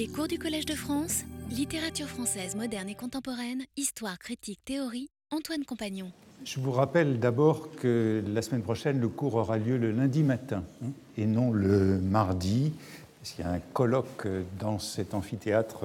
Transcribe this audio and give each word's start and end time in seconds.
Les 0.00 0.08
cours 0.08 0.28
du 0.28 0.38
Collège 0.38 0.64
de 0.64 0.72
France, 0.72 1.24
littérature 1.50 2.06
française 2.06 2.56
moderne 2.56 2.88
et 2.88 2.94
contemporaine, 2.94 3.64
histoire, 3.76 4.18
critique, 4.18 4.58
théorie, 4.64 5.10
Antoine 5.30 5.62
Compagnon. 5.66 6.10
Je 6.42 6.58
vous 6.58 6.70
rappelle 6.70 7.20
d'abord 7.20 7.76
que 7.76 8.24
la 8.26 8.40
semaine 8.40 8.62
prochaine, 8.62 8.98
le 8.98 9.08
cours 9.08 9.34
aura 9.34 9.58
lieu 9.58 9.76
le 9.76 9.90
lundi 9.90 10.22
matin 10.22 10.64
hein, 10.82 10.92
et 11.18 11.26
non 11.26 11.52
le 11.52 11.98
mardi, 11.98 12.72
parce 13.18 13.32
qu'il 13.32 13.44
y 13.44 13.48
a 13.48 13.50
un 13.50 13.58
colloque 13.58 14.26
dans 14.58 14.78
cet 14.78 15.12
amphithéâtre 15.12 15.84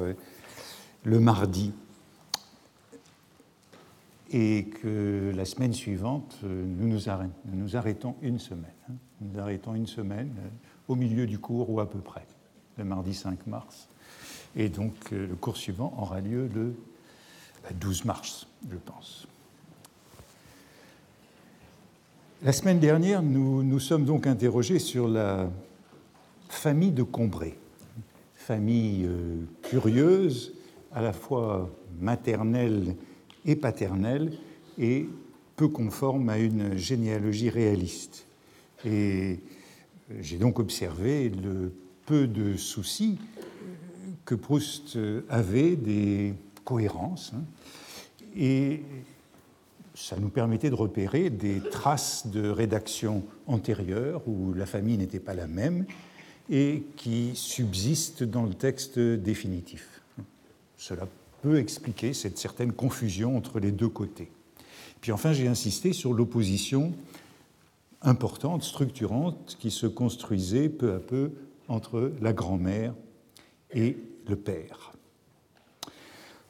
le 1.03 1.19
mardi. 1.19 1.73
Et 4.31 4.67
que 4.81 5.33
la 5.35 5.43
semaine 5.43 5.73
suivante, 5.73 6.39
nous 6.41 6.87
nous, 6.87 7.09
arrêtons, 7.09 7.33
nous 7.51 7.75
arrêtons 7.75 8.15
une 8.21 8.39
semaine. 8.39 8.71
Hein. 8.89 8.93
Nous 9.19 9.37
arrêtons 9.41 9.75
une 9.75 9.87
semaine 9.87 10.33
euh, 10.39 10.47
au 10.87 10.95
milieu 10.95 11.27
du 11.27 11.37
cours 11.37 11.69
ou 11.69 11.81
à 11.81 11.89
peu 11.89 11.99
près, 11.99 12.25
le 12.77 12.85
mardi 12.85 13.13
5 13.13 13.45
mars. 13.47 13.89
Et 14.55 14.69
donc 14.69 14.93
euh, 15.11 15.27
le 15.27 15.35
cours 15.35 15.57
suivant 15.57 15.93
aura 15.99 16.21
lieu 16.21 16.49
le 16.53 16.73
12 17.79 17.99
bah, 17.99 18.13
mars, 18.13 18.47
je 18.69 18.77
pense. 18.77 19.27
La 22.43 22.51
semaine 22.51 22.79
dernière, 22.79 23.21
nous 23.21 23.63
nous 23.63 23.79
sommes 23.79 24.05
donc 24.05 24.27
interrogés 24.27 24.79
sur 24.79 25.07
la 25.07 25.49
famille 26.47 26.91
de 26.91 27.03
Combray, 27.03 27.55
famille 28.35 29.05
euh, 29.05 29.37
curieuse, 29.63 30.53
à 30.93 31.01
la 31.01 31.11
fois 31.11 31.69
maternelle 31.99 32.95
et 33.45 33.55
paternelle, 33.55 34.37
et 34.77 35.07
peu 35.55 35.67
conforme 35.67 36.29
à 36.29 36.37
une 36.37 36.77
généalogie 36.77 37.49
réaliste. 37.49 38.25
Et 38.85 39.39
j'ai 40.21 40.37
donc 40.37 40.59
observé 40.59 41.29
le 41.29 41.73
peu 42.05 42.27
de 42.27 42.55
soucis 42.55 43.17
que 44.25 44.35
Proust 44.35 44.97
avait 45.29 45.75
des 45.75 46.33
cohérences. 46.63 47.31
Hein, 47.35 47.43
et 48.35 48.81
ça 49.93 50.17
nous 50.17 50.29
permettait 50.29 50.69
de 50.69 50.75
repérer 50.75 51.29
des 51.29 51.61
traces 51.61 52.27
de 52.27 52.49
rédaction 52.49 53.23
antérieure 53.47 54.27
où 54.27 54.53
la 54.53 54.65
famille 54.65 54.97
n'était 54.97 55.19
pas 55.19 55.33
la 55.33 55.47
même 55.47 55.85
et 56.49 56.83
qui 56.97 57.31
subsistent 57.35 58.23
dans 58.23 58.43
le 58.43 58.53
texte 58.53 58.99
définitif. 58.99 60.01
Cela 60.77 61.07
peut 61.41 61.57
expliquer 61.57 62.13
cette 62.13 62.37
certaine 62.37 62.73
confusion 62.73 63.37
entre 63.37 63.59
les 63.59 63.71
deux 63.71 63.87
côtés. 63.87 64.29
Puis 64.99 65.11
enfin, 65.11 65.33
j'ai 65.33 65.47
insisté 65.47 65.93
sur 65.93 66.13
l'opposition 66.13 66.93
importante, 68.01 68.63
structurante, 68.63 69.55
qui 69.59 69.71
se 69.71 69.87
construisait 69.87 70.69
peu 70.69 70.93
à 70.93 70.99
peu 70.99 71.31
entre 71.67 72.11
la 72.21 72.33
grand-mère 72.33 72.93
et 73.73 73.97
le 74.27 74.35
père. 74.35 74.93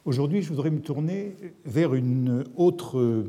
Aujourd'hui, 0.04 0.42
je 0.42 0.48
voudrais 0.48 0.70
me 0.70 0.80
tourner 0.80 1.36
vers 1.64 1.94
une 1.94 2.44
autre 2.56 3.24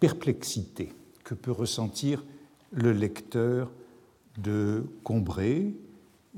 perplexité 0.00 0.92
que 1.24 1.34
peut 1.34 1.50
ressentir 1.50 2.24
le 2.72 2.92
lecteur 2.92 3.70
de 4.38 4.84
Combray, 5.02 5.74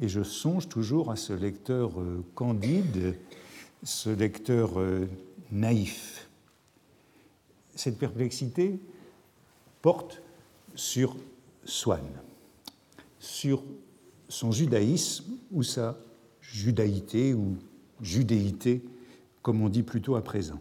et 0.00 0.08
je 0.08 0.22
songe 0.22 0.68
toujours 0.68 1.10
à 1.10 1.16
ce 1.16 1.32
lecteur 1.32 1.98
euh, 1.98 2.22
candide, 2.34 3.16
ce 3.82 4.10
lecteur 4.10 4.78
euh, 4.78 5.08
naïf. 5.50 6.28
Cette 7.74 7.98
perplexité 7.98 8.78
porte 9.80 10.22
sur 10.74 11.16
Swann, 11.64 12.06
sur 13.18 13.62
son 14.28 14.52
judaïsme 14.52 15.38
ou 15.50 15.62
sa 15.62 15.96
judaïté 16.52 17.34
ou 17.34 17.56
judéité, 18.00 18.82
comme 19.42 19.62
on 19.62 19.68
dit 19.68 19.82
plutôt 19.82 20.16
à 20.16 20.22
présent. 20.22 20.60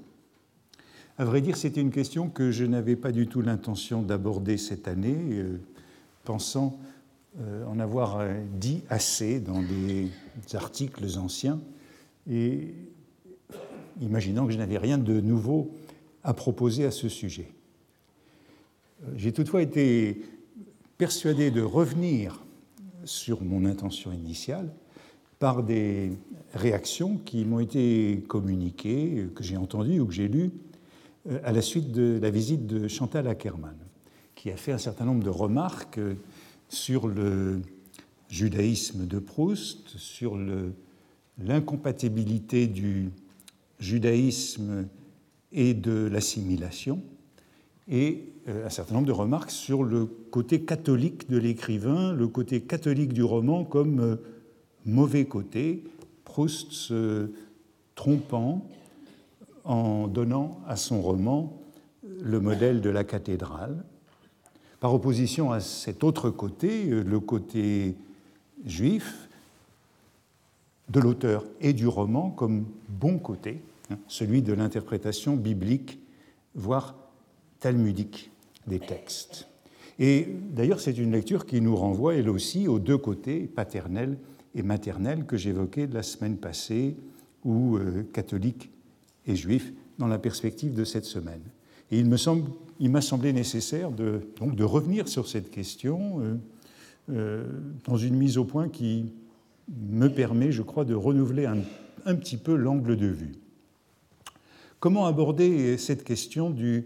À 1.18 1.24
vrai 1.24 1.42
dire, 1.42 1.56
c'était 1.56 1.82
une 1.82 1.92
question 1.92 2.30
que 2.30 2.52
je 2.52 2.66
n'avais 2.66 2.96
pas 2.96 3.12
du 3.12 3.28
tout 3.28 3.42
l'intention 3.42 4.02
d'aborder 4.02 4.58
cette 4.58 4.88
année, 4.88 5.18
euh, 5.32 5.60
pensant 6.26 6.78
euh, 7.40 7.66
en 7.66 7.80
avoir 7.80 8.20
euh, 8.20 8.34
dit 8.60 8.82
assez 8.90 9.40
dans 9.40 9.62
des 9.62 10.10
articles 10.54 11.06
anciens 11.18 11.62
et 12.30 12.74
imaginant 14.02 14.46
que 14.46 14.52
je 14.52 14.58
n'avais 14.58 14.78
rien 14.78 14.98
de 14.98 15.22
nouveau 15.22 15.72
à 16.24 16.34
proposer 16.34 16.86
à 16.86 16.92
ce 16.92 17.08
sujet. 17.08 17.48
J'ai 19.16 19.32
toutefois 19.32 19.62
été 19.62 20.22
persuadé 20.98 21.52
de 21.52 21.62
revenir 21.62 22.44
sur 23.06 23.44
mon 23.44 23.66
intention 23.66 24.12
initiale 24.12 24.70
par 25.40 25.64
des 25.64 26.12
réactions 26.54 27.18
qui 27.18 27.46
m'ont 27.46 27.60
été 27.60 28.24
communiquées, 28.28 29.28
que 29.36 29.44
j'ai 29.44 29.58
entendues 29.58 30.00
ou 30.00 30.06
que 30.06 30.14
j'ai 30.14 30.28
lues 30.28 30.52
euh, 31.30 31.40
à 31.44 31.52
la 31.52 31.62
suite 31.62 31.92
de 31.92 32.20
la 32.22 32.30
visite 32.30 32.66
de 32.68 32.88
Chantal 32.88 33.28
Ackermann, 33.28 33.78
qui 34.36 34.52
a 34.52 34.58
fait 34.58 34.72
un 34.72 34.78
certain 34.78 35.06
nombre 35.06 35.24
de 35.24 35.30
remarques 35.30 36.00
sur 36.70 37.08
le 37.08 37.62
judaïsme 38.30 39.06
de 39.06 39.20
Proust, 39.20 39.98
sur 39.98 40.38
l'incompatibilité 41.38 42.68
du 42.68 43.12
judaïsme 43.80 44.88
et 45.52 45.74
de 45.74 46.10
l'assimilation, 46.12 47.02
et 47.88 48.34
euh, 48.48 48.66
un 48.66 48.70
certain 48.70 48.96
nombre 48.96 49.08
de 49.08 49.12
remarques 49.12 49.52
sur 49.52 49.84
le 49.84 50.06
côté 50.06 50.62
catholique 50.62 51.30
de 51.30 51.38
l'écrivain, 51.38 52.14
le 52.14 52.28
côté 52.28 52.62
catholique 52.62 53.14
du 53.14 53.24
roman 53.24 53.64
comme 53.64 54.00
euh, 54.00 54.16
mauvais 54.86 55.26
côté, 55.26 55.84
Proust 56.24 56.72
se 56.72 57.32
trompant 57.96 58.68
en 59.64 60.08
donnant 60.08 60.60
à 60.68 60.76
son 60.76 61.02
roman 61.02 61.62
le 62.22 62.40
modèle 62.40 62.82
de 62.82 62.90
la 62.90 63.04
cathédrale, 63.04 63.84
par 64.80 64.94
opposition 64.94 65.52
à 65.52 65.60
cet 65.60 66.04
autre 66.04 66.30
côté, 66.30 66.90
euh, 66.90 67.02
le 67.02 67.20
côté 67.20 67.96
juif 68.66 69.28
de 70.90 71.00
l'auteur 71.00 71.44
et 71.62 71.74
du 71.74 71.88
roman 71.88 72.30
comme 72.30 72.66
bon 72.90 73.18
côté, 73.18 73.62
hein, 73.90 73.98
celui 74.08 74.42
de 74.42 74.54
l'interprétation 74.54 75.36
biblique, 75.36 76.00
voire 76.54 76.96
talmudique 77.60 78.30
des 78.68 78.80
textes. 78.80 79.48
Et 79.98 80.28
d'ailleurs, 80.52 80.80
c'est 80.80 80.98
une 80.98 81.12
lecture 81.12 81.46
qui 81.46 81.62
nous 81.62 81.76
renvoie, 81.76 82.16
elle 82.16 82.30
aussi, 82.30 82.68
aux 82.68 82.80
deux 82.80 82.98
côtés, 82.98 83.42
paternel 83.42 84.18
et 84.56 84.64
maternel, 84.64 85.26
que 85.26 85.38
j'évoquais 85.38 85.88
la 85.88 86.04
semaine 86.04 86.38
passée, 86.38 86.96
ou 87.44 87.78
euh, 87.78 88.04
catholique 88.14 88.72
et 89.28 89.36
juif, 89.36 89.72
dans 90.00 90.08
la 90.08 90.18
perspective 90.18 90.74
de 90.74 90.84
cette 90.84 91.06
semaine. 91.06 91.42
Et 91.92 92.00
il 92.00 92.08
me 92.08 92.18
semble, 92.18 92.50
m'a 92.80 93.02
semblé 93.02 93.32
nécessaire 93.34 93.92
de, 93.92 94.22
donc, 94.40 94.56
de 94.56 94.64
revenir 94.64 95.08
sur 95.08 95.28
cette 95.28 95.52
question 95.52 96.20
euh, 96.22 96.36
euh, 97.12 97.46
dans 97.86 97.98
une 97.98 98.16
mise 98.16 98.38
au 98.38 98.46
point 98.46 98.70
qui 98.70 99.14
me 99.70 100.08
permet, 100.08 100.52
je 100.52 100.64
crois, 100.64 100.86
de 100.86 100.96
renouveler 100.96 101.46
un, 101.46 101.60
un 102.06 102.16
petit 102.16 102.38
peu 102.38 102.56
l'angle 102.56 102.98
de 102.98 103.08
vue. 103.08 103.34
Comment 104.80 105.06
aborder 105.06 105.78
cette 105.78 106.04
question 106.04 106.50
du 106.50 106.86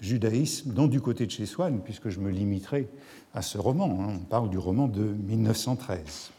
judaïsme, 0.00 0.72
non 0.74 0.86
du 0.86 1.00
côté 1.00 1.26
de 1.26 1.30
chez 1.30 1.46
Swann, 1.46 1.80
puisque 1.82 2.08
je 2.08 2.20
me 2.20 2.30
limiterai 2.30 2.88
à 3.34 3.42
ce 3.42 3.58
roman, 3.58 3.98
hein. 4.00 4.14
on 4.20 4.24
parle 4.24 4.50
du 4.50 4.58
roman 4.58 4.88
de 4.88 5.02
1913. 5.02 6.30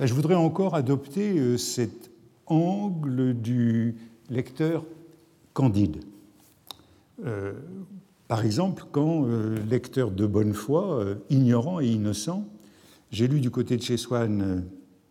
Je 0.00 0.14
voudrais 0.14 0.36
encore 0.36 0.76
adopter 0.76 1.38
euh, 1.38 1.56
cet 1.56 2.12
angle 2.46 3.34
du 3.34 3.96
lecteur 4.30 4.84
candide. 5.54 5.96
Euh, 7.26 7.52
par 8.28 8.44
exemple, 8.44 8.84
quand 8.92 9.26
euh, 9.26 9.58
lecteur 9.68 10.12
de 10.12 10.24
bonne 10.24 10.54
foi, 10.54 11.04
ignorant 11.30 11.80
et 11.80 11.88
innocent, 11.88 12.46
j'ai 13.10 13.26
lu 13.26 13.40
du 13.40 13.50
côté 13.50 13.76
de 13.76 13.82
chez 13.82 13.96
Swann 13.96 14.64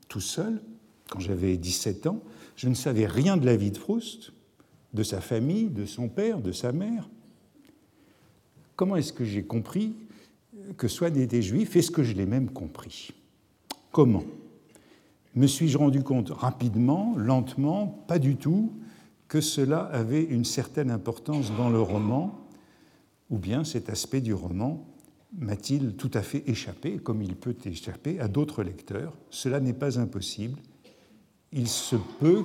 tout 0.08 0.22
seul, 0.22 0.62
quand 1.10 1.20
j'avais 1.20 1.58
17 1.58 2.08
ans, 2.08 2.22
je 2.56 2.70
ne 2.70 2.74
savais 2.74 3.08
rien 3.08 3.36
de 3.36 3.46
la 3.46 3.58
vie 3.58 3.72
de 3.72 3.78
Proust, 3.78 4.32
de 4.94 5.04
sa 5.04 5.20
famille, 5.20 5.66
de 5.66 5.86
son 5.86 6.08
père, 6.08 6.40
de 6.40 6.54
sa 6.54 6.72
mère. 6.72 7.10
Comment 8.78 8.96
est-ce 8.96 9.12
que 9.12 9.26
j'ai 9.26 9.44
compris 9.44 9.96
que 10.78 10.88
Swann 10.88 11.18
était 11.18 11.42
juif? 11.42 11.76
Est-ce 11.76 11.92
que 11.92 12.04
je 12.04 12.14
l'ai 12.14 12.26
même 12.26 12.50
compris? 12.50 13.10
Comment? 13.92 14.24
Me 15.38 15.46
suis-je 15.46 15.78
rendu 15.78 16.02
compte 16.02 16.32
rapidement, 16.32 17.14
lentement, 17.16 18.04
pas 18.08 18.18
du 18.18 18.38
tout, 18.38 18.74
que 19.28 19.40
cela 19.40 19.82
avait 19.82 20.24
une 20.24 20.46
certaine 20.46 20.90
importance 20.90 21.52
dans 21.56 21.70
le 21.70 21.80
roman 21.80 22.40
Ou 23.30 23.38
bien 23.38 23.64
cet 23.64 23.92
aspect 23.92 24.22
du 24.22 24.34
roman 24.34 24.84
m'a-t-il 25.38 25.94
tout 25.94 26.10
à 26.16 26.24
fait 26.24 26.42
échappé, 26.50 26.98
comme 26.98 27.22
il 27.22 27.36
peut 27.36 27.56
échapper 27.66 28.20
à 28.20 28.28
d'autres 28.28 28.64
lecteurs? 28.64 29.14
Cela 29.30 29.60
n'est 29.60 29.74
pas 29.74 30.00
impossible. 30.00 30.58
Il 31.52 31.68
se 31.68 31.98
peut 32.20 32.44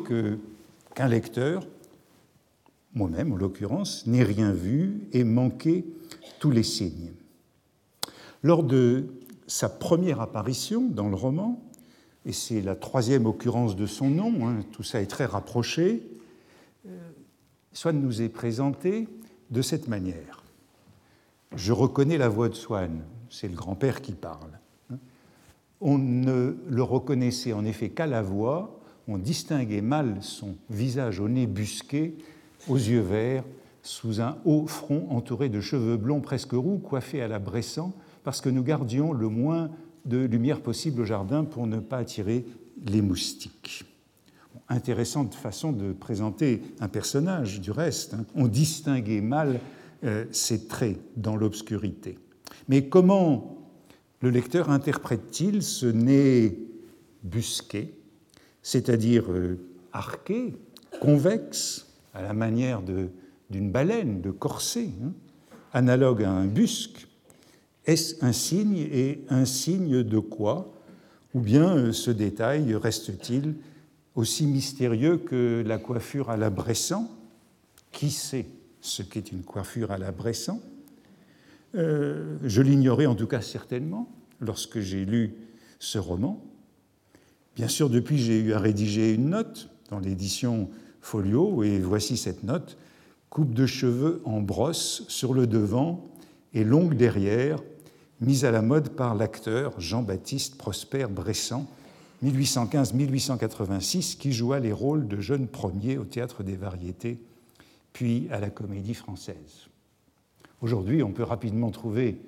qu'un 0.95 1.09
lecteur, 1.09 1.67
moi-même 2.93 3.33
en 3.33 3.37
l'occurrence, 3.37 4.07
n'ait 4.07 4.23
rien 4.23 4.53
vu 4.53 5.09
et 5.15 5.25
manqué 5.25 5.87
tous 6.41 6.51
les 6.51 6.63
signes. 6.63 7.13
Lors 8.43 8.63
de 8.63 9.07
sa 9.47 9.71
première 9.71 10.21
apparition 10.21 10.91
dans 10.91 11.09
le 11.09 11.17
roman, 11.17 11.72
et 12.25 12.33
c'est 12.33 12.61
la 12.61 12.77
troisième 12.77 13.27
occurrence 13.27 13.77
de 13.77 13.87
son 13.87 14.09
nom, 14.09 14.49
hein, 14.49 14.65
tout 14.73 14.83
ça 14.83 15.01
est 15.01 15.07
très 15.07 15.27
rapproché, 15.27 16.03
Swann 17.73 18.01
nous 18.01 18.21
est 18.21 18.29
présenté 18.29 19.09
de 19.51 19.63
cette 19.63 19.89
manière. 19.89 20.43
Je 21.57 21.73
reconnais 21.73 22.19
la 22.19 22.29
voix 22.29 22.49
de 22.49 22.55
Swann, 22.55 23.03
c'est 23.31 23.49
le 23.49 23.55
grand-père 23.55 24.03
qui 24.03 24.13
parle. 24.13 24.59
On 25.81 25.99
ne 25.99 26.57
le 26.69 26.83
reconnaissait 26.83 27.53
en 27.53 27.65
effet 27.65 27.89
qu'à 27.89 28.07
la 28.07 28.23
voix, 28.23 28.79
on 29.09 29.19
distinguait 29.19 29.81
mal 29.81 30.19
son 30.21 30.55
visage 30.71 31.19
au 31.19 31.29
nez 31.29 31.47
busqué, 31.47 32.17
aux 32.69 32.77
yeux 32.77 33.01
verts, 33.01 33.45
sous 33.83 34.21
un 34.21 34.39
haut 34.45 34.67
front 34.69 35.09
entouré 35.11 35.49
de 35.49 35.61
cheveux 35.61 35.97
blonds 35.97 36.21
presque 36.21 36.53
roux, 36.53 36.79
coiffés 36.79 37.21
à 37.21 37.27
la 37.27 37.41
Bressan, 37.41 37.93
parce 38.23 38.41
que 38.41 38.49
nous 38.49 38.63
gardions 38.63 39.13
le 39.13 39.29
moins 39.29 39.71
de 40.05 40.19
lumière 40.19 40.61
possible 40.61 41.03
au 41.03 41.05
jardin 41.05 41.45
pour 41.45 41.67
ne 41.67 41.79
pas 41.79 41.99
attirer 41.99 42.45
les 42.87 43.03
moustiques. 43.03 43.85
Intéressante 44.69 45.35
façon 45.35 45.73
de 45.73 45.93
présenter 45.93 46.63
un 46.81 46.89
personnage, 46.89 47.61
du 47.61 47.71
reste. 47.71 48.15
Hein. 48.15 48.25
On 48.35 48.49
distinguait 48.49 49.21
mal 49.21 49.61
euh, 50.05 50.25
ses 50.31 50.67
traits 50.67 50.99
dans 51.17 51.37
l'obscurité. 51.37 52.19
Mais 52.69 52.89
comment 52.89 53.59
le 54.21 54.31
lecteur 54.31 54.71
interprète-t-il 54.71 55.63
ce 55.63 55.87
nez 55.87 56.59
busqué, 57.23 57.95
c'est-à-dire 58.63 59.31
euh, 59.31 59.59
arqué, 59.93 60.55
convexe, 61.01 61.89
à 62.15 62.23
la 62.23 62.33
manière 62.33 62.83
d'une 62.83 63.71
baleine, 63.71 64.21
de 64.21 64.31
corset, 64.31 64.91
hein, 65.03 65.13
analogue 65.73 66.23
à 66.25 66.31
un 66.31 66.47
busque 66.47 67.09
Est-ce 67.87 68.25
un 68.25 68.33
signe 68.33 68.77
et 68.77 69.25
un 69.29 69.45
signe 69.45 70.03
de 70.03 70.19
quoi 70.19 70.73
Ou 71.35 71.41
bien 71.41 71.77
euh, 71.77 71.93
ce 71.93 72.11
détail 72.11 72.75
reste-t-il 72.75 73.55
aussi 74.15 74.47
mystérieux 74.47 75.17
que 75.17 75.63
la 75.67 75.79
coiffure 75.79 76.31
à 76.31 76.37
la 76.37 76.51
Bressan? 76.51 77.09
Qui 77.91 78.11
sait 78.11 78.47
ce 78.81 79.03
qu'est 79.03 79.33
une 79.33 79.43
coiffure 79.43 79.91
à 79.91 79.99
la 79.99 80.13
Bressan? 80.13 80.61
Euh, 81.75 82.37
Je 82.45 82.63
l'ignorais 82.63 83.07
en 83.07 83.15
tout 83.15 83.27
cas 83.27 83.41
certainement 83.41 84.09
lorsque 84.41 84.81
j'ai 84.81 85.05
lu 85.05 85.35
ce 85.79 85.99
roman. 85.99 86.43
Bien 87.57 87.69
sûr, 87.69 87.91
depuis, 87.91 88.19
j'ai 88.19 88.41
eu 88.41 88.53
à 88.53 88.59
rédiger 88.59 89.13
une 89.13 89.31
note 89.31 89.69
dans 89.91 89.99
l'édition 89.99 90.71
Folio, 91.01 91.63
et 91.65 91.81
voici 91.81 92.17
cette 92.17 92.45
note. 92.45 92.79
Coupe 93.29 93.53
de 93.53 93.67
cheveux 93.67 94.23
en 94.25 94.41
brosse 94.41 95.05
sur 95.09 95.35
le 95.35 95.47
devant 95.47 96.09
et 96.55 96.65
longue 96.65 96.97
derrière, 96.97 97.63
mise 98.23 98.45
à 98.45 98.53
la 98.53 98.63
mode 98.63 98.91
par 98.91 99.17
l'acteur 99.17 99.79
Jean-Baptiste 99.81 100.57
Prosper 100.57 101.07
Bressan, 101.11 101.67
1815-1886, 102.25 104.17
qui 104.17 104.33
joua 104.33 104.61
les 104.61 104.73
rôles 104.73 105.09
de 105.09 105.21
jeunes 105.21 105.49
premiers 105.49 105.99
au 105.99 106.05
théâtre 106.05 106.45
des 106.45 106.55
variétés, 106.55 107.21
puis 107.93 108.29
à 108.31 108.39
la 108.39 108.49
comédie 108.49 108.95
française. 108.95 109.67
Aujourd'hui, 110.61 111.03
on 111.03 111.11
peut 111.11 111.25
rapidement 111.25 111.73
trouver 111.73 112.21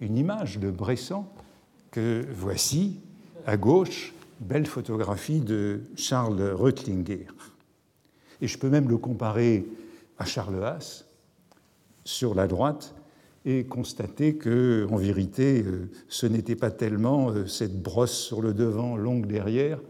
une 0.00 0.16
image 0.16 0.60
de 0.60 0.70
Bressan 0.70 1.28
que 1.90 2.24
voici 2.32 3.00
à 3.44 3.56
gauche, 3.56 4.14
belle 4.38 4.66
photographie 4.66 5.40
de 5.40 5.80
Charles 5.96 6.52
Reutlinger. 6.52 7.26
Et 8.40 8.46
je 8.46 8.58
peux 8.58 8.68
même 8.68 8.88
le 8.88 8.96
comparer 8.96 9.66
à 10.18 10.24
Charles 10.24 10.62
Haas 10.62 11.04
sur 12.04 12.36
la 12.36 12.46
droite 12.46 12.94
et 13.44 13.64
constater 13.64 14.36
que, 14.36 14.86
en 14.90 14.96
vérité, 14.96 15.62
euh, 15.62 15.90
ce 16.08 16.26
n'était 16.26 16.54
pas 16.56 16.70
tellement 16.70 17.30
euh, 17.30 17.46
cette 17.46 17.80
brosse 17.82 18.16
sur 18.16 18.40
le 18.40 18.54
devant, 18.54 18.96
longue 18.96 19.26
derrière, 19.26 19.80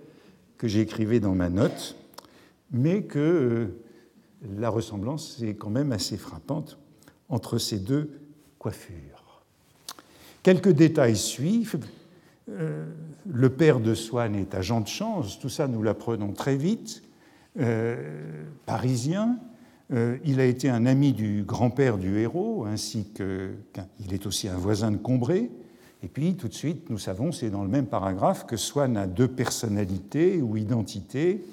que 0.56 0.69
j'écrivais 0.69 1.20
dans 1.20 1.34
ma 1.34 1.50
note, 1.50 1.96
mais 2.70 3.02
que 3.02 3.19
euh, 3.19 3.66
la 4.56 4.70
ressemblance 4.70 5.43
est 5.43 5.54
quand 5.54 5.70
même 5.70 5.93
assez 5.93 6.16
frappante 6.16 6.78
entre 7.28 7.58
ces 7.58 7.78
deux 7.78 8.10
coiffures. 8.58 9.43
Quelques 10.43 10.72
détails 10.72 11.16
suivent. 11.16 11.78
Le 12.48 13.48
père 13.50 13.78
de 13.78 13.94
Swann 13.94 14.34
est 14.34 14.56
agent 14.56 14.81
de 14.81 14.88
change, 14.88 15.38
tout 15.38 15.48
ça 15.48 15.69
nous 15.69 15.81
l'apprenons 15.81 16.32
très 16.32 16.56
vite. 16.56 17.05
Parisien. 18.66 19.38
Euh, 19.93 20.17
il 20.25 20.41
a 20.41 20.47
été 20.47 20.71
un 20.71 20.87
ami 20.87 21.12
du 21.12 21.43
grand-père 21.43 21.99
du 21.99 22.19
héros, 22.19 22.65
ainsi 22.65 23.05
qu'il 23.15 24.15
est 24.15 24.27
aussi 24.27 24.49
un 24.49 24.56
voisin 24.56 24.91
de 24.91 24.97
Combray. 24.97 25.50
Et 26.03 26.09
puis, 26.09 26.35
tout 26.35 26.49
de 26.49 26.55
suite, 26.55 26.89
nous 26.89 26.99
savons, 26.99 27.31
c'est 27.31 27.50
dans 27.50 27.62
le 27.62 27.69
même 27.69 27.87
paragraphe, 27.87 28.47
que 28.47 28.56
Swann 28.56 28.97
a 28.97 29.06
deux 29.06 29.29
personnalités 29.29 30.41
ou 30.41 30.56
identités. 30.56 31.44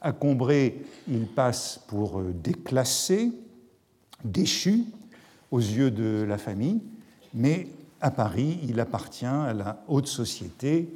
À 0.00 0.12
Combray, 0.12 0.76
il 1.08 1.26
passe 1.26 1.80
pour 1.88 2.20
euh, 2.20 2.34
déclassé, 2.42 3.32
déchu 4.22 4.84
aux 5.50 5.58
yeux 5.58 5.90
de 5.90 6.24
la 6.28 6.36
famille, 6.36 6.80
mais 7.32 7.68
à 8.00 8.10
Paris, 8.10 8.60
il 8.68 8.78
appartient 8.80 9.24
à 9.24 9.54
la 9.54 9.82
haute 9.88 10.06
société. 10.06 10.88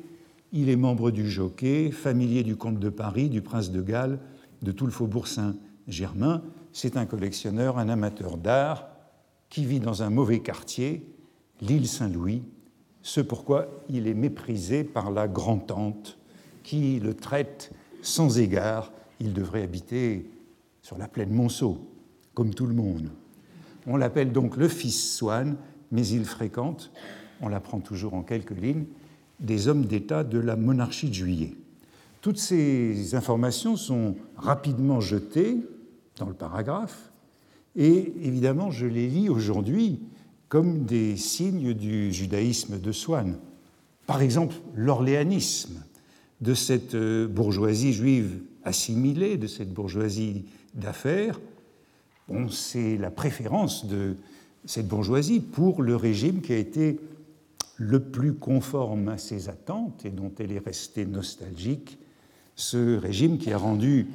Il 0.53 0.69
est 0.69 0.77
membre 0.77 1.11
du 1.11 1.29
Jockey, 1.29 1.91
familier 1.91 2.43
du 2.43 2.57
comte 2.57 2.79
de 2.79 2.91
Paris, 2.91 3.31
du 3.31 3.41
prince 3.41 3.71
de 3.71 3.81
Galles, 3.81 4.19
de 4.61 4.71
tout 4.71 4.85
le 4.85 4.93
faubourg 4.93 5.27
Saint-Germain. 5.27 6.43
C'est 6.73 6.97
un 6.97 7.07
collectionneur, 7.07 7.79
un 7.79 7.89
amateur 7.89 8.39
d'art 8.39 8.89
qui 9.51 9.67
vit 9.67 9.81
dans 9.81 10.03
un 10.03 10.09
mauvais 10.09 10.41
quartier, 10.41 11.07
l'île 11.61 11.87
Saint-Louis, 11.87 12.43
ce 13.03 13.21
pourquoi 13.21 13.69
il 13.91 14.07
est 14.07 14.15
méprisé 14.15 14.85
par 14.85 15.11
la 15.11 15.29
grand-tante 15.29 16.19
qui 16.63 16.99
le 17.01 17.15
traite 17.15 17.73
sans 18.01 18.39
égard. 18.39 18.93
Il 19.21 19.35
devrait 19.35 19.63
habiter 19.63 20.31
sur 20.81 20.97
la 20.97 21.09
plaine 21.09 21.31
Monceau, 21.31 21.79
comme 22.35 22.55
tout 22.55 22.67
le 22.67 22.75
monde. 22.75 23.11
On 23.87 23.97
l'appelle 23.97 24.33
donc 24.33 24.57
le 24.57 24.69
fils 24.69 25.17
Swann, 25.17 25.57
mais 25.91 26.07
il 26.07 26.25
fréquente, 26.25 26.91
on 27.41 27.49
l'apprend 27.49 27.81
toujours 27.81 28.15
en 28.15 28.23
quelques 28.23 28.59
lignes, 28.59 28.87
des 29.41 29.69
hommes 29.69 29.85
d'État 29.85 30.25
de 30.25 30.39
la 30.39 30.57
monarchie 30.57 31.09
de 31.09 31.15
Juillet. 31.15 31.55
Toutes 32.21 32.39
ces 32.39 33.15
informations 33.17 33.77
sont 33.77 34.15
rapidement 34.37 35.01
jetées 35.01 35.59
dans 36.19 36.27
le 36.27 36.35
paragraphe 36.35 37.13
et 37.77 38.13
évidemment 38.23 38.71
je 38.71 38.87
les 38.87 39.09
lis 39.09 39.29
aujourd'hui 39.29 40.01
comme 40.49 40.85
des 40.85 41.17
signes 41.17 41.73
du 41.73 42.13
judaïsme 42.13 42.79
de 42.79 42.93
Swann. 42.93 43.39
Par 44.07 44.21
exemple, 44.21 44.55
l'orléanisme 44.75 45.83
de 46.43 46.53
cette 46.53 46.95
euh, 46.95 47.27
bourgeoisie 47.27 47.95
juive 47.95 48.43
assimilée, 48.65 49.39
de 49.39 49.47
cette 49.47 49.73
bourgeoisie 49.73 50.45
d'affaires, 50.75 51.41
c'est 52.51 52.97
la 52.97 53.11
préférence 53.11 53.87
de 53.87 54.17
cette 54.65 54.89
bourgeoisie 54.89 55.41
pour 55.41 55.83
le 55.83 55.97
régime 55.97 56.41
qui 56.41 56.53
a 56.53 56.57
été 56.57 56.99
le 57.77 58.01
plus 58.01 58.35
conforme 58.35 59.09
à 59.09 59.19
ses 59.19 59.49
attentes 59.49 60.05
et 60.05 60.11
dont 60.11 60.33
elle 60.39 60.53
est 60.53 60.65
restée 60.65 61.05
nostalgique, 61.05 61.99
ce 62.55 62.97
régime 62.97 63.39
qui 63.39 63.53
a 63.53 63.59
rendu 63.59 64.07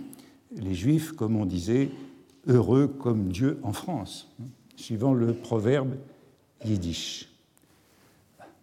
les 0.55 0.73
Juifs, 0.73 1.11
comme 1.11 1.35
on 1.35 1.45
disait, 1.45 1.89
heureux 2.47 2.87
comme 2.87 3.29
Dieu 3.29 3.59
en 3.63 3.73
France, 3.73 4.33
suivant 4.75 5.13
le 5.13 5.33
proverbe 5.33 5.95
yiddish. 6.65 7.29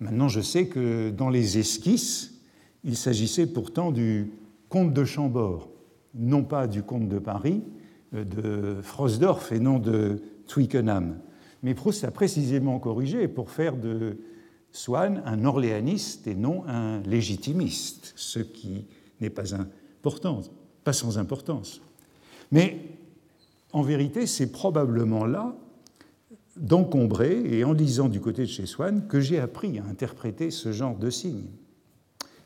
Maintenant, 0.00 0.28
je 0.28 0.40
sais 0.40 0.66
que 0.66 1.10
dans 1.10 1.30
les 1.30 1.58
esquisses, 1.58 2.40
il 2.82 2.96
s'agissait 2.96 3.46
pourtant 3.46 3.92
du 3.92 4.30
comte 4.68 4.92
de 4.92 5.04
Chambord, 5.04 5.68
non 6.14 6.42
pas 6.42 6.66
du 6.66 6.82
comte 6.82 7.08
de 7.08 7.18
Paris, 7.18 7.62
euh, 8.14 8.24
de 8.24 8.82
Frosdorf 8.82 9.52
et 9.52 9.60
non 9.60 9.78
de 9.78 10.22
Twickenham. 10.46 11.18
Mais 11.62 11.74
Proust 11.74 12.04
a 12.04 12.10
précisément 12.10 12.78
corrigé 12.78 13.28
pour 13.28 13.50
faire 13.50 13.76
de 13.76 14.18
Swann 14.70 15.22
un 15.24 15.44
orléaniste 15.44 16.26
et 16.26 16.34
non 16.34 16.64
un 16.66 17.00
légitimiste, 17.02 18.12
ce 18.16 18.40
qui 18.40 18.86
n'est 19.20 19.30
pas 19.30 19.54
important, 19.54 20.42
pas 20.84 20.92
sans 20.92 21.18
importance. 21.18 21.80
Mais 22.52 22.78
en 23.72 23.82
vérité, 23.82 24.26
c'est 24.26 24.52
probablement 24.52 25.24
là, 25.24 25.56
d'encombrer 26.56 27.42
et 27.44 27.64
en 27.64 27.72
lisant 27.72 28.08
du 28.08 28.20
côté 28.20 28.42
de 28.42 28.50
chez 28.50 28.66
Swann, 28.66 29.08
que 29.08 29.20
j'ai 29.20 29.40
appris 29.40 29.78
à 29.80 29.84
interpréter 29.84 30.50
ce 30.50 30.70
genre 30.70 30.96
de 30.96 31.10
signes. 31.10 31.50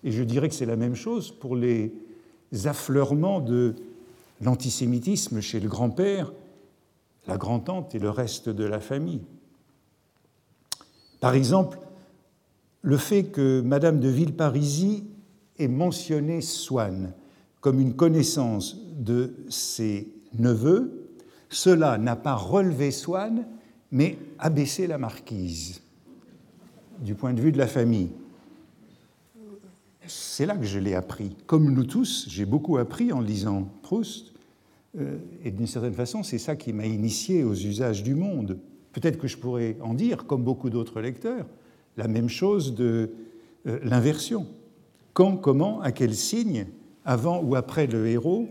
Et 0.04 0.12
je 0.12 0.22
dirais 0.22 0.48
que 0.48 0.54
c'est 0.54 0.64
la 0.64 0.76
même 0.76 0.94
chose 0.94 1.30
pour 1.30 1.56
les 1.56 1.92
affleurements 2.64 3.40
de 3.40 3.74
l'antisémitisme 4.40 5.40
chez 5.40 5.60
le 5.60 5.68
grand-père, 5.68 6.32
la 7.26 7.36
grand-tante 7.36 7.94
et 7.94 7.98
le 7.98 8.08
reste 8.08 8.48
de 8.48 8.64
la 8.64 8.80
famille. 8.80 9.20
Par 11.20 11.34
exemple, 11.34 11.78
le 12.80 12.96
fait 12.96 13.24
que 13.24 13.60
Madame 13.60 14.00
de 14.00 14.08
Villeparisis 14.08 15.02
et 15.58 15.68
mentionné 15.68 16.40
Swann 16.40 17.12
comme 17.60 17.80
une 17.80 17.94
connaissance 17.94 18.76
de 18.96 19.34
ses 19.48 20.12
neveux, 20.38 21.10
cela 21.48 21.98
n'a 21.98 22.16
pas 22.16 22.34
relevé 22.34 22.90
Swann, 22.90 23.46
mais 23.90 24.18
abaissé 24.38 24.86
la 24.86 24.98
marquise 24.98 25.80
du 27.00 27.14
point 27.14 27.32
de 27.32 27.40
vue 27.40 27.52
de 27.52 27.58
la 27.58 27.66
famille. 27.66 28.10
c'est 30.06 30.46
là 30.46 30.56
que 30.56 30.64
je 30.64 30.78
l'ai 30.78 30.94
appris. 30.94 31.36
Comme 31.46 31.72
nous 31.72 31.84
tous, 31.84 32.26
j'ai 32.28 32.46
beaucoup 32.46 32.78
appris 32.78 33.12
en 33.12 33.20
lisant 33.20 33.68
Proust, 33.82 34.32
euh, 34.98 35.18
et 35.44 35.50
d'une 35.50 35.66
certaine 35.66 35.92
façon, 35.92 36.22
c'est 36.22 36.38
ça 36.38 36.56
qui 36.56 36.72
m'a 36.72 36.86
initié 36.86 37.44
aux 37.44 37.54
usages 37.54 38.02
du 38.02 38.14
monde. 38.14 38.58
Peut-être 38.92 39.18
que 39.18 39.28
je 39.28 39.36
pourrais 39.36 39.76
en 39.82 39.94
dire, 39.94 40.26
comme 40.26 40.42
beaucoup 40.42 40.70
d'autres 40.70 41.00
lecteurs, 41.00 41.46
la 41.96 42.08
même 42.08 42.28
chose 42.28 42.74
de 42.74 43.10
euh, 43.66 43.78
l'inversion. 43.82 44.46
Quand, 45.12 45.36
comment, 45.36 45.80
à 45.82 45.92
quel 45.92 46.14
signe, 46.14 46.66
avant 47.08 47.42
ou 47.42 47.56
après 47.56 47.86
le 47.86 48.06
héros, 48.06 48.50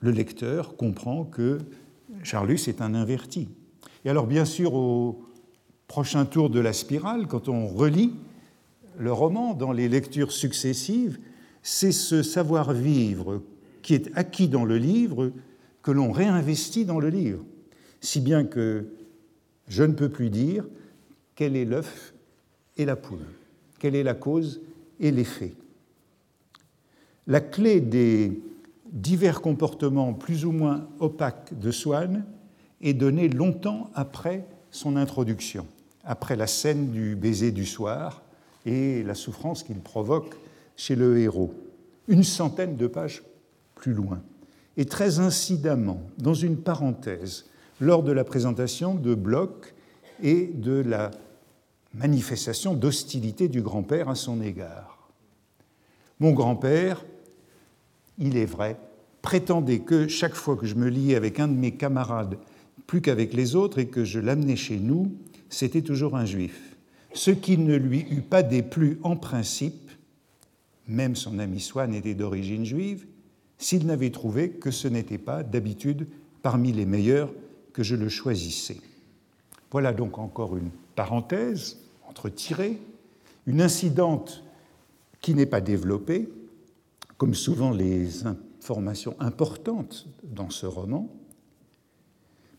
le 0.00 0.10
lecteur 0.10 0.76
comprend 0.76 1.24
que 1.24 1.58
Charlus 2.22 2.60
est 2.68 2.82
un 2.82 2.94
inverti. 2.94 3.48
Et 4.04 4.10
alors, 4.10 4.26
bien 4.26 4.44
sûr, 4.44 4.74
au 4.74 5.24
prochain 5.88 6.26
tour 6.26 6.50
de 6.50 6.60
la 6.60 6.74
spirale, 6.74 7.26
quand 7.26 7.48
on 7.48 7.66
relit 7.66 8.12
le 8.98 9.10
roman 9.10 9.54
dans 9.54 9.72
les 9.72 9.88
lectures 9.88 10.32
successives, 10.32 11.18
c'est 11.62 11.92
ce 11.92 12.22
savoir-vivre 12.22 13.40
qui 13.80 13.94
est 13.94 14.10
acquis 14.16 14.48
dans 14.48 14.66
le 14.66 14.76
livre 14.76 15.32
que 15.82 15.92
l'on 15.92 16.12
réinvestit 16.12 16.84
dans 16.84 17.00
le 17.00 17.08
livre, 17.08 17.42
si 18.02 18.20
bien 18.20 18.44
que 18.44 18.84
je 19.66 19.82
ne 19.82 19.94
peux 19.94 20.10
plus 20.10 20.28
dire 20.28 20.66
quel 21.36 21.56
est 21.56 21.64
l'œuf 21.64 22.12
et 22.76 22.84
la 22.84 22.96
poule, 22.96 23.26
quelle 23.78 23.94
est 23.94 24.02
la 24.02 24.14
cause 24.14 24.60
et 25.00 25.10
l'effet. 25.10 25.54
La 27.26 27.40
clé 27.40 27.80
des 27.80 28.42
divers 28.90 29.40
comportements 29.40 30.12
plus 30.12 30.44
ou 30.44 30.52
moins 30.52 30.88
opaques 30.98 31.58
de 31.58 31.70
Swann 31.70 32.24
est 32.80 32.94
donnée 32.94 33.28
longtemps 33.28 33.90
après 33.94 34.44
son 34.70 34.96
introduction, 34.96 35.66
après 36.04 36.34
la 36.34 36.46
scène 36.46 36.90
du 36.90 37.14
baiser 37.14 37.52
du 37.52 37.64
soir 37.64 38.22
et 38.66 39.02
la 39.02 39.14
souffrance 39.14 39.62
qu'il 39.62 39.78
provoque 39.78 40.34
chez 40.76 40.96
le 40.96 41.18
héros, 41.18 41.54
une 42.08 42.24
centaine 42.24 42.76
de 42.76 42.86
pages 42.86 43.22
plus 43.76 43.94
loin. 43.94 44.20
Et 44.76 44.84
très 44.84 45.20
incidemment, 45.20 46.00
dans 46.18 46.34
une 46.34 46.56
parenthèse, 46.56 47.46
lors 47.80 48.02
de 48.02 48.12
la 48.12 48.24
présentation 48.24 48.94
de 48.94 49.14
Bloch 49.14 49.74
et 50.22 50.46
de 50.46 50.72
la 50.72 51.10
manifestation 51.94 52.74
d'hostilité 52.74 53.48
du 53.48 53.60
grand-père 53.60 54.08
à 54.08 54.14
son 54.14 54.40
égard. 54.40 55.10
Mon 56.20 56.32
grand-père, 56.32 57.04
il 58.18 58.36
est 58.36 58.46
vrai, 58.46 58.76
prétendait 59.22 59.80
que 59.80 60.08
chaque 60.08 60.34
fois 60.34 60.56
que 60.56 60.66
je 60.66 60.74
me 60.74 60.88
liais 60.88 61.14
avec 61.14 61.40
un 61.40 61.48
de 61.48 61.56
mes 61.56 61.72
camarades 61.72 62.38
plus 62.86 63.00
qu'avec 63.00 63.32
les 63.32 63.54
autres 63.54 63.78
et 63.78 63.86
que 63.86 64.04
je 64.04 64.20
l'amenais 64.20 64.56
chez 64.56 64.78
nous, 64.78 65.12
c'était 65.48 65.82
toujours 65.82 66.16
un 66.16 66.26
juif. 66.26 66.76
Ce 67.14 67.30
qui 67.30 67.58
ne 67.58 67.76
lui 67.76 68.06
eût 68.10 68.22
pas 68.22 68.42
déplu 68.42 68.98
en 69.02 69.16
principe, 69.16 69.90
même 70.88 71.14
son 71.16 71.38
ami 71.38 71.60
Swann 71.60 71.94
était 71.94 72.14
d'origine 72.14 72.64
juive, 72.64 73.06
s'il 73.58 73.86
n'avait 73.86 74.10
trouvé 74.10 74.50
que 74.50 74.70
ce 74.70 74.88
n'était 74.88 75.18
pas 75.18 75.42
d'habitude 75.42 76.06
parmi 76.42 76.72
les 76.72 76.86
meilleurs 76.86 77.32
que 77.72 77.82
je 77.82 77.94
le 77.94 78.08
choisissais. 78.08 78.80
Voilà 79.70 79.92
donc 79.92 80.18
encore 80.18 80.56
une 80.56 80.70
parenthèse 80.96 81.78
entre 82.08 82.28
tirées, 82.28 82.78
une 83.46 83.62
incidente 83.62 84.42
qui 85.20 85.34
n'est 85.34 85.46
pas 85.46 85.60
développée, 85.60 86.28
comme 87.22 87.34
souvent 87.34 87.70
les 87.70 88.26
informations 88.26 89.14
importantes 89.20 90.08
dans 90.24 90.50
ce 90.50 90.66
roman, 90.66 91.08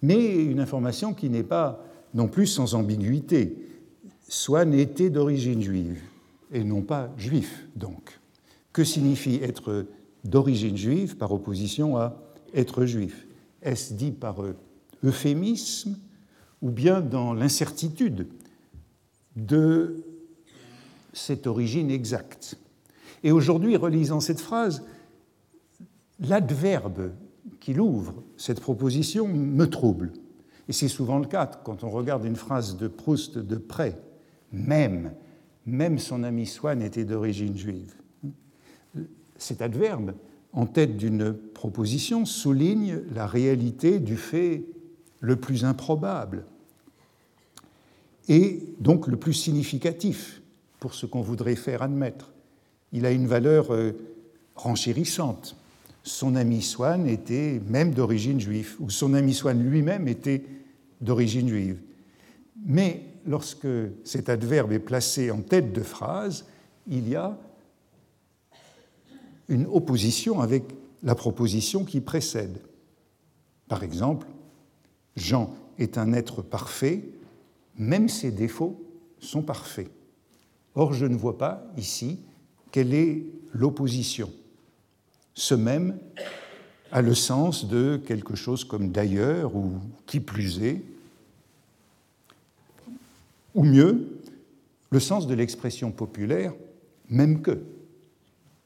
mais 0.02 0.42
une 0.42 0.62
information 0.62 1.14
qui 1.14 1.30
n'est 1.30 1.44
pas 1.44 1.84
non 2.14 2.30
plus 2.30 2.48
sans 2.48 2.74
ambiguïté. 2.74 3.58
Swann 4.30 4.74
était 4.74 5.10
d'origine 5.10 5.62
juive, 5.62 6.00
et 6.50 6.64
non 6.64 6.82
pas 6.82 7.12
juif 7.18 7.68
donc. 7.76 8.22
Que 8.72 8.86
signifie 8.86 9.36
être 9.44 9.86
d'origine 10.24 10.78
juive 10.78 11.18
par 11.18 11.34
opposition 11.34 11.98
à 11.98 12.16
être 12.54 12.86
juif? 12.86 13.28
Est-ce 13.62 13.94
dit 13.94 14.12
par 14.12 14.38
euphémisme 15.04 15.98
ou 16.62 16.70
bien 16.70 17.02
dans 17.02 17.34
l'incertitude 17.34 18.30
de 19.36 20.06
cette 21.12 21.48
origine 21.48 21.92
exacte? 21.92 22.58
Et 23.24 23.32
aujourd'hui, 23.32 23.76
relisant 23.78 24.20
cette 24.20 24.42
phrase, 24.42 24.84
l'adverbe 26.20 27.12
qu'il 27.60 27.80
ouvre 27.80 28.24
cette 28.38 28.60
proposition 28.60 29.28
me 29.28 29.66
trouble. 29.66 30.12
Et 30.68 30.74
c'est 30.74 30.88
souvent 30.88 31.20
le 31.20 31.26
cas 31.26 31.48
quand 31.48 31.84
on 31.84 31.90
regarde 31.90 32.26
une 32.26 32.36
phrase 32.36 32.78
de 32.78 32.88
Proust 32.88 33.38
de 33.38 33.56
près. 33.56 33.98
Même, 34.52 35.14
même 35.66 35.98
son 35.98 36.24
ami 36.24 36.46
Swann 36.46 36.82
était 36.82 37.06
d'origine 37.06 37.58
juive 37.58 37.96
cet 39.44 39.62
adverbe, 39.62 40.14
en 40.54 40.66
tête 40.66 40.98
d'une 40.98 41.34
proposition, 41.34 42.26
souligne 42.26 43.02
la 43.14 43.28
réalité 43.28 44.00
du 44.00 44.18
fait 44.18 44.64
le 45.20 45.36
plus 45.36 45.66
improbable 45.66 46.46
et 48.28 48.64
donc 48.80 49.08
le 49.08 49.18
plus 49.18 49.34
significatif 49.34 50.42
pour 50.80 50.94
ce 50.94 51.06
qu'on 51.06 51.22
voudrait 51.22 51.56
faire 51.56 51.82
admettre. 51.82 52.33
Il 52.94 53.06
a 53.06 53.12
une 53.12 53.28
valeur 53.28 53.74
euh, 53.74 53.92
renchérissante. 54.56 55.58
Son 56.04 56.36
ami 56.36 56.62
Swann 56.62 57.08
était 57.08 57.62
même 57.68 57.94
d'origine 57.94 58.40
juive, 58.40 58.76
ou 58.80 58.90
son 58.90 59.14
ami 59.14 59.34
Swann 59.34 59.62
lui-même 59.62 60.08
était 60.08 60.44
d'origine 61.02 61.50
juive. 61.50 61.80
Mais 62.66 63.02
lorsque 63.26 63.68
cet 64.04 64.30
adverbe 64.30 64.72
est 64.72 64.80
placé 64.80 65.32
en 65.32 65.42
tête 65.42 65.74
de 65.74 65.82
phrase, 65.82 66.46
il 66.88 67.10
y 67.10 67.16
a 67.16 67.38
une 69.50 69.66
opposition 69.68 70.40
avec 70.40 70.64
la 71.04 71.16
proposition 71.16 71.84
qui 71.84 72.00
précède. 72.00 72.60
Par 73.68 73.84
exemple, 73.84 74.28
Jean 75.16 75.54
est 75.78 75.98
un 75.98 76.14
être 76.14 76.42
parfait, 76.42 77.04
même 77.78 78.10
ses 78.10 78.32
défauts 78.32 78.82
sont 79.20 79.42
parfaits. 79.42 79.90
Or, 80.76 80.94
je 80.94 81.06
ne 81.06 81.16
vois 81.16 81.38
pas 81.38 81.66
ici 81.78 82.20
quelle 82.74 82.96
est 82.96 83.24
l'opposition? 83.54 84.34
Ce 85.36 85.54
même 85.54 86.00
a 86.92 87.04
le 87.04 87.14
sens 87.14 87.68
de 87.68 88.02
quelque 88.04 88.36
chose 88.36 88.66
comme 88.66 88.90
d'ailleurs 88.92 89.56
ou 89.56 89.76
qui 90.08 90.20
plus 90.20 90.62
est, 90.64 90.82
ou 93.54 93.64
mieux, 93.64 94.20
le 94.90 95.00
sens 95.00 95.28
de 95.28 95.36
l'expression 95.36 95.92
populaire 95.92 96.54
même 97.10 97.44
que 97.44 97.62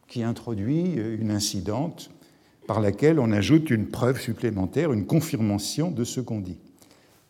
qui 0.08 0.24
introduit 0.24 0.94
une 0.94 1.32
incidente 1.32 2.10
par 2.66 2.80
laquelle 2.80 3.20
on 3.20 3.34
ajoute 3.34 3.70
une 3.70 3.88
preuve 3.88 4.22
supplémentaire, 4.22 4.94
une 4.94 5.06
confirmation 5.06 5.92
de 5.92 6.06
ce 6.06 6.22
qu'on 6.22 6.40
dit, 6.40 6.60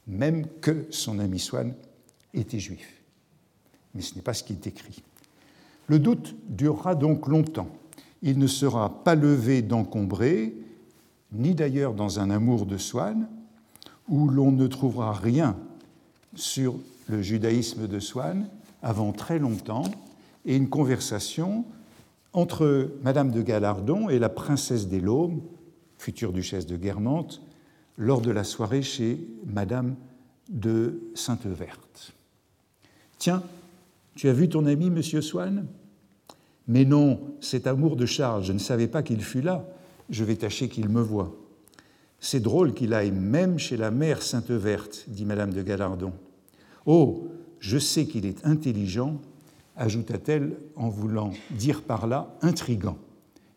même 0.05 0.45
que 0.61 0.85
son 0.91 1.17
ami 1.17 1.39
Swann 1.39 1.73
était 2.35 2.59
juif. 2.59 3.01
Mais 3.95 4.01
ce 4.01 4.13
n'est 4.13 4.21
pas 4.21 4.35
ce 4.35 4.43
qui 4.43 4.53
est 4.53 4.67
écrit. 4.67 5.01
Le 5.87 5.99
doute 5.99 6.35
durera 6.49 6.95
donc 6.95 7.27
longtemps. 7.27 7.69
Il 8.21 8.39
ne 8.39 8.47
sera 8.47 9.03
pas 9.03 9.15
levé 9.15 9.61
d'encombrer, 9.61 10.55
ni 11.31 11.55
d'ailleurs 11.55 11.93
dans 11.93 12.19
un 12.19 12.29
amour 12.29 12.65
de 12.65 12.77
Swann, 12.77 13.27
où 14.07 14.27
l'on 14.29 14.51
ne 14.51 14.67
trouvera 14.67 15.13
rien 15.13 15.57
sur 16.35 16.75
le 17.07 17.21
judaïsme 17.21 17.87
de 17.87 17.99
Swann 17.99 18.47
avant 18.81 19.11
très 19.11 19.39
longtemps, 19.39 19.85
et 20.45 20.55
une 20.55 20.69
conversation 20.69 21.65
entre 22.33 22.91
Madame 23.03 23.31
de 23.31 23.41
Galardon 23.41 24.09
et 24.09 24.19
la 24.19 24.29
princesse 24.29 24.87
des 24.87 25.01
Laumes, 25.01 25.41
future 25.97 26.31
duchesse 26.31 26.65
de 26.65 26.77
Guermantes, 26.77 27.41
lors 27.97 28.21
de 28.21 28.31
la 28.31 28.43
soirée 28.43 28.83
chez 28.83 29.27
Madame 29.45 29.95
de 30.49 31.01
Sainte-Verte. 31.15 32.13
Tiens, 33.17 33.41
tu 34.17 34.27
as 34.29 34.33
vu 34.33 34.49
ton 34.49 34.65
ami, 34.65 34.89
Monsieur 34.89 35.21
Swann? 35.21 35.67
Mais 36.67 36.85
non, 36.85 37.19
cet 37.39 37.67
amour 37.67 37.95
de 37.95 38.07
Charles, 38.07 38.43
je 38.43 38.51
ne 38.51 38.57
savais 38.57 38.87
pas 38.87 39.03
qu'il 39.03 39.21
fût 39.21 39.41
là. 39.41 39.65
Je 40.09 40.23
vais 40.23 40.35
tâcher 40.35 40.69
qu'il 40.69 40.89
me 40.89 41.01
voie. 41.01 41.35
C'est 42.19 42.39
drôle 42.39 42.73
qu'il 42.73 42.95
aille 42.95 43.11
même 43.11 43.59
chez 43.59 43.77
la 43.77 43.91
mère 43.91 44.23
Sainte-Verte, 44.23 45.05
dit 45.07 45.23
Madame 45.23 45.53
de 45.53 45.61
Galardon. 45.61 46.13
Oh, 46.87 47.27
je 47.59 47.77
sais 47.77 48.07
qu'il 48.07 48.25
est 48.25 48.43
intelligent 48.43 49.21
ajouta-t-elle 49.75 50.57
en 50.75 50.89
voulant 50.89 51.31
dire 51.51 51.83
par 51.83 52.07
là 52.07 52.35
intrigant. 52.41 52.97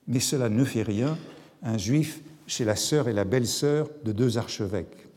Mais 0.07 0.21
cela 0.21 0.51
ne 0.51 0.65
fait 0.65 0.83
rien, 0.83 1.17
un 1.63 1.79
juif 1.79 2.21
chez 2.47 2.67
la 2.67 2.77
sœur 2.77 3.09
et 3.09 3.15
la 3.15 3.25
belle-sœur 3.25 3.89
de 4.05 4.13
deux 4.13 4.37
archevêques. 4.37 5.09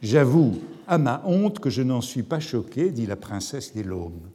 J'avoue 0.00 0.60
à 0.86 0.98
ma 0.98 1.22
honte 1.26 1.58
que 1.58 1.70
je 1.70 1.82
n'en 1.82 2.00
suis 2.00 2.22
pas 2.22 2.38
choqué, 2.38 2.90
dit 2.90 3.06
la 3.06 3.16
princesse 3.16 3.74
des 3.74 3.82
Laumes. 3.82 4.30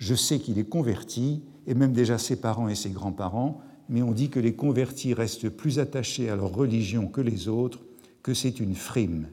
Je 0.00 0.16
sais 0.16 0.40
qu'il 0.40 0.58
est 0.58 0.68
converti, 0.68 1.42
et 1.68 1.74
même 1.74 1.92
déjà 1.92 2.18
ses 2.18 2.40
parents 2.40 2.68
et 2.68 2.74
ses 2.74 2.90
grands-parents, 2.90 3.60
mais 3.88 4.02
on 4.02 4.10
dit 4.10 4.30
que 4.30 4.40
les 4.40 4.54
convertis 4.54 5.14
restent 5.14 5.48
plus 5.48 5.78
attachés 5.78 6.28
à 6.28 6.34
leur 6.34 6.52
religion 6.52 7.06
que 7.06 7.20
les 7.20 7.46
autres, 7.46 7.78
que 8.24 8.34
c'est 8.34 8.58
une 8.58 8.74
frime. 8.74 9.28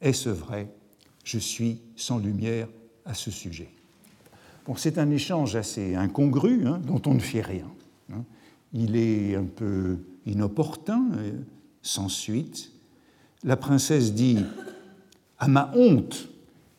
Est-ce 0.00 0.28
vrai? 0.30 0.70
Je 1.24 1.38
suis 1.38 1.80
sans 1.96 2.18
lumière 2.18 2.68
à 3.04 3.14
ce 3.14 3.32
sujet 3.32 3.72
c'est 4.76 4.98
un 4.98 5.10
échange 5.10 5.56
assez 5.56 5.94
incongru, 5.94 6.66
hein, 6.66 6.80
dont 6.86 7.00
on 7.06 7.14
ne 7.14 7.20
fait 7.20 7.40
rien. 7.40 7.70
Hein. 8.12 8.24
Il 8.72 8.96
est 8.96 9.34
un 9.34 9.44
peu 9.44 9.98
inopportun, 10.26 11.06
euh, 11.16 11.32
sans 11.82 12.08
suite. 12.08 12.70
La 13.42 13.56
princesse 13.56 14.12
dit 14.12 14.38
à 15.38 15.48
ma 15.48 15.70
honte, 15.74 16.28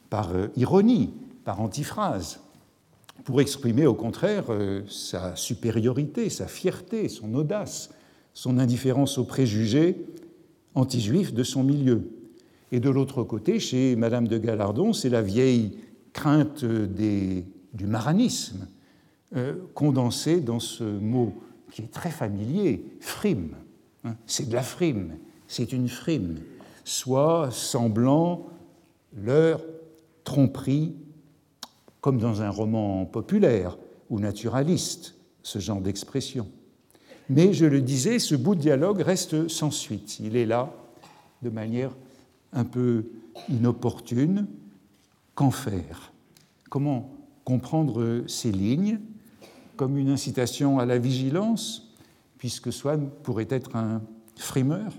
par 0.10 0.32
euh, 0.34 0.48
ironie, 0.56 1.14
par 1.44 1.62
antiphrase, 1.62 2.40
pour 3.24 3.42
exprimer 3.42 3.86
au 3.86 3.94
contraire 3.94 4.46
euh, 4.50 4.82
sa 4.88 5.36
supériorité, 5.36 6.30
sa 6.30 6.48
fierté, 6.48 7.10
son 7.10 7.34
audace, 7.34 7.92
son 8.34 8.58
indifférence 8.58 9.18
aux 9.18 9.26
préjugés 9.26 10.06
anti-juifs 10.76 11.34
de 11.34 11.44
son 11.44 11.64
milieu. 11.64 12.10
Et 12.72 12.80
de 12.80 12.90
l'autre 12.90 13.24
côté, 13.24 13.60
chez 13.60 13.96
Madame 13.96 14.28
de 14.28 14.38
Gallardon, 14.38 14.94
c'est 14.94 15.10
la 15.10 15.22
vieille 15.22 15.78
crainte 16.14 16.64
des, 16.64 17.46
du 17.74 17.86
maranisme, 17.86 18.68
euh, 19.36 19.56
condensée 19.74 20.42
dans 20.42 20.60
ce 20.60 20.84
mot 20.84 21.34
qui 21.72 21.84
est 21.84 21.92
très 21.92 22.12
familier, 22.12 22.86
frime. 23.00 23.56
Hein. 24.04 24.16
c'est 24.26 24.50
de 24.50 24.54
la 24.54 24.64
frime, 24.64 25.18
c'est 25.48 25.72
une 25.72 25.88
frime, 25.88 26.40
soit 26.84 27.50
semblant 27.52 28.48
leur 29.16 29.62
tromperie, 30.24 30.96
comme 32.02 32.18
dans 32.18 32.42
un 32.42 32.50
roman 32.50 33.06
populaire 33.06 33.78
ou 34.10 34.20
naturaliste, 34.20 35.16
ce 35.44 35.60
genre 35.60 35.80
d'expression. 35.80 36.48
Mais 37.30 37.54
je 37.54 37.66
le 37.66 37.82
disais, 37.82 38.20
ce 38.20 38.36
bout 38.36 38.56
de 38.56 38.60
dialogue 38.60 39.00
reste 39.00 39.48
sans 39.48 39.72
suite. 39.72 40.20
Il 40.20 40.36
est 40.36 40.46
là 40.46 40.74
de 41.42 41.50
manière 41.50 41.92
un 42.52 42.66
peu 42.66 43.06
inopportune. 43.50 44.48
Qu'en 45.34 45.52
faire? 45.52 46.12
Comment 46.70 47.10
comprendre 47.46 48.24
ces 48.28 48.52
lignes? 48.52 49.00
Comme 49.78 49.98
une 49.98 50.10
incitation 50.10 50.78
à 50.78 50.86
la 50.86 50.98
vigilance, 50.98 51.94
puisque 52.38 52.74
Swann 52.74 53.10
pourrait 53.24 53.48
être 53.50 53.76
un 53.78 54.02
frimeur? 54.36 54.92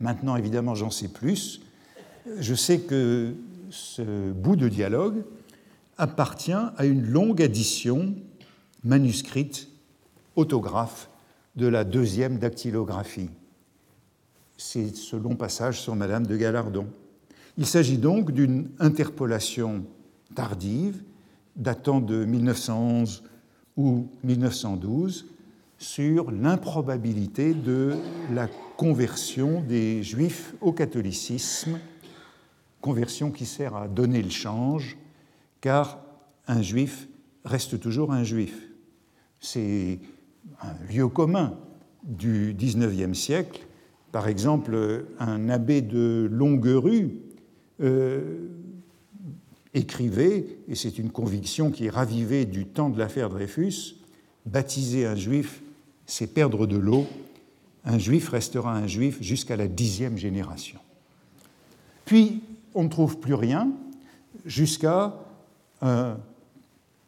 Maintenant, 0.00 0.36
évidemment, 0.36 0.74
j'en 0.74 0.90
sais 0.90 1.08
plus. 1.08 1.60
Je 2.40 2.54
sais 2.54 2.80
que 2.80 3.34
ce 3.70 4.32
bout 4.32 4.56
de 4.56 4.68
dialogue 4.68 5.22
appartient 5.98 6.52
à 6.52 6.84
une 6.84 7.04
longue 7.06 7.42
addition 7.42 8.14
manuscrite, 8.84 9.68
autographe, 10.36 11.10
de 11.56 11.66
la 11.66 11.84
deuxième 11.84 12.38
dactylographie. 12.38 13.30
C'est 14.56 14.94
ce 14.94 15.16
long 15.16 15.34
passage 15.34 15.80
sur 15.80 15.96
Madame 15.96 16.26
de 16.26 16.36
Gallardon. 16.36 16.86
Il 17.56 17.66
s'agit 17.66 17.98
donc 17.98 18.30
d'une 18.30 18.70
interpolation 18.78 19.84
tardive, 20.36 21.02
datant 21.56 22.00
de 22.00 22.24
1911 22.24 23.24
ou 23.76 24.06
1912, 24.22 25.26
sur 25.78 26.30
l'improbabilité 26.30 27.54
de 27.54 27.96
la 28.32 28.48
conversion 28.76 29.60
des 29.62 30.04
Juifs 30.04 30.54
au 30.60 30.72
catholicisme, 30.72 31.78
conversion 32.80 33.32
qui 33.32 33.46
sert 33.46 33.74
à 33.74 33.88
donner 33.88 34.22
le 34.22 34.30
change 34.30 34.96
car 35.60 35.98
un 36.46 36.62
juif 36.62 37.08
reste 37.44 37.80
toujours 37.80 38.12
un 38.12 38.24
juif. 38.24 38.54
C'est 39.40 39.98
un 40.62 40.92
lieu 40.92 41.08
commun 41.08 41.58
du 42.04 42.54
XIXe 42.56 43.16
siècle. 43.16 43.66
Par 44.12 44.28
exemple, 44.28 45.04
un 45.18 45.48
abbé 45.48 45.82
de 45.82 46.28
Longuerue 46.30 47.20
euh, 47.80 48.48
écrivait, 49.74 50.46
et 50.66 50.74
c'est 50.74 50.98
une 50.98 51.10
conviction 51.10 51.70
qui 51.70 51.86
est 51.86 51.90
ravivée 51.90 52.46
du 52.46 52.66
temps 52.66 52.88
de 52.90 52.98
l'affaire 52.98 53.28
Dreyfus, 53.28 53.96
baptiser 54.46 55.06
un 55.06 55.14
juif, 55.14 55.62
c'est 56.06 56.32
perdre 56.32 56.66
de 56.66 56.76
l'eau. 56.76 57.06
Un 57.84 57.98
juif 57.98 58.30
restera 58.30 58.74
un 58.74 58.86
juif 58.86 59.18
jusqu'à 59.20 59.56
la 59.56 59.68
dixième 59.68 60.16
génération. 60.16 60.78
Puis, 62.04 62.42
on 62.74 62.84
ne 62.84 62.88
trouve 62.88 63.18
plus 63.18 63.34
rien 63.34 63.70
jusqu'à 64.46 65.14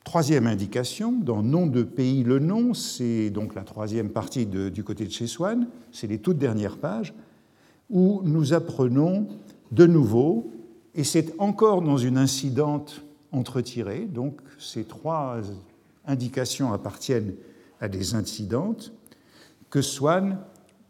troisième 0.04 0.46
indication, 0.46 1.12
dans 1.12 1.42
Nom 1.42 1.66
de 1.66 1.83
pays, 1.83 2.24
le 2.24 2.38
nom, 2.38 2.74
c'est 2.74 3.30
donc 3.30 3.54
la 3.54 3.62
troisième 3.62 4.11
partie 4.11 4.46
du 4.46 4.83
côté 4.85 5.06
de 5.06 5.12
chez 5.12 5.26
Swann, 5.26 5.68
c'est 5.92 6.06
les 6.06 6.18
toutes 6.18 6.38
dernières 6.38 6.78
pages, 6.78 7.14
où 7.90 8.22
nous 8.24 8.52
apprenons 8.52 9.28
de 9.72 9.87
nouveau, 9.87 10.50
et 10.94 11.04
c'est 11.04 11.35
encore 11.38 11.83
dans 11.83 11.96
une 11.96 12.18
incidente 12.18 13.04
entretirée, 13.33 14.06
donc 14.06 14.40
ces 14.59 14.85
trois 14.85 15.38
indications 16.06 16.72
appartiennent 16.72 17.35
à 17.80 17.88
des 17.88 18.14
incidentes, 18.14 18.92
que 19.70 19.83
Swann 19.83 20.38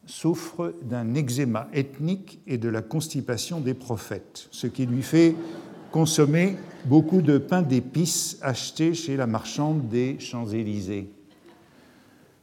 souffre 0.06 0.74
d'un 0.82 1.14
eczéma 1.14 1.68
ethnique 1.72 2.40
et 2.46 2.58
de 2.58 2.68
la 2.68 2.82
constipation 2.82 3.60
des 3.60 3.74
prophètes, 3.74 4.48
ce 4.50 4.66
qui 4.66 4.86
lui 4.86 5.02
fait 5.02 5.36
consommer 5.90 6.57
beaucoup 6.85 7.20
de 7.22 7.38
pain 7.38 7.62
d'épices 7.62 8.38
acheté 8.42 8.94
chez 8.94 9.16
la 9.16 9.26
marchande 9.26 9.88
des 9.88 10.18
Champs-Élysées. 10.18 11.11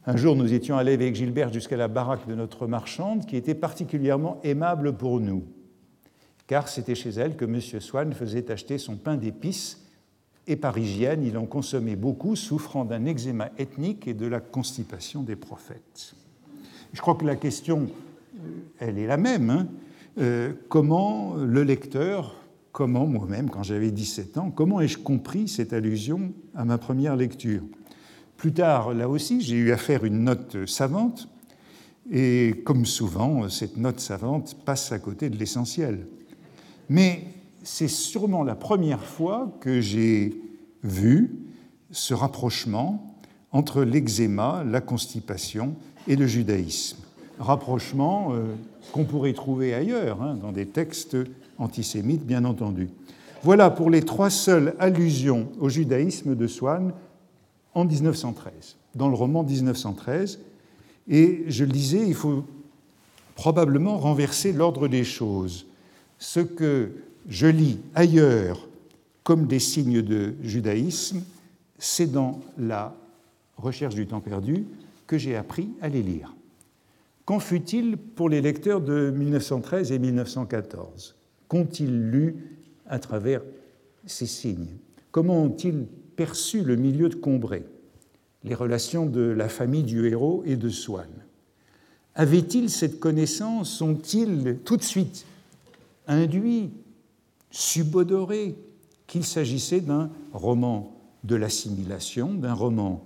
Un 0.06 0.16
jour, 0.16 0.36
nous 0.36 0.52
étions 0.52 0.76
allés 0.76 0.94
avec 0.94 1.14
Gilbert 1.14 1.52
jusqu'à 1.52 1.76
la 1.76 1.88
baraque 1.88 2.26
de 2.26 2.34
notre 2.34 2.66
marchande, 2.66 3.26
qui 3.26 3.36
était 3.36 3.54
particulièrement 3.54 4.40
aimable 4.42 4.94
pour 4.94 5.20
nous, 5.20 5.44
car 6.46 6.68
c'était 6.68 6.94
chez 6.94 7.10
elle 7.10 7.36
que 7.36 7.44
M. 7.44 7.60
Swann 7.60 8.12
faisait 8.12 8.50
acheter 8.50 8.78
son 8.78 8.96
pain 8.96 9.16
d'épices, 9.16 9.84
et 10.46 10.56
par 10.56 10.78
hygiène, 10.78 11.22
il 11.24 11.36
en 11.36 11.44
consommait 11.44 11.96
beaucoup, 11.96 12.36
souffrant 12.36 12.86
d'un 12.86 13.04
eczéma 13.04 13.50
ethnique 13.58 14.08
et 14.08 14.14
de 14.14 14.26
la 14.26 14.40
constipation 14.40 15.22
des 15.22 15.36
prophètes. 15.36 16.14
Je 16.94 17.00
crois 17.02 17.16
que 17.16 17.26
la 17.26 17.36
question, 17.36 17.88
elle 18.78 18.98
est 18.98 19.06
la 19.06 19.18
même. 19.18 19.50
Hein. 19.50 19.68
Euh, 20.16 20.54
comment 20.70 21.34
le 21.34 21.62
lecteur 21.64 22.34
comment 22.78 23.08
moi-même, 23.08 23.50
quand 23.50 23.64
j'avais 23.64 23.90
17 23.90 24.38
ans, 24.38 24.52
comment 24.54 24.80
ai-je 24.80 24.98
compris 24.98 25.48
cette 25.48 25.72
allusion 25.72 26.32
à 26.54 26.64
ma 26.64 26.78
première 26.78 27.16
lecture? 27.16 27.64
Plus 28.36 28.52
tard, 28.52 28.94
là 28.94 29.08
aussi, 29.08 29.40
j'ai 29.40 29.56
eu 29.56 29.72
à 29.72 29.76
faire 29.76 30.04
une 30.04 30.22
note 30.22 30.64
savante, 30.64 31.28
et 32.08 32.62
comme 32.64 32.86
souvent, 32.86 33.48
cette 33.48 33.78
note 33.78 33.98
savante 33.98 34.56
passe 34.64 34.92
à 34.92 35.00
côté 35.00 35.28
de 35.28 35.36
l'essentiel. 35.36 36.06
Mais 36.88 37.24
c'est 37.64 37.88
sûrement 37.88 38.44
la 38.44 38.54
première 38.54 39.02
fois 39.02 39.52
que 39.58 39.80
j'ai 39.80 40.40
vu 40.84 41.34
ce 41.90 42.14
rapprochement 42.14 43.12
entre 43.50 43.82
l'eczéma, 43.82 44.62
la 44.64 44.80
constipation 44.80 45.74
et 46.06 46.14
le 46.14 46.28
judaïsme. 46.28 46.98
Rapprochement 47.40 48.34
euh, 48.34 48.54
qu'on 48.92 49.04
pourrait 49.04 49.32
trouver 49.32 49.74
ailleurs, 49.74 50.22
hein, 50.22 50.38
dans 50.40 50.52
des 50.52 50.66
textes 50.66 51.16
antisémite, 51.58 52.24
bien 52.24 52.44
entendu. 52.44 52.88
Voilà 53.42 53.70
pour 53.70 53.90
les 53.90 54.02
trois 54.02 54.30
seules 54.30 54.74
allusions 54.78 55.48
au 55.60 55.68
judaïsme 55.68 56.34
de 56.34 56.46
Swann 56.46 56.92
en 57.74 57.84
1913, 57.84 58.76
dans 58.94 59.08
le 59.08 59.14
roman 59.14 59.44
1913. 59.44 60.40
Et 61.08 61.44
je 61.46 61.64
le 61.64 61.70
disais, 61.70 62.06
il 62.06 62.14
faut 62.14 62.44
probablement 63.34 63.98
renverser 63.98 64.52
l'ordre 64.52 64.88
des 64.88 65.04
choses. 65.04 65.66
Ce 66.18 66.40
que 66.40 66.90
je 67.28 67.46
lis 67.46 67.78
ailleurs 67.94 68.66
comme 69.22 69.46
des 69.46 69.60
signes 69.60 70.02
de 70.02 70.34
judaïsme, 70.42 71.22
c'est 71.78 72.10
dans 72.10 72.40
la 72.58 72.94
recherche 73.56 73.94
du 73.94 74.06
temps 74.06 74.20
perdu 74.20 74.64
que 75.06 75.18
j'ai 75.18 75.36
appris 75.36 75.68
à 75.80 75.88
les 75.88 76.02
lire. 76.02 76.34
Qu'en 77.24 77.38
fut-il 77.38 77.96
pour 77.96 78.28
les 78.28 78.40
lecteurs 78.40 78.80
de 78.80 79.10
1913 79.10 79.92
et 79.92 79.98
1914 79.98 81.17
Qu'ont-ils 81.48 82.10
lu 82.10 82.36
à 82.86 82.98
travers 82.98 83.42
ces 84.06 84.26
signes? 84.26 84.76
Comment 85.10 85.42
ont-ils 85.42 85.86
perçu 86.18 86.62
le 86.62 86.74
milieu 86.74 87.08
de 87.08 87.14
Combray, 87.14 87.64
les 88.42 88.54
relations 88.56 89.06
de 89.06 89.20
la 89.20 89.48
famille 89.48 89.84
du 89.84 90.04
héros 90.08 90.42
et 90.44 90.56
de 90.56 90.68
Swann. 90.68 91.08
Avaient-ils 92.16 92.70
cette 92.70 92.98
connaissance? 92.98 93.70
Sont-ils 93.70 94.58
tout 94.64 94.76
de 94.76 94.82
suite 94.82 95.26
induits, 96.08 96.70
subodorés 97.52 98.56
qu'il 99.06 99.24
s'agissait 99.24 99.80
d'un 99.80 100.10
roman 100.32 100.92
de 101.22 101.36
l'assimilation, 101.36 102.34
d'un 102.34 102.52
roman 102.52 103.04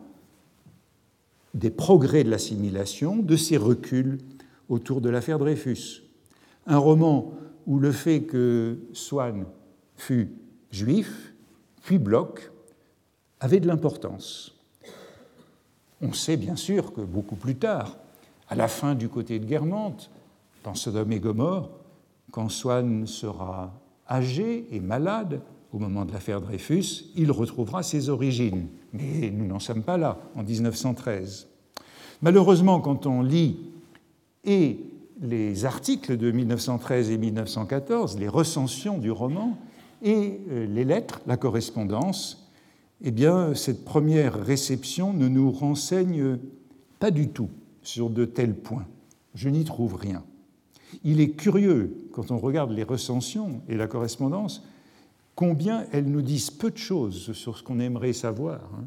des 1.52 1.70
progrès 1.70 2.24
de 2.24 2.30
l'assimilation, 2.30 3.16
de 3.16 3.36
ses 3.36 3.58
reculs 3.58 4.18
autour 4.70 5.02
de 5.02 5.10
l'affaire 5.10 5.38
Dreyfus? 5.38 6.02
Un 6.66 6.78
roman 6.78 7.34
où 7.66 7.78
le 7.78 7.92
fait 7.92 8.22
que 8.22 8.78
Swann 8.92 9.44
fût 9.96 10.30
juif, 10.70 11.34
puis 11.82 11.98
Bloch, 11.98 12.50
avait 13.40 13.60
de 13.60 13.66
l'importance. 13.66 14.54
On 16.00 16.12
sait 16.12 16.36
bien 16.36 16.56
sûr 16.56 16.92
que 16.92 17.00
beaucoup 17.00 17.36
plus 17.36 17.56
tard, 17.56 17.96
à 18.48 18.54
la 18.54 18.68
fin 18.68 18.94
du 18.94 19.08
côté 19.08 19.38
de 19.38 19.44
Guermantes, 19.44 20.10
dans 20.64 20.74
Sodome 20.74 21.12
et 21.12 21.20
Gomorre, 21.20 21.70
quand 22.30 22.48
Swann 22.48 23.06
sera 23.06 23.72
âgé 24.08 24.66
et 24.70 24.80
malade, 24.80 25.40
au 25.72 25.78
moment 25.78 26.04
de 26.04 26.12
l'affaire 26.12 26.40
Dreyfus, 26.40 27.06
il 27.16 27.30
retrouvera 27.30 27.82
ses 27.82 28.08
origines. 28.08 28.68
Mais 28.92 29.30
nous 29.30 29.46
n'en 29.46 29.58
sommes 29.58 29.82
pas 29.82 29.96
là, 29.96 30.18
en 30.36 30.42
1913. 30.42 31.48
Malheureusement, 32.20 32.80
quand 32.80 33.06
on 33.06 33.22
lit 33.22 33.58
et 34.44 34.78
les 35.22 35.64
articles 35.64 36.16
de 36.16 36.30
1913 36.30 37.10
et 37.10 37.18
1914, 37.18 38.18
les 38.18 38.28
recensions 38.28 38.98
du 38.98 39.10
roman, 39.10 39.56
et 40.02 40.40
euh, 40.50 40.66
les 40.66 40.84
lettres, 40.84 41.20
la 41.26 41.36
correspondance, 41.36 42.50
eh 43.02 43.12
bien, 43.12 43.54
cette 43.54 43.84
première 43.84 44.34
réception 44.44 45.12
ne 45.12 45.28
nous 45.28 45.50
renseigne 45.50 46.38
pas 46.98 47.10
du 47.10 47.28
tout 47.28 47.50
sur 47.82 48.10
de 48.10 48.24
tels 48.24 48.54
points. 48.54 48.86
Je 49.34 49.48
n'y 49.48 49.64
trouve 49.64 49.94
rien. 49.94 50.24
Il 51.04 51.20
est 51.20 51.30
curieux, 51.30 51.96
quand 52.12 52.30
on 52.30 52.38
regarde 52.38 52.70
les 52.72 52.82
recensions 52.82 53.62
et 53.68 53.76
la 53.76 53.86
correspondance, 53.86 54.64
combien 55.34 55.86
elles 55.92 56.10
nous 56.10 56.22
disent 56.22 56.50
peu 56.50 56.70
de 56.70 56.76
choses 56.76 57.32
sur 57.32 57.56
ce 57.56 57.62
qu'on 57.62 57.80
aimerait 57.80 58.12
savoir. 58.12 58.60
Hein. 58.74 58.84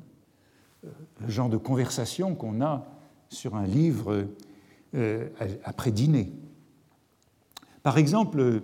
Euh, 0.85 0.89
le 1.21 1.29
genre 1.29 1.49
de 1.49 1.57
conversation 1.57 2.35
qu'on 2.35 2.61
a 2.61 2.85
sur 3.29 3.55
un 3.55 3.65
livre 3.65 4.27
euh, 4.93 5.27
après 5.63 5.91
dîner. 5.91 6.31
Par 7.83 7.97
exemple, 7.97 8.39
euh, 8.39 8.61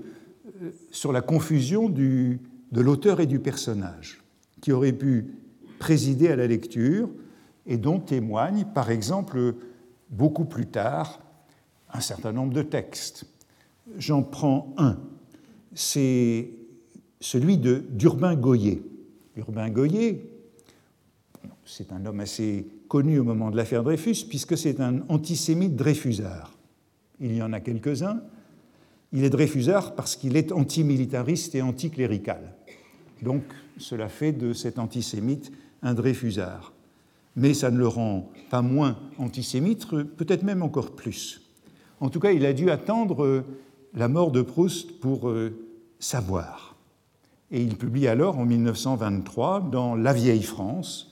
sur 0.91 1.11
la 1.11 1.21
confusion 1.21 1.89
de 1.89 2.37
l'auteur 2.71 3.19
et 3.19 3.27
du 3.27 3.39
personnage, 3.39 4.23
qui 4.61 4.71
aurait 4.71 4.93
pu 4.93 5.27
présider 5.79 6.29
à 6.29 6.35
la 6.35 6.47
lecture 6.47 7.09
et 7.65 7.77
dont 7.77 7.99
témoignent, 7.99 8.65
par 8.65 8.91
exemple, 8.91 9.55
beaucoup 10.09 10.45
plus 10.45 10.67
tard, 10.67 11.19
un 11.91 11.99
certain 11.99 12.31
nombre 12.31 12.53
de 12.53 12.61
textes. 12.61 13.25
J'en 13.97 14.23
prends 14.23 14.73
un. 14.77 14.97
C'est 15.73 16.51
celui 17.19 17.57
d'Urbain 17.57 18.35
Goyer. 18.35 18.83
Urbain 19.35 19.69
Goyer, 19.69 20.29
c'est 21.65 21.91
un 21.91 22.05
homme 22.05 22.19
assez 22.19 22.67
connu 22.91 23.19
au 23.19 23.23
moment 23.23 23.51
de 23.51 23.55
l'affaire 23.55 23.85
Dreyfus, 23.85 24.25
puisque 24.27 24.57
c'est 24.57 24.81
un 24.81 24.99
antisémite 25.07 25.77
dreyfusard. 25.77 26.51
Il 27.21 27.33
y 27.33 27.41
en 27.41 27.53
a 27.53 27.61
quelques-uns. 27.61 28.21
Il 29.13 29.23
est 29.23 29.29
dreyfusard 29.29 29.95
parce 29.95 30.17
qu'il 30.17 30.35
est 30.35 30.51
antimilitariste 30.51 31.55
et 31.55 31.61
anticlérical. 31.61 32.53
Donc 33.21 33.43
cela 33.77 34.09
fait 34.09 34.33
de 34.33 34.51
cet 34.51 34.77
antisémite 34.77 35.53
un 35.81 35.93
dreyfusard. 35.93 36.73
Mais 37.37 37.53
ça 37.53 37.71
ne 37.71 37.77
le 37.77 37.87
rend 37.87 38.29
pas 38.49 38.61
moins 38.61 38.99
antisémite, 39.17 39.87
peut-être 40.17 40.43
même 40.43 40.61
encore 40.61 40.91
plus. 40.91 41.49
En 42.01 42.09
tout 42.09 42.19
cas, 42.19 42.33
il 42.33 42.45
a 42.45 42.51
dû 42.51 42.69
attendre 42.71 43.45
la 43.93 44.09
mort 44.09 44.33
de 44.33 44.41
Proust 44.41 44.99
pour 44.99 45.29
euh, 45.29 45.65
savoir. 45.99 46.75
Et 47.51 47.63
il 47.63 47.77
publie 47.77 48.09
alors 48.09 48.37
en 48.37 48.45
1923 48.45 49.69
dans 49.71 49.95
La 49.95 50.11
vieille 50.11 50.43
France, 50.43 51.10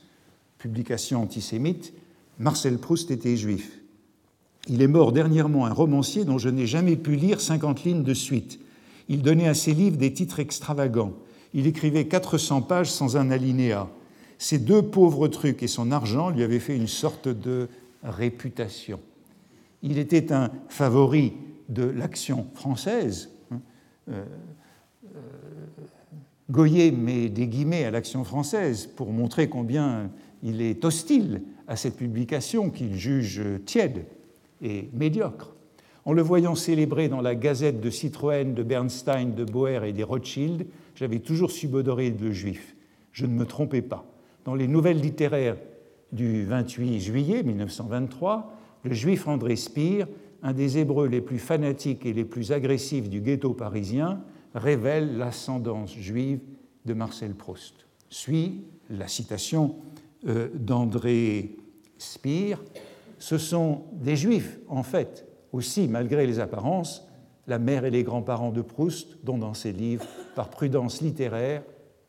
publication 0.60 1.24
antisémite, 1.24 1.94
Marcel 2.38 2.78
Proust 2.78 3.10
était 3.10 3.36
juif. 3.36 3.80
Il 4.68 4.82
est 4.82 4.88
mort 4.88 5.12
dernièrement 5.12 5.66
un 5.66 5.74
romancier 5.74 6.26
dont 6.26 6.38
je 6.38 6.50
n'ai 6.50 6.68
jamais 6.68 6.96
pu 6.96 7.16
lire 7.16 7.42
50 7.42 7.84
lignes 7.84 8.04
de 8.04 8.14
suite. 8.14 8.60
Il 9.08 9.24
donnait 9.24 9.48
à 9.48 9.56
ses 9.56 9.74
livres 9.74 9.98
des 9.98 10.14
titres 10.14 10.40
extravagants. 10.40 11.14
Il 11.54 11.66
écrivait 11.66 12.06
400 12.06 12.62
pages 12.62 12.92
sans 12.92 13.18
un 13.18 13.32
alinéa. 13.32 13.90
Ces 14.38 14.60
deux 14.60 14.84
pauvres 14.84 15.28
trucs 15.28 15.64
et 15.64 15.68
son 15.68 15.92
argent 15.92 16.30
lui 16.30 16.44
avaient 16.44 16.60
fait 16.60 16.76
une 16.76 16.88
sorte 16.88 17.28
de 17.28 17.68
réputation. 18.04 19.00
Il 19.82 19.98
était 19.98 20.32
un 20.32 20.52
favori 20.68 21.34
de 21.70 21.84
l'action 21.84 22.48
française. 22.54 23.30
Hein. 23.52 23.62
Euh, 24.10 24.26
euh, 25.16 25.20
Goyer 26.50 26.92
met 26.92 27.30
des 27.30 27.48
guillemets 27.48 27.86
à 27.86 27.92
l'action 27.92 28.24
française 28.24 28.88
pour 28.88 29.12
montrer 29.12 29.50
combien 29.50 30.10
il 30.42 30.62
est 30.62 30.84
hostile 30.84 31.44
à 31.68 31.76
cette 31.76 31.96
publication 31.96 32.70
qu'il 32.70 32.96
juge 32.96 33.42
tiède 33.66 34.06
et 34.62 34.90
médiocre. 34.94 35.56
En 36.06 36.14
le 36.14 36.22
voyant 36.22 36.56
célébré 36.56 37.08
dans 37.08 37.22
la 37.22 37.36
gazette 37.36 37.82
de 37.82 37.90
Citroën, 37.90 38.54
de 38.54 38.64
Bernstein, 38.64 39.36
de 39.36 39.44
Boer 39.44 39.86
et 39.86 39.94
des 39.94 40.04
Rothschild, 40.04 40.66
j'avais 40.96 41.20
toujours 41.20 41.52
subodoré 41.52 42.10
de 42.10 42.32
juif. 42.32 42.76
Je 43.12 43.28
ne 43.28 43.34
me 43.34 43.46
trompais 43.46 43.84
pas. 43.84 44.06
Dans 44.46 44.56
les 44.56 44.68
nouvelles 44.68 45.00
littéraires 45.00 45.58
du 46.12 46.46
28 46.46 47.00
juillet 47.00 47.44
1923, 47.44 48.54
le 48.86 48.94
juif 48.94 49.28
André 49.28 49.56
Spire 49.56 50.08
un 50.42 50.54
des 50.54 50.78
Hébreux 50.78 51.08
les 51.08 51.22
plus 51.22 51.40
fanatiques 51.40 52.06
et 52.06 52.14
les 52.14 52.24
plus 52.24 52.52
agressifs 52.52 53.10
du 53.10 53.22
ghetto 53.22 53.54
parisien, 53.54 54.22
révèle 54.54 55.18
l'ascendance 55.18 55.96
juive 55.96 56.40
de 56.86 56.94
Marcel 56.94 57.34
Proust. 57.34 57.86
Suit 58.10 58.64
la 58.90 59.08
citation 59.08 59.76
euh, 60.28 60.50
d'André 60.54 61.58
Spire. 61.98 62.64
Ce 63.20 63.38
sont 63.38 63.84
des 63.94 64.16
juifs, 64.16 64.60
en 64.68 64.84
fait, 64.84 65.28
aussi, 65.52 65.88
malgré 65.88 66.26
les 66.26 66.40
apparences, 66.40 67.08
la 67.48 67.60
mère 67.60 67.86
et 67.86 67.92
les 67.92 68.04
grands-parents 68.04 68.52
de 68.52 68.62
Proust, 68.62 69.18
dont 69.24 69.38
dans 69.38 69.54
ses 69.54 69.72
livres, 69.72 70.06
par 70.36 70.50
prudence 70.50 71.02
littéraire, 71.02 71.64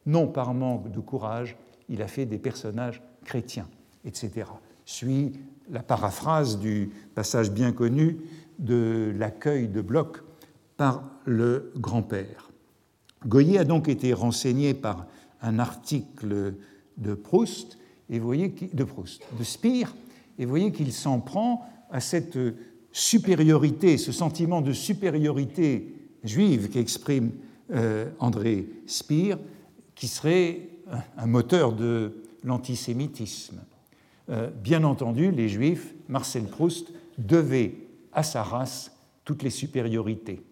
non 0.06 0.28
par 0.28 0.54
manque 0.54 0.90
de 0.90 1.00
courage, 1.00 1.56
il 1.88 2.02
a 2.02 2.08
fait 2.08 2.26
des 2.26 2.38
personnages 2.38 3.02
chrétiens, 3.24 3.68
etc. 4.04 4.46
Suit 4.84 5.32
la 5.70 5.82
paraphrase 5.82 6.58
du 6.58 6.90
passage 7.14 7.50
bien 7.50 7.72
connu 7.72 8.18
de 8.58 9.12
l'accueil 9.16 9.68
de 9.68 9.80
Bloch 9.80 10.22
par 10.80 11.04
le 11.26 11.74
grand-père. 11.76 12.50
Goyer 13.26 13.58
a 13.58 13.64
donc 13.64 13.86
été 13.86 14.14
renseigné 14.14 14.72
par 14.72 15.06
un 15.42 15.58
article 15.58 16.54
de 16.96 17.12
Proust, 17.12 17.76
et 18.08 18.18
voyez 18.18 18.54
de 18.72 18.84
Proust, 18.84 19.22
Spire, 19.42 19.94
et 20.38 20.46
voyez 20.46 20.72
qu'il 20.72 20.90
s'en 20.94 21.20
prend 21.20 21.68
à 21.90 22.00
cette 22.00 22.38
supériorité, 22.92 23.98
ce 23.98 24.10
sentiment 24.10 24.62
de 24.62 24.72
supériorité 24.72 25.94
juive 26.24 26.70
qu'exprime 26.70 27.32
euh, 27.72 28.08
André 28.18 28.66
Spire, 28.86 29.38
qui 29.94 30.08
serait 30.08 30.66
un 31.18 31.26
moteur 31.26 31.74
de 31.74 32.22
l'antisémitisme. 32.42 33.60
Euh, 34.30 34.48
bien 34.48 34.84
entendu, 34.84 35.30
les 35.30 35.50
Juifs, 35.50 35.94
Marcel 36.08 36.44
Proust, 36.44 36.90
devaient 37.18 37.74
à 38.14 38.22
sa 38.22 38.42
race 38.42 38.92
toutes 39.26 39.42
les 39.42 39.50
supériorités. 39.50 40.42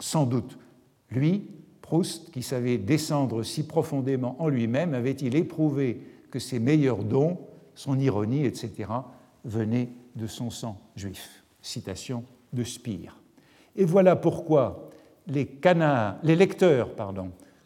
Sans 0.00 0.26
doute, 0.26 0.58
lui, 1.10 1.50
Proust, 1.82 2.32
qui 2.32 2.42
savait 2.42 2.78
descendre 2.78 3.44
si 3.44 3.66
profondément 3.66 4.36
en 4.40 4.48
lui-même, 4.48 4.92
avait-il 4.92 5.36
éprouvé 5.36 6.00
que 6.30 6.38
ses 6.38 6.58
meilleurs 6.58 7.04
dons, 7.04 7.38
son 7.74 7.98
ironie, 7.98 8.44
etc., 8.44 8.90
venaient 9.44 9.90
de 10.16 10.26
son 10.26 10.50
sang 10.50 10.80
juif. 10.96 11.44
Citation 11.62 12.24
de 12.52 12.64
Spire. 12.64 13.20
Et 13.76 13.84
voilà 13.84 14.16
pourquoi 14.16 14.90
les, 15.26 15.46
canards, 15.46 16.16
les 16.22 16.36
lecteurs 16.36 16.90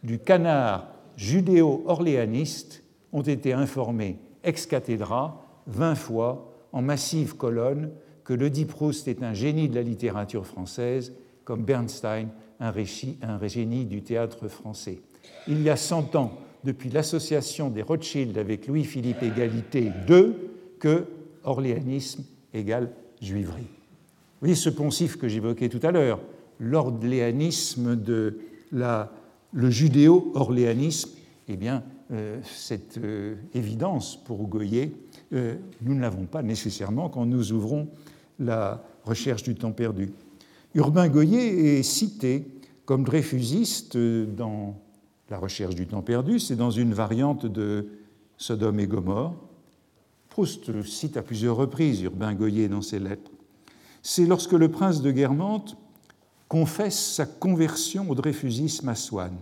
du 0.02 0.18
canard 0.18 0.88
judéo-orléaniste 1.16 2.82
ont 3.12 3.22
été 3.22 3.52
informés 3.52 4.18
ex 4.42 4.66
cathedra, 4.66 5.46
vingt 5.66 5.94
fois, 5.94 6.52
en 6.72 6.82
massive 6.82 7.36
colonne, 7.36 7.90
que 8.24 8.32
le 8.32 8.50
dit 8.50 8.64
Proust 8.64 9.08
est 9.08 9.22
un 9.22 9.34
génie 9.34 9.68
de 9.68 9.74
la 9.74 9.82
littérature 9.82 10.46
française, 10.46 11.12
comme 11.50 11.64
Bernstein, 11.64 12.28
un, 12.60 12.72
un 13.22 13.46
génie 13.48 13.84
du 13.84 14.02
théâtre 14.02 14.46
français. 14.46 15.00
Il 15.48 15.60
y 15.62 15.68
a 15.68 15.74
cent 15.74 16.14
ans, 16.14 16.38
depuis 16.62 16.90
l'association 16.90 17.70
des 17.70 17.82
Rothschild 17.82 18.38
avec 18.38 18.68
Louis-Philippe 18.68 19.20
Égalité 19.20 19.90
II, 20.08 20.34
que 20.78 21.06
orléanisme 21.42 22.22
égale 22.54 22.92
juiverie. 23.20 23.62
Vous 23.64 24.42
voyez 24.42 24.54
ce 24.54 24.70
poncif 24.70 25.16
que 25.16 25.26
j'évoquais 25.26 25.68
tout 25.68 25.84
à 25.84 25.90
l'heure, 25.90 26.20
l'orléanisme 26.60 27.96
de 27.96 28.38
la, 28.70 29.10
le 29.52 29.70
judéo-orléanisme, 29.70 31.10
eh 31.48 31.56
bien, 31.56 31.82
euh, 32.12 32.38
cette 32.44 32.98
euh, 32.98 33.34
évidence 33.54 34.22
pour 34.22 34.46
Goyer, 34.46 34.92
euh, 35.32 35.56
nous 35.82 35.96
ne 35.96 36.00
l'avons 36.00 36.26
pas 36.26 36.44
nécessairement 36.44 37.08
quand 37.08 37.26
nous 37.26 37.50
ouvrons 37.50 37.88
la 38.38 38.84
recherche 39.02 39.42
du 39.42 39.56
temps 39.56 39.72
perdu. 39.72 40.12
Urbain 40.74 41.09
Goyer 41.09 41.78
est 41.78 41.83
cité 41.83 42.46
comme 42.85 43.02
dreyfusiste 43.02 43.96
dans 43.96 44.76
la 45.28 45.38
recherche 45.38 45.74
du 45.74 45.87
temps 45.87 46.02
perdu, 46.02 46.38
c'est 46.38 46.54
dans 46.54 46.70
une 46.70 46.94
variante 46.94 47.46
de 47.46 47.88
Sodome 48.37 48.78
et 48.78 48.87
Gomorre. 48.87 49.35
Proust 50.28 50.83
cite 50.85 51.16
à 51.16 51.22
plusieurs 51.22 51.56
reprises 51.56 52.02
Urbain 52.02 52.35
Goyer 52.35 52.68
dans 52.68 52.83
ses 52.83 53.00
lettres. 53.00 53.33
C'est 54.02 54.26
lorsque 54.26 54.52
le 54.52 54.70
prince 54.70 55.02
de 55.02 55.11
Guermantes 55.11 55.76
confesse 56.46 57.14
sa 57.14 57.26
conversion 57.26 58.09
au 58.09 58.14
dreyfusisme 58.14 58.88
à 58.88 58.94
Swann. 58.94 59.37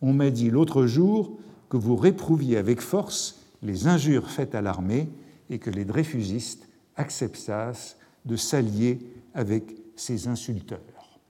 On 0.00 0.12
m'a 0.12 0.30
dit 0.30 0.50
l'autre 0.50 0.86
jour 0.86 1.38
que 1.68 1.76
vous 1.76 1.96
réprouviez 1.96 2.56
avec 2.58 2.80
force 2.80 3.40
les 3.62 3.88
injures 3.88 4.30
faites 4.30 4.54
à 4.54 4.62
l'armée 4.62 5.08
et 5.50 5.58
que 5.58 5.70
les 5.70 5.84
dreyfusistes 5.84 6.68
acceptassent 6.96 7.96
de 8.24 8.36
s'allier 8.36 9.00
avec 9.34 9.81
ces 9.96 10.28
insulteurs 10.28 11.20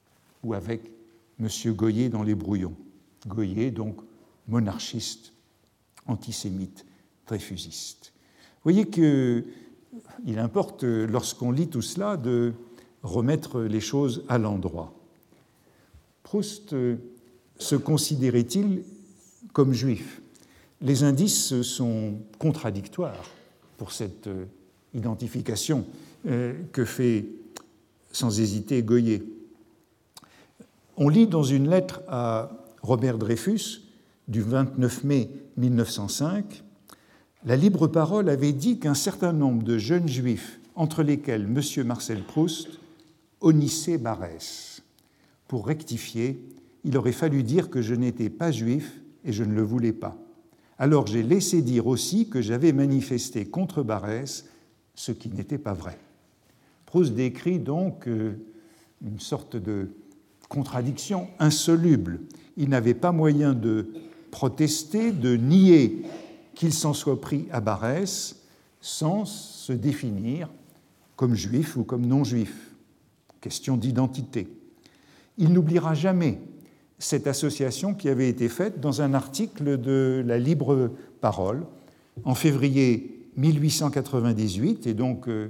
ou 0.42 0.54
avec 0.54 0.90
M. 1.40 1.48
Goyer 1.74 2.08
dans 2.08 2.22
les 2.22 2.34
brouillons. 2.34 2.74
Goyer, 3.26 3.70
donc 3.70 4.00
monarchiste, 4.48 5.32
antisémite, 6.06 6.84
dreyfusiste. 7.26 8.12
Vous 8.64 8.72
voyez 8.72 8.88
qu'il 8.88 10.38
importe, 10.38 10.84
lorsqu'on 10.84 11.52
lit 11.52 11.68
tout 11.68 11.82
cela, 11.82 12.16
de 12.16 12.52
remettre 13.02 13.62
les 13.62 13.80
choses 13.80 14.24
à 14.28 14.38
l'endroit. 14.38 14.94
Proust 16.22 16.74
se 17.58 17.76
considérait-il 17.76 18.84
comme 19.52 19.72
juif? 19.72 20.20
Les 20.80 21.04
indices 21.04 21.62
sont 21.62 22.18
contradictoires 22.38 23.30
pour 23.76 23.92
cette 23.92 24.28
identification 24.94 25.84
euh, 26.26 26.54
que 26.72 26.84
fait 26.84 27.24
sans 28.12 28.40
hésiter 28.40 28.82
Goyer. 28.82 29.22
On 30.96 31.08
lit 31.08 31.26
dans 31.26 31.42
une 31.42 31.68
lettre 31.68 32.02
à 32.08 32.50
Robert 32.82 33.18
Dreyfus 33.18 33.82
du 34.28 34.40
29 34.40 35.04
mai 35.04 35.30
1905, 35.56 36.62
La 37.44 37.56
libre 37.56 37.88
parole 37.88 38.28
avait 38.28 38.52
dit 38.52 38.78
qu'un 38.78 38.94
certain 38.94 39.32
nombre 39.32 39.64
de 39.64 39.78
jeunes 39.78 40.08
juifs, 40.08 40.60
entre 40.74 41.02
lesquels 41.02 41.42
M. 41.42 41.86
Marcel 41.86 42.22
Proust, 42.22 42.68
honnissaient 43.40 43.98
Barès. 43.98 44.82
Pour 45.48 45.66
rectifier, 45.66 46.40
il 46.84 46.96
aurait 46.96 47.12
fallu 47.12 47.42
dire 47.42 47.68
que 47.68 47.82
je 47.82 47.94
n'étais 47.94 48.30
pas 48.30 48.52
juif 48.52 49.00
et 49.24 49.32
je 49.32 49.44
ne 49.44 49.54
le 49.54 49.62
voulais 49.62 49.92
pas. 49.92 50.16
Alors 50.78 51.06
j'ai 51.06 51.22
laissé 51.22 51.62
dire 51.62 51.86
aussi 51.86 52.28
que 52.28 52.40
j'avais 52.40 52.72
manifesté 52.72 53.44
contre 53.44 53.82
Barès, 53.82 54.46
ce 54.94 55.12
qui 55.12 55.28
n'était 55.28 55.58
pas 55.58 55.74
vrai. 55.74 55.98
Proust 56.92 57.14
décrit 57.14 57.58
donc 57.58 58.06
euh, 58.06 58.34
une 59.00 59.18
sorte 59.18 59.56
de 59.56 59.88
contradiction 60.50 61.26
insoluble. 61.38 62.20
Il 62.58 62.68
n'avait 62.68 62.92
pas 62.92 63.12
moyen 63.12 63.54
de 63.54 63.86
protester, 64.30 65.10
de 65.10 65.34
nier 65.34 66.02
qu'il 66.54 66.70
s'en 66.70 66.92
soit 66.92 67.18
pris 67.18 67.46
à 67.50 67.62
Barès 67.62 68.44
sans 68.82 69.24
se 69.24 69.72
définir 69.72 70.50
comme 71.16 71.34
juif 71.34 71.78
ou 71.78 71.84
comme 71.84 72.04
non-juif. 72.04 72.74
Question 73.40 73.78
d'identité. 73.78 74.48
Il 75.38 75.54
n'oubliera 75.54 75.94
jamais 75.94 76.40
cette 76.98 77.26
association 77.26 77.94
qui 77.94 78.10
avait 78.10 78.28
été 78.28 78.50
faite 78.50 78.80
dans 78.80 79.00
un 79.00 79.14
article 79.14 79.80
de 79.80 80.22
la 80.26 80.36
Libre 80.36 80.90
Parole 81.22 81.64
en 82.24 82.34
février 82.34 83.30
1898, 83.38 84.86
et 84.86 84.92
donc 84.92 85.26
euh, 85.26 85.48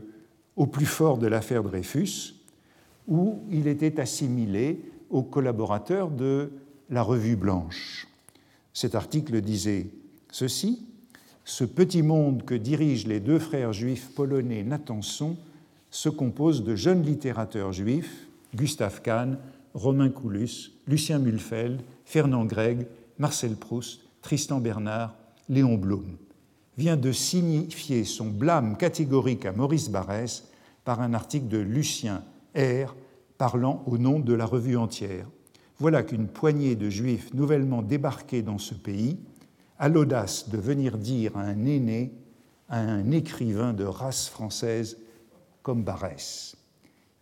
au 0.57 0.67
plus 0.67 0.87
fort 0.87 1.19
de 1.19 1.27
l'affaire 1.27 1.63
Dreyfus, 1.63 2.35
où 3.09 3.43
il 3.51 3.67
était 3.67 4.01
assimilé 4.01 4.85
aux 5.11 5.23
collaborateurs 5.23 6.11
de 6.11 6.51
la 6.91 7.03
Revue 7.03 7.37
Blanche. 7.37 8.07
Cet 8.73 8.95
article 8.95 9.41
disait 9.41 9.89
ceci 10.31 10.87
Ce 11.45 11.65
petit 11.65 12.03
monde 12.03 12.45
que 12.45 12.55
dirigent 12.55 13.09
les 13.09 13.21
deux 13.21 13.39
frères 13.39 13.73
juifs 13.73 14.15
polonais 14.15 14.63
Natanson 14.63 15.37
se 15.91 16.09
compose 16.09 16.65
de 16.65 16.75
jeunes 16.75 17.03
littérateurs 17.03 17.73
juifs, 17.73 18.27
Gustave 18.55 19.03
Kahn, 19.03 19.39
Romain 19.75 20.11
Coulus, 20.11 20.73
Lucien 20.87 21.19
Mulfeld, 21.19 21.81
Fernand 22.05 22.45
Gregg, 22.45 22.87
Marcel 23.19 23.57
Proust, 23.57 24.01
Tristan 24.23 24.61
Bernard, 24.61 25.15
Léon 25.49 25.77
Blum, 25.77 26.17
vient 26.77 26.97
de 26.97 27.13
signifier 27.13 28.05
son 28.05 28.27
blâme 28.27 28.77
catégorique 28.77 29.47
à 29.47 29.53
Maurice 29.53 29.91
Barrès 29.91 30.45
par 30.85 31.01
un 31.01 31.15
article 31.15 31.49
de 31.49 31.59
Lucien 31.59 32.25
R 32.57 32.95
parlant 33.39 33.83
au 33.87 33.99
nom 33.99 34.21
de 34.21 34.35
la 34.35 34.47
revue 34.47 34.77
entière. 34.77 35.27
Voilà 35.79 36.03
qu'une 36.03 36.29
poignée 36.29 36.77
de 36.77 36.89
juifs 36.89 37.35
nouvellement 37.35 37.83
débarqués 37.83 38.43
dans 38.43 38.59
ce 38.59 38.75
pays 38.75 39.19
a 39.79 39.89
l'audace 39.89 40.49
de 40.49 40.59
venir 40.59 40.97
dire 40.97 41.37
à 41.37 41.41
un 41.41 41.67
aîné, 41.67 42.13
à 42.69 42.79
un 42.79 43.11
écrivain 43.11 43.73
de 43.73 43.85
race 43.85 44.29
française 44.29 44.99
comme 45.63 45.83
Barès. 45.83 46.57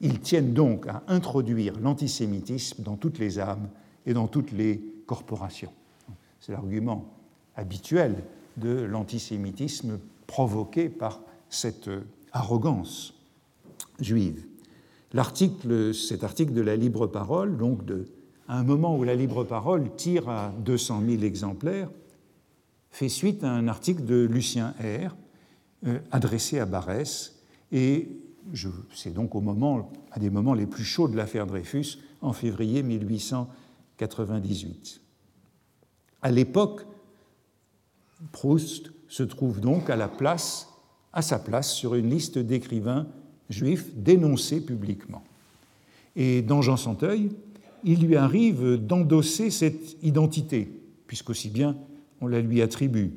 Ils 0.00 0.20
tiennent 0.20 0.52
donc 0.52 0.86
à 0.86 1.02
introduire 1.08 1.78
l'antisémitisme 1.78 2.82
dans 2.82 2.96
toutes 2.96 3.18
les 3.18 3.38
âmes 3.38 3.68
et 4.06 4.14
dans 4.14 4.28
toutes 4.28 4.52
les 4.52 4.80
corporations. 5.06 5.72
C'est 6.40 6.52
l'argument 6.52 7.06
habituel 7.56 8.22
de 8.56 8.70
l'antisémitisme 8.70 9.98
provoqué 10.26 10.88
par 10.88 11.20
cette 11.48 11.90
arrogance 12.32 13.14
juive. 14.00 14.46
L'article, 15.12 15.92
cet 15.92 16.22
article 16.22 16.52
de 16.52 16.60
la 16.60 16.76
libre 16.76 17.06
parole, 17.06 17.56
donc 17.56 17.84
de, 17.84 18.06
à 18.48 18.58
un 18.58 18.62
moment 18.62 18.96
où 18.96 19.04
la 19.04 19.14
libre 19.14 19.44
parole 19.44 19.94
tire 19.96 20.28
à 20.28 20.52
200 20.64 21.02
000 21.06 21.22
exemplaires, 21.22 21.90
fait 22.90 23.08
suite 23.08 23.44
à 23.44 23.50
un 23.50 23.68
article 23.68 24.04
de 24.04 24.24
Lucien 24.24 24.74
R, 24.80 25.14
euh, 25.86 25.98
adressé 26.10 26.58
à 26.58 26.66
Barès, 26.66 27.36
et 27.72 28.08
c'est 28.94 29.14
donc 29.14 29.34
au 29.34 29.40
moment, 29.40 29.90
à 30.10 30.18
des 30.18 30.28
moments 30.30 30.54
les 30.54 30.66
plus 30.66 30.84
chauds 30.84 31.08
de 31.08 31.16
l'affaire 31.16 31.46
Dreyfus, 31.46 31.98
en 32.20 32.32
février 32.32 32.82
1898. 32.82 35.00
À 36.22 36.30
l'époque, 36.30 36.86
Proust 38.32 38.92
se 39.08 39.22
trouve 39.22 39.60
donc 39.60 39.90
à, 39.90 41.22
sa 41.22 41.38
place 41.38 41.72
sur 41.72 41.94
une 41.94 42.10
liste 42.10 42.38
d'écrivains 42.38 43.06
juifs 43.48 43.94
dénoncés 43.96 44.60
publiquement. 44.60 45.24
Et 46.16 46.42
dans 46.42 46.62
Jean 46.62 46.76
Santeuil, 46.76 47.30
il 47.84 48.00
lui 48.06 48.16
arrive 48.16 48.76
d'endosser 48.76 49.50
cette 49.50 49.96
identité, 50.02 50.70
puisqu'aussi 51.06 51.48
bien 51.48 51.76
on 52.20 52.26
la 52.26 52.40
lui 52.40 52.60
attribue, 52.60 53.12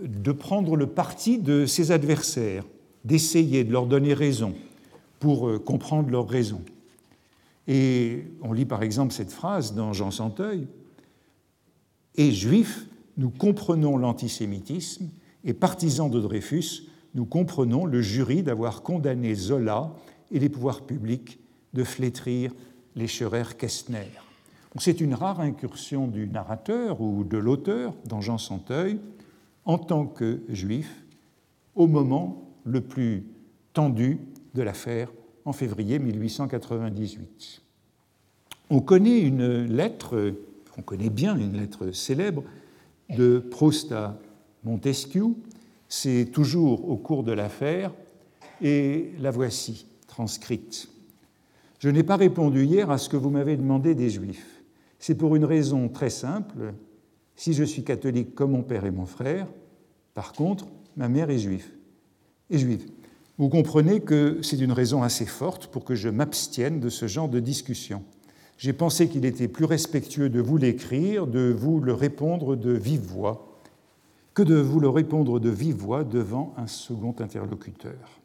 de 0.00 0.32
prendre 0.32 0.76
le 0.76 0.86
parti 0.86 1.38
de 1.38 1.66
ses 1.66 1.90
adversaires, 1.90 2.64
d'essayer 3.04 3.64
de 3.64 3.72
leur 3.72 3.86
donner 3.86 4.12
raison 4.12 4.54
pour 5.18 5.48
euh, 5.48 5.58
comprendre 5.58 6.10
leurs 6.10 6.28
raisons. 6.28 6.62
Et 7.66 8.24
on 8.42 8.52
lit 8.52 8.64
par 8.64 8.82
exemple 8.82 9.12
cette 9.12 9.32
phrase 9.32 9.74
dans 9.74 9.92
Jean 9.92 10.10
Santeuil 10.10 10.66
Et 12.16 12.32
juifs, 12.32 12.86
nous 13.20 13.28
comprenons 13.28 13.98
l'antisémitisme, 13.98 15.10
et 15.44 15.52
partisans 15.52 16.10
de 16.10 16.18
Dreyfus, 16.20 16.88
nous 17.14 17.26
comprenons 17.26 17.84
le 17.84 18.00
jury 18.00 18.42
d'avoir 18.42 18.82
condamné 18.82 19.34
Zola 19.34 19.92
et 20.30 20.38
les 20.38 20.48
pouvoirs 20.48 20.86
publics 20.86 21.38
de 21.74 21.84
flétrir 21.84 22.54
les 22.96 23.06
Scherer-Kestner. 23.06 24.08
C'est 24.78 25.02
une 25.02 25.12
rare 25.12 25.40
incursion 25.40 26.08
du 26.08 26.28
narrateur 26.28 27.02
ou 27.02 27.22
de 27.22 27.36
l'auteur 27.36 27.92
dans 28.06 28.22
Jean 28.22 28.38
Santeuil 28.38 28.98
en 29.66 29.76
tant 29.76 30.06
que 30.06 30.40
juif 30.48 31.04
au 31.74 31.86
moment 31.86 32.48
le 32.64 32.80
plus 32.80 33.26
tendu 33.74 34.18
de 34.54 34.62
l'affaire 34.62 35.12
en 35.44 35.52
février 35.52 35.98
1898. 35.98 37.60
On 38.70 38.80
connaît 38.80 39.20
une 39.20 39.64
lettre, 39.66 40.34
on 40.78 40.82
connaît 40.82 41.10
bien 41.10 41.36
une 41.36 41.58
lettre 41.58 41.90
célèbre 41.90 42.44
de 43.16 43.38
Proust 43.38 43.92
à 43.92 44.18
Montesquieu, 44.64 45.26
c'est 45.88 46.26
toujours 46.32 46.88
au 46.88 46.96
cours 46.96 47.24
de 47.24 47.32
l'affaire, 47.32 47.92
et 48.62 49.12
la 49.18 49.30
voici, 49.30 49.86
transcrite. 50.06 50.88
Je 51.78 51.88
n'ai 51.88 52.02
pas 52.02 52.16
répondu 52.16 52.64
hier 52.64 52.90
à 52.90 52.98
ce 52.98 53.08
que 53.08 53.16
vous 53.16 53.30
m'avez 53.30 53.56
demandé 53.56 53.94
des 53.94 54.10
Juifs. 54.10 54.62
C'est 54.98 55.14
pour 55.14 55.34
une 55.34 55.46
raison 55.46 55.88
très 55.88 56.10
simple. 56.10 56.74
Si 57.36 57.54
je 57.54 57.64
suis 57.64 57.84
catholique 57.84 58.34
comme 58.34 58.52
mon 58.52 58.62
père 58.62 58.84
et 58.84 58.90
mon 58.90 59.06
frère, 59.06 59.46
par 60.12 60.32
contre, 60.32 60.66
ma 60.96 61.08
mère 61.08 61.30
est 61.30 61.38
juive 61.38 61.70
juive. 62.58 62.86
Vous 63.38 63.48
comprenez 63.48 64.00
que 64.00 64.40
c'est 64.42 64.58
une 64.58 64.72
raison 64.72 65.02
assez 65.02 65.26
forte 65.26 65.68
pour 65.68 65.84
que 65.84 65.94
je 65.94 66.08
m'abstienne 66.08 66.80
de 66.80 66.88
ce 66.88 67.06
genre 67.06 67.28
de 67.28 67.40
discussion. 67.40 68.02
J'ai 68.60 68.74
pensé 68.74 69.08
qu'il 69.08 69.24
était 69.24 69.48
plus 69.48 69.64
respectueux 69.64 70.28
de 70.28 70.38
vous 70.38 70.58
l'écrire, 70.58 71.26
de 71.26 71.50
vous 71.50 71.80
le 71.80 71.94
répondre 71.94 72.56
de 72.56 72.72
vive 72.72 73.00
voix, 73.00 73.56
que 74.34 74.42
de 74.42 74.56
vous 74.56 74.80
le 74.80 74.88
répondre 74.90 75.40
de 75.40 75.48
vive 75.48 75.76
voix 75.76 76.04
devant 76.04 76.52
un 76.58 76.66
second 76.66 77.14
interlocuteur. 77.20 78.20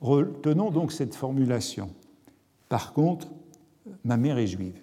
Retenons 0.00 0.70
donc 0.70 0.92
cette 0.92 1.16
formulation. 1.16 1.90
Par 2.68 2.92
contre, 2.92 3.26
ma 4.04 4.16
mère 4.16 4.38
est 4.38 4.46
juive. 4.46 4.78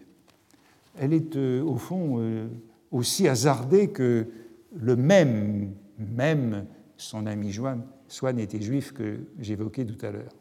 Elle 0.99 1.13
est 1.13 1.37
euh, 1.37 1.63
au 1.63 1.77
fond 1.77 2.17
euh, 2.19 2.49
aussi 2.91 3.29
hasardée 3.29 3.91
que 3.91 4.27
le 4.75 4.97
même, 4.97 5.71
même 5.97 6.65
son 6.97 7.27
ami 7.27 7.53
Joanne, 7.53 7.85
Swann 8.09 8.39
était 8.39 8.61
juif 8.61 8.91
que 8.91 9.19
j'évoquais 9.39 9.85
tout 9.85 10.05
à 10.05 10.11
l'heure. 10.11 10.33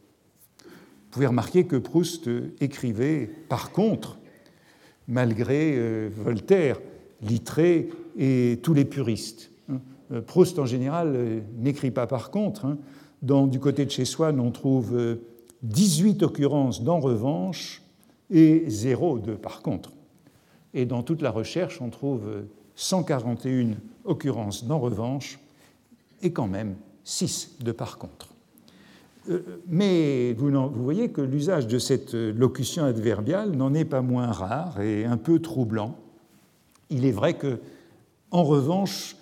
Pouvez 1.17 1.29
remarquer 1.29 1.65
que 1.65 1.77
Proust 1.77 2.29
écrivait, 2.61 3.27
par 3.49 3.73
contre, 3.73 4.19
malgré 5.09 5.73
euh, 5.75 6.11
Voltaire, 6.15 6.79
Littré 7.23 7.89
et 8.19 8.61
tous 8.63 8.75
les 8.75 8.85
puristes. 8.85 9.51
Hein. 9.71 9.81
Euh, 10.13 10.21
Proust, 10.21 10.59
en 10.59 10.67
général, 10.67 11.15
euh, 11.17 11.41
n'écrit 11.57 11.91
pas 11.91 12.07
par 12.07 12.31
contre. 12.31 12.67
Hein. 12.67 12.77
Dans, 13.23 13.47
du 13.47 13.59
côté 13.59 13.87
de 13.87 13.91
chez 13.91 14.05
Swann, 14.05 14.39
on 14.39 14.51
trouve 14.51 14.95
18 15.63 16.23
occurrences 16.23 16.85
d'en 16.85 17.01
revanche 17.01 17.81
et 18.29 18.65
zéro 18.69 19.19
de 19.19 19.37
par 19.37 19.63
contre. 19.63 19.93
Et 20.75 20.85
dans 20.85 21.03
toute 21.03 21.23
la 21.23 21.31
recherche, 21.31 21.81
on 21.81 21.89
trouve 21.89 22.45
141 22.75 23.77
occurrences 24.05 24.67
d'en 24.67 24.81
revanche 24.81 25.39
et 26.21 26.31
quand 26.35 26.47
même 26.47 26.75
6 27.05 27.57
de 27.61 27.73
par 27.73 27.97
contre. 27.97 28.36
Euh, 29.29 29.43
mais 29.69 30.35
vous, 30.35 30.51
voyez 30.83 31.11
que 31.11 31.21
l'usage 31.21 31.67
de 31.67 31.79
cette 31.79 32.15
locution 32.15 32.85
adverbiale 32.85 33.53
n'en 33.53 33.75
est 33.75 33.85
pas 33.85 34.03
moins 34.03 34.31
rare 34.31 34.81
et 34.81 35.05
un 35.05 35.17
peu 35.17 35.41
troublant. 35.41 35.97
Il 36.91 37.05
est 37.05 37.13
vrai 37.13 37.35
que, 37.35 37.59
en 38.31 38.45
revanche, 38.45 39.17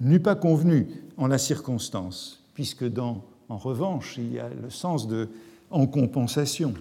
n'eût 0.00 0.20
pas 0.20 0.34
convenu 0.34 0.88
en 1.16 1.26
la 1.26 1.38
circonstance, 1.38 2.42
puisque 2.54 2.84
dans 2.84 3.22
en 3.48 3.58
revanche, 3.58 4.16
il 4.18 4.32
y 4.32 4.38
a 4.38 4.48
le 4.48 4.70
sens 4.70 5.06
de 5.06 5.28
en 5.70 5.86
compensation. 5.86 6.74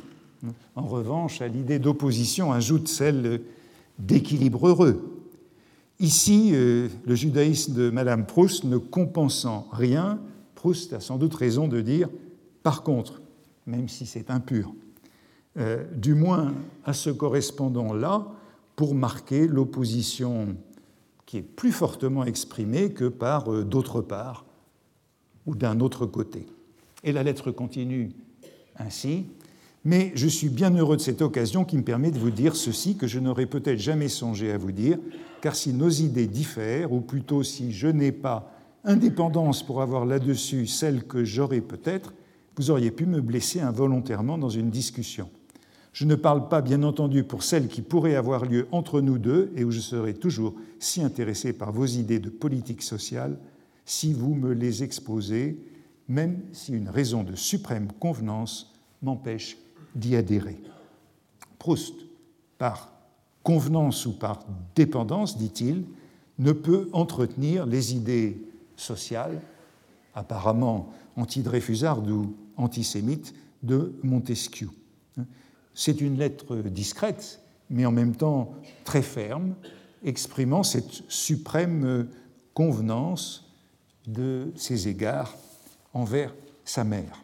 En 0.76 0.86
revanche, 0.86 1.42
à 1.42 1.48
l'idée 1.48 1.80
d'opposition 1.80 2.52
ajoute 2.52 2.88
celle 2.88 3.42
d'équilibre 4.00 4.68
heureux. 4.68 5.24
Ici, 6.00 6.52
euh, 6.54 6.90
le 7.06 7.16
judaïsme 7.16 7.74
de 7.74 7.90
Madame 7.90 8.26
Proust 8.26 8.66
ne 8.66 8.78
compensant 8.78 9.68
rien, 9.72 10.20
Proust 10.56 10.94
a 10.94 11.00
sans 11.00 11.18
doute 11.18 11.34
raison 11.36 11.68
de 11.68 11.82
dire 11.82 12.10
par 12.64 12.84
contre, 12.84 13.22
même 13.68 13.90
si 13.90 14.06
c'est 14.06 14.32
impur, 14.32 14.74
euh, 15.58 15.84
du 15.96 16.16
moins 16.16 16.54
à 16.84 16.94
ce 16.94 17.10
correspondant-là, 17.10 18.28
pour 18.76 18.96
marquer 18.96 19.48
l'opposition 19.48 20.56
qui 21.26 21.38
est 21.38 21.42
plus 21.44 21.72
fortement 21.72 22.26
exprimée 22.26 22.92
que 22.92 23.06
par 23.06 23.52
euh, 23.52 23.64
d'autre 23.64 24.02
part 24.02 24.46
ou 25.46 25.56
d'un 25.56 25.80
autre 25.80 26.06
côté. 26.06 26.48
Et 27.04 27.12
la 27.12 27.24
lettre 27.24 27.52
continue 27.52 28.12
ainsi. 28.78 29.26
Mais 29.86 30.12
je 30.16 30.28
suis 30.28 30.50
bien 30.50 30.72
heureux 30.72 30.96
de 30.96 31.02
cette 31.02 31.22
occasion 31.22 31.66
qui 31.66 31.78
me 31.78 31.84
permet 31.84 32.10
de 32.10 32.18
vous 32.18 32.32
dire 32.32 32.56
ceci 32.56 32.96
que 32.96 33.06
je 33.06 33.20
n'aurais 33.20 33.46
peut-être 33.46 33.80
jamais 33.80 34.08
songé 34.08 34.52
à 34.52 34.58
vous 34.58 34.72
dire, 34.72 34.98
car 35.42 35.56
si 35.56 35.74
nos 35.74 35.90
idées 35.90 36.28
diffèrent, 36.28 36.94
ou 36.94 37.02
plutôt 37.02 37.44
si 37.44 37.74
je 37.74 37.88
n'ai 37.88 38.14
pas 38.14 38.50
indépendance 38.86 39.62
pour 39.62 39.82
avoir 39.82 40.06
là-dessus 40.06 40.68
celle 40.68 41.04
que 41.04 41.26
j'aurais 41.26 41.62
peut-être, 41.62 42.14
vous 42.56 42.72
auriez 42.72 42.92
pu 42.92 43.06
me 43.06 43.22
blesser 43.22 43.62
involontairement 43.62 44.38
dans 44.38 44.50
une 44.50 44.70
discussion. 44.70 45.30
Je 45.92 46.06
ne 46.06 46.16
parle 46.16 46.50
pas, 46.50 46.62
bien 46.62 46.82
entendu, 46.84 47.24
pour 47.24 47.44
celle 47.44 47.68
qui 47.68 47.82
pourrait 47.82 48.16
avoir 48.16 48.46
lieu 48.46 48.68
entre 48.72 49.00
nous 49.00 49.20
deux 49.20 49.52
et 49.56 49.64
où 49.64 49.72
je 49.72 49.80
serais 49.80 50.14
toujours 50.14 50.56
si 50.80 51.04
intéressé 51.04 51.54
par 51.54 51.72
vos 51.72 51.86
idées 51.86 52.20
de 52.20 52.30
politique 52.30 52.82
sociale 52.82 53.38
si 53.86 54.14
vous 54.14 54.34
me 54.34 54.54
les 54.54 54.84
exposez, 54.84 55.60
même 56.08 56.42
si 56.52 56.74
une 56.74 56.90
raison 56.90 57.24
de 57.24 57.36
suprême 57.36 57.90
convenance 58.00 58.74
m'empêche 59.02 59.58
d'y 59.96 60.16
adhérer. 60.16 60.58
Proust, 61.60 61.94
par 62.58 62.92
convenance 63.44 64.06
ou 64.06 64.14
par 64.14 64.46
dépendance, 64.76 65.38
dit-il, 65.38 65.84
ne 66.40 66.52
peut 66.52 66.90
entretenir 66.94 67.66
les 67.66 67.96
idées 67.96 68.42
sociales, 68.76 69.42
apparemment 70.16 70.92
anti-Dreyfusardes 71.16 72.10
ou 72.10 72.36
antisémite 72.58 73.34
de 73.62 73.94
Montesquieu. 74.04 74.70
C'est 75.74 76.02
une 76.02 76.18
lettre 76.18 76.58
discrète, 76.58 77.42
mais 77.70 77.86
en 77.86 77.92
même 77.92 78.16
temps 78.16 78.54
très 78.84 79.02
ferme, 79.02 79.56
exprimant 80.04 80.64
cette 80.64 81.04
suprême 81.10 82.08
convenance 82.54 83.52
de 84.06 84.52
ses 84.56 84.88
égards 84.88 85.36
envers 85.94 86.34
sa 86.66 86.84
mère. 86.84 87.24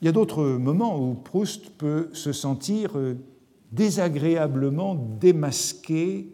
Il 0.00 0.04
y 0.04 0.08
a 0.08 0.12
d'autres 0.12 0.44
moments 0.44 1.00
où 1.00 1.14
Proust 1.14 1.70
peut 1.70 2.10
se 2.12 2.32
sentir 2.32 2.92
désagréablement 3.72 4.94
démasqué 4.94 6.28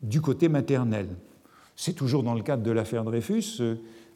du 0.00 0.20
côté 0.20 0.48
maternel. 0.48 1.08
C'est 1.76 1.92
toujours 1.92 2.22
dans 2.22 2.34
le 2.34 2.42
cadre 2.42 2.62
de 2.62 2.70
l'affaire 2.70 3.04
Dreyfus. 3.04 3.60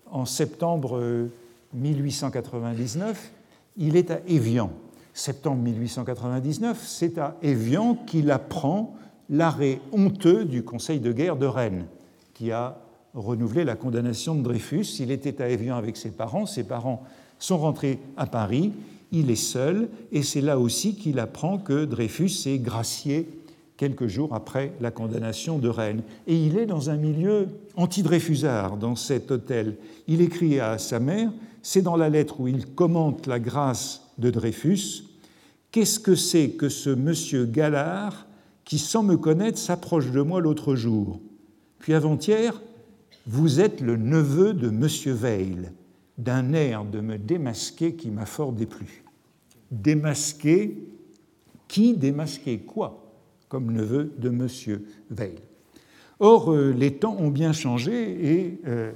En 0.07 0.25
septembre 0.25 1.29
1899, 1.75 3.33
il 3.77 3.97
est 3.97 4.11
à 4.11 4.21
Évian. 4.27 4.71
Septembre 5.15 5.63
1899, 5.63 6.83
c'est 6.87 7.19
à 7.19 7.37
Évian 7.43 7.95
qu'il 8.07 8.31
apprend 8.31 8.97
l'arrêt 9.29 9.81
honteux 9.93 10.45
du 10.45 10.63
Conseil 10.63 11.01
de 11.01 11.13
guerre 11.13 11.37
de 11.37 11.47
Rennes, 11.47 11.87
qui 12.35 12.51
a 12.51 12.79
renouvelé 13.15 13.65
la 13.65 13.77
condamnation 13.77 14.35
de 14.35 14.43
Dreyfus. 14.43 14.87
Il 15.01 15.11
était 15.11 15.43
à 15.43 15.49
Évian 15.49 15.77
avec 15.77 15.97
ses 15.97 16.11
parents, 16.11 16.47
ses 16.47 16.65
parents 16.65 17.03
sont 17.39 17.59
rentrés 17.59 17.99
à 18.17 18.27
Paris, 18.27 18.73
il 19.11 19.31
est 19.31 19.37
seul, 19.37 19.89
et 20.13 20.23
c'est 20.23 20.41
là 20.41 20.59
aussi 20.59 20.97
qu'il 20.97 21.19
apprend 21.19 21.59
que 21.59 21.85
Dreyfus 21.85 22.31
est 22.47 22.59
gracié 22.59 23.29
quelques 23.77 24.07
jours 24.07 24.35
après 24.35 24.73
la 24.81 24.91
condamnation 24.91 25.59
de 25.59 25.69
Rennes. 25.69 26.03
Et 26.27 26.37
il 26.37 26.59
est 26.59 26.67
dans 26.67 26.91
un 26.91 26.97
milieu 26.97 27.49
anti-Dreyfusard, 27.77 28.77
dans 28.77 28.97
cet 28.97 29.31
hôtel. 29.31 29.77
Il 30.09 30.21
écrit 30.21 30.61
à 30.61 30.79
sa 30.79 31.01
mère 31.01 31.31
c'est 31.63 31.83
dans 31.83 31.97
la 31.97 32.11
lettre 32.11 32.41
où 32.41 32.49
il 32.49 32.67
commente 32.67 33.27
la 33.27 33.39
grâce 33.39 34.09
de 34.19 34.31
Dreyfus. 34.31 35.05
Qu'est-ce 35.71 36.01
que 36.01 36.17
c'est 36.17 36.51
que 36.51 36.69
ce 36.69 36.91
monsieur 36.91 37.47
Gallard 37.47 38.27
qui, 38.65 38.79
sans 38.79 39.03
me 39.03 39.17
connaître, 39.17 39.59
s'approche 39.59 40.11
de 40.11 40.21
moi 40.21 40.41
l'autre 40.41 40.75
jour? 40.75 41.21
Puis 41.79 41.95
avant-hier, 41.95 42.61
vous 43.27 43.61
êtes 43.61 43.81
le 43.81 43.97
neveu 43.97 44.53
de 44.53 44.69
monsieur 44.69 45.13
Veil, 45.13 45.71
d'un 46.19 46.53
air 46.53 46.85
de 46.85 47.01
me 47.01 47.17
démasquer 47.17 47.95
qui 47.95 48.11
m'a 48.11 48.27
fort 48.27 48.53
déplu. 48.53 49.05
Démasquer? 49.71 50.77
Qui 51.69 51.95
démasquer? 51.97 52.59
Quoi? 52.59 53.02
Comme 53.53 53.71
neveu 53.71 54.11
de 54.17 54.31
monsieur 54.31 54.83
Veil. 55.11 55.35
Or, 56.21 56.51
euh, 56.51 56.73
les 56.73 56.95
temps 56.95 57.15
ont 57.19 57.29
bien 57.29 57.53
changé 57.53 58.39
et 58.39 58.61
euh, 58.67 58.93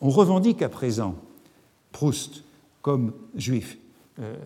on 0.00 0.10
revendique 0.10 0.62
à 0.62 0.68
présent 0.68 1.16
Proust 1.90 2.44
comme 2.82 3.14
juif. 3.34 3.76
Euh, 4.20 4.36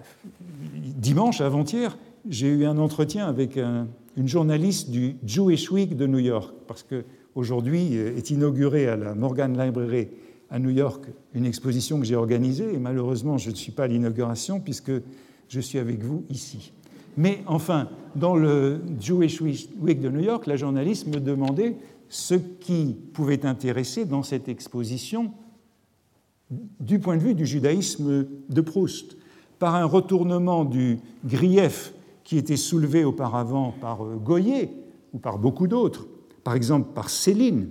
dimanche, 0.72 1.42
avant-hier, 1.42 1.98
j'ai 2.26 2.48
eu 2.48 2.64
un 2.64 2.78
entretien 2.78 3.26
avec 3.26 3.58
une 3.58 4.28
journaliste 4.28 4.88
du 4.88 5.16
Jewish 5.26 5.70
Week 5.70 5.94
de 5.94 6.06
New 6.06 6.20
York, 6.20 6.54
parce 6.66 6.82
qu'aujourd'hui 6.82 7.96
est 7.96 8.30
inaugurée 8.30 8.88
à 8.88 8.96
la 8.96 9.14
Morgan 9.14 9.62
Library 9.62 10.08
à 10.48 10.58
New 10.58 10.70
York 10.70 11.04
une 11.34 11.44
exposition 11.44 12.00
que 12.00 12.06
j'ai 12.06 12.16
organisée, 12.16 12.72
et 12.72 12.78
malheureusement 12.78 13.36
je 13.36 13.50
ne 13.50 13.56
suis 13.56 13.72
pas 13.72 13.84
à 13.84 13.88
l'inauguration 13.88 14.58
puisque 14.58 14.92
je 15.50 15.60
suis 15.60 15.78
avec 15.78 16.02
vous 16.02 16.24
ici. 16.30 16.72
Mais 17.18 17.42
enfin, 17.46 17.88
dans 18.14 18.37
le 18.37 18.81
Jewish 19.00 19.40
Week 19.40 20.00
de 20.00 20.09
New 20.09 20.20
York, 20.20 20.46
la 20.46 20.54
journaliste 20.54 21.09
me 21.09 21.18
demandait 21.18 21.76
ce 22.09 22.37
qui 22.37 22.96
pouvait 23.12 23.44
intéresser 23.44 24.04
dans 24.04 24.22
cette 24.22 24.48
exposition 24.48 25.33
du 26.78 27.00
point 27.00 27.16
de 27.16 27.22
vue 27.22 27.35
du 27.35 27.44
judaïsme 27.44 28.24
de 28.48 28.61
Proust, 28.61 29.16
par 29.59 29.74
un 29.74 29.85
retournement 29.85 30.64
du 30.64 31.00
grief 31.24 31.92
qui 32.22 32.38
était 32.38 32.57
soulevé 32.57 33.04
auparavant 33.04 33.74
par 33.81 34.04
euh, 34.04 34.14
Goyer 34.14 34.70
ou 35.12 35.18
par 35.18 35.40
beaucoup 35.40 35.66
d'autres, 35.66 36.07
par 36.44 36.54
exemple 36.54 36.90
par 36.94 37.11
Céline. 37.11 37.70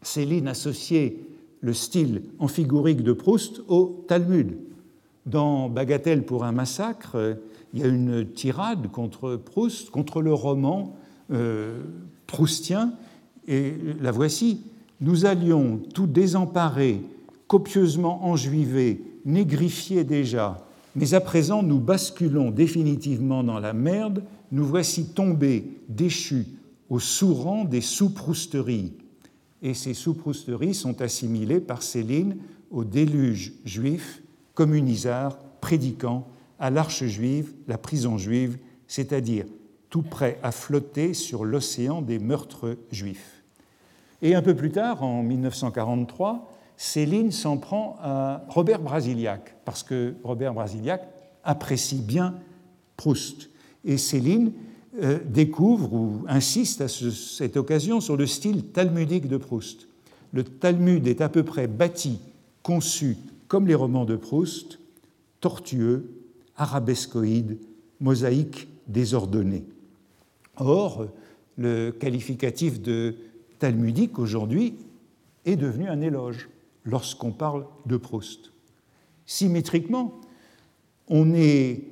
Céline 0.00 0.48
associait 0.48 1.18
le 1.60 1.74
style 1.74 2.22
amphigorique 2.38 3.02
de 3.02 3.12
Proust 3.12 3.60
au 3.68 4.02
Talmud. 4.08 4.56
Dans 5.26 5.68
Bagatelle 5.68 6.24
pour 6.24 6.44
un 6.44 6.52
massacre, 6.52 7.38
il 7.74 7.80
y 7.80 7.84
a 7.84 7.86
une 7.86 8.26
tirade 8.32 8.90
contre 8.90 9.36
Proust, 9.36 9.90
contre 9.90 10.20
le 10.20 10.34
roman 10.34 10.96
euh, 11.30 11.80
proustien, 12.26 12.92
et 13.46 13.74
la 14.00 14.10
voici. 14.10 14.60
Nous 15.00 15.26
allions 15.26 15.80
tout 15.94 16.06
désemparés 16.06 17.02
copieusement 17.46 18.24
enjuivés, 18.26 19.02
négrifiés 19.24 20.04
déjà, 20.04 20.64
mais 20.96 21.14
à 21.14 21.20
présent 21.20 21.62
nous 21.62 21.80
basculons 21.80 22.50
définitivement 22.50 23.42
dans 23.42 23.58
la 23.58 23.72
merde, 23.72 24.22
nous 24.52 24.64
voici 24.64 25.06
tombés, 25.12 25.78
déchus, 25.88 26.46
au 26.88 26.98
sous-rang 26.98 27.64
des 27.64 27.80
sous-prousteries. 27.80 28.92
Et 29.62 29.74
ces 29.74 29.94
sous-prousteries 29.94 30.74
sont 30.74 31.00
assimilées 31.00 31.60
par 31.60 31.82
Céline 31.82 32.36
au 32.70 32.84
déluge 32.84 33.52
juif, 33.64 34.21
communisard, 34.54 35.38
prédiquant 35.60 36.26
à 36.58 36.70
l'arche 36.70 37.04
juive, 37.04 37.52
la 37.68 37.78
prison 37.78 38.18
juive, 38.18 38.58
c'est-à-dire 38.86 39.46
tout 39.90 40.02
prêt 40.02 40.38
à 40.42 40.52
flotter 40.52 41.14
sur 41.14 41.44
l'océan 41.44 42.02
des 42.02 42.18
meurtres 42.18 42.76
juifs. 42.90 43.42
Et 44.22 44.34
un 44.34 44.42
peu 44.42 44.54
plus 44.54 44.70
tard, 44.70 45.02
en 45.02 45.22
1943, 45.22 46.50
Céline 46.76 47.32
s'en 47.32 47.58
prend 47.58 47.96
à 48.00 48.44
Robert 48.48 48.80
Brasiliac, 48.80 49.56
parce 49.64 49.82
que 49.82 50.14
Robert 50.24 50.54
Brasiliac 50.54 51.06
apprécie 51.44 52.00
bien 52.00 52.34
Proust. 52.96 53.50
Et 53.84 53.98
Céline 53.98 54.52
euh, 55.02 55.18
découvre 55.26 55.92
ou 55.92 56.24
insiste 56.28 56.80
à 56.80 56.88
cette 56.88 57.56
occasion 57.56 58.00
sur 58.00 58.16
le 58.16 58.26
style 58.26 58.66
talmudique 58.66 59.26
de 59.26 59.36
Proust. 59.36 59.88
Le 60.32 60.44
Talmud 60.44 61.06
est 61.06 61.20
à 61.20 61.28
peu 61.28 61.42
près 61.42 61.66
bâti, 61.66 62.20
conçu 62.62 63.16
comme 63.52 63.66
les 63.66 63.74
romans 63.74 64.06
de 64.06 64.16
Proust, 64.16 64.78
tortueux, 65.40 66.08
arabescoïde, 66.56 67.58
mosaïque 68.00 68.66
désordonnée. 68.88 69.66
Or, 70.56 71.08
le 71.58 71.90
qualificatif 71.90 72.80
de 72.80 73.14
talmudique 73.58 74.18
aujourd'hui 74.18 74.76
est 75.44 75.56
devenu 75.56 75.86
un 75.86 76.00
éloge 76.00 76.48
lorsqu'on 76.86 77.30
parle 77.30 77.66
de 77.84 77.98
Proust. 77.98 78.52
Symétriquement, 79.26 80.18
on, 81.08 81.34
est, 81.34 81.82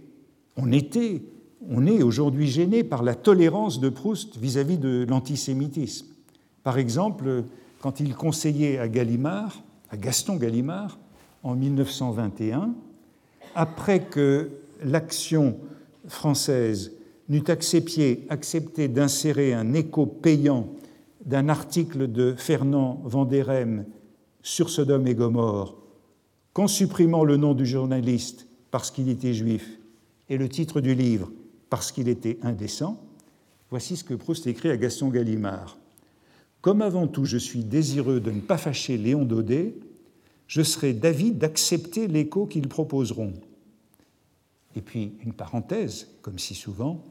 on 0.56 0.72
était, 0.72 1.20
on 1.68 1.86
est 1.86 2.02
aujourd'hui 2.02 2.46
gêné 2.46 2.84
par 2.84 3.02
la 3.02 3.14
tolérance 3.14 3.80
de 3.80 3.90
Proust 3.90 4.38
vis-à-vis 4.38 4.78
de 4.78 5.04
l'antisémitisme. 5.06 6.06
Par 6.62 6.78
exemple, 6.78 7.44
quand 7.82 8.00
il 8.00 8.14
conseillait 8.14 8.78
à 8.78 8.88
Gallimard, 8.88 9.62
à 9.90 9.98
Gaston 9.98 10.36
Gallimard, 10.36 10.98
en 11.42 11.54
1921, 11.54 12.74
après 13.54 14.04
que 14.04 14.50
l'action 14.82 15.58
française 16.06 16.92
accepté, 17.48 18.26
accepté 18.28 18.88
d'insérer 18.88 19.54
un 19.54 19.72
écho 19.74 20.06
payant 20.06 20.68
d'un 21.24 21.48
article 21.48 22.10
de 22.10 22.34
Fernand 22.36 23.00
Vanderem 23.04 23.84
sur 24.42 24.70
Sodome 24.70 25.06
et 25.06 25.14
Gomorre, 25.14 25.76
qu'en 26.52 26.66
supprimant 26.66 27.24
le 27.24 27.36
nom 27.36 27.54
du 27.54 27.66
journaliste 27.66 28.46
parce 28.70 28.90
qu'il 28.90 29.08
était 29.08 29.34
juif 29.34 29.78
et 30.28 30.38
le 30.38 30.48
titre 30.48 30.80
du 30.80 30.94
livre 30.94 31.30
parce 31.68 31.92
qu'il 31.92 32.08
était 32.08 32.38
indécent, 32.42 33.00
voici 33.70 33.96
ce 33.96 34.04
que 34.04 34.14
Proust 34.14 34.46
écrit 34.46 34.70
à 34.70 34.76
Gaston 34.76 35.08
Gallimard. 35.08 35.78
Comme 36.62 36.82
avant 36.82 37.06
tout 37.06 37.24
je 37.24 37.38
suis 37.38 37.64
désireux 37.64 38.20
de 38.20 38.30
ne 38.30 38.40
pas 38.40 38.58
fâcher 38.58 38.96
Léon 38.96 39.24
Daudet, 39.24 39.74
je 40.50 40.62
serai 40.62 40.94
d'avis 40.94 41.30
d'accepter 41.30 42.08
l'écho 42.08 42.44
qu'ils 42.44 42.66
proposeront. 42.66 43.34
Et 44.74 44.80
puis 44.80 45.12
une 45.24 45.32
parenthèse, 45.32 46.08
comme 46.22 46.40
si 46.40 46.56
souvent, 46.56 47.04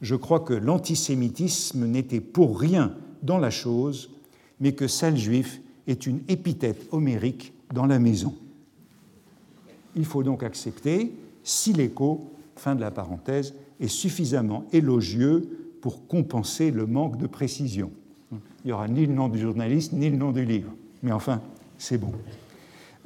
je 0.00 0.14
crois 0.14 0.38
que 0.38 0.54
l'antisémitisme 0.54 1.86
n'était 1.86 2.20
pour 2.20 2.60
rien 2.60 2.94
dans 3.24 3.38
la 3.38 3.50
chose, 3.50 4.10
mais 4.60 4.74
que 4.74 4.86
sale 4.86 5.16
juif 5.16 5.60
est 5.88 6.06
une 6.06 6.20
épithète 6.28 6.86
homérique 6.92 7.52
dans 7.72 7.86
la 7.86 7.98
maison. 7.98 8.32
Il 9.96 10.04
faut 10.04 10.22
donc 10.22 10.44
accepter 10.44 11.12
si 11.42 11.72
l'écho, 11.72 12.30
fin 12.54 12.76
de 12.76 12.80
la 12.80 12.92
parenthèse, 12.92 13.54
est 13.80 13.88
suffisamment 13.88 14.66
élogieux 14.72 15.72
pour 15.80 16.06
compenser 16.06 16.70
le 16.70 16.86
manque 16.86 17.18
de 17.18 17.26
précision. 17.26 17.90
Il 18.30 18.66
n'y 18.66 18.72
aura 18.72 18.86
ni 18.86 19.04
le 19.04 19.14
nom 19.14 19.28
du 19.28 19.40
journaliste, 19.40 19.92
ni 19.94 20.10
le 20.10 20.16
nom 20.16 20.30
du 20.30 20.44
livre. 20.44 20.70
Mais 21.02 21.10
enfin, 21.10 21.42
c'est 21.76 21.98
bon. 21.98 22.12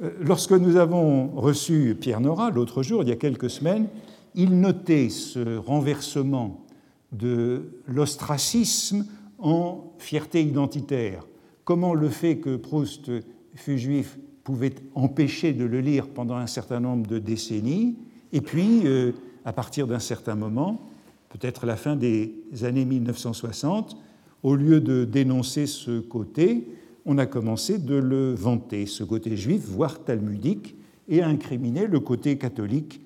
Euh, 0.01 0.11
lorsque 0.21 0.51
nous 0.51 0.77
avons 0.77 1.27
reçu 1.35 1.95
Pierre 1.99 2.21
Nora 2.21 2.51
l'autre 2.51 2.83
jour, 2.83 3.03
il 3.03 3.09
y 3.09 3.11
a 3.11 3.17
quelques 3.17 3.49
semaines, 3.49 3.87
il 4.35 4.59
notait 4.59 5.09
ce 5.09 5.57
renversement 5.57 6.65
de 7.11 7.81
l'ostracisme 7.87 9.05
en 9.39 9.93
fierté 9.97 10.43
identitaire. 10.43 11.25
Comment 11.65 11.93
le 11.93 12.09
fait 12.09 12.37
que 12.37 12.55
Proust 12.55 13.11
fut 13.55 13.77
juif 13.77 14.17
pouvait 14.43 14.75
empêcher 14.95 15.53
de 15.53 15.65
le 15.65 15.81
lire 15.81 16.07
pendant 16.07 16.35
un 16.35 16.47
certain 16.47 16.79
nombre 16.79 17.07
de 17.07 17.19
décennies, 17.19 17.97
et 18.31 18.41
puis, 18.41 18.81
euh, 18.85 19.11
à 19.43 19.53
partir 19.53 19.87
d'un 19.87 19.99
certain 19.99 20.35
moment, 20.35 20.89
peut-être 21.29 21.65
la 21.65 21.75
fin 21.75 21.95
des 21.95 22.33
années 22.63 22.85
1960, 22.85 23.97
au 24.43 24.55
lieu 24.55 24.79
de 24.79 25.03
dénoncer 25.03 25.65
ce 25.65 25.99
côté, 25.99 26.67
on 27.05 27.17
a 27.17 27.25
commencé 27.25 27.77
de 27.77 27.95
le 27.95 28.33
vanter, 28.33 28.85
ce 28.85 29.03
côté 29.03 29.35
juif, 29.37 29.63
voire 29.65 30.03
talmudique, 30.03 30.75
et 31.07 31.21
à 31.21 31.27
incriminer 31.27 31.87
le 31.87 31.99
côté 31.99 32.37
catholique 32.37 33.01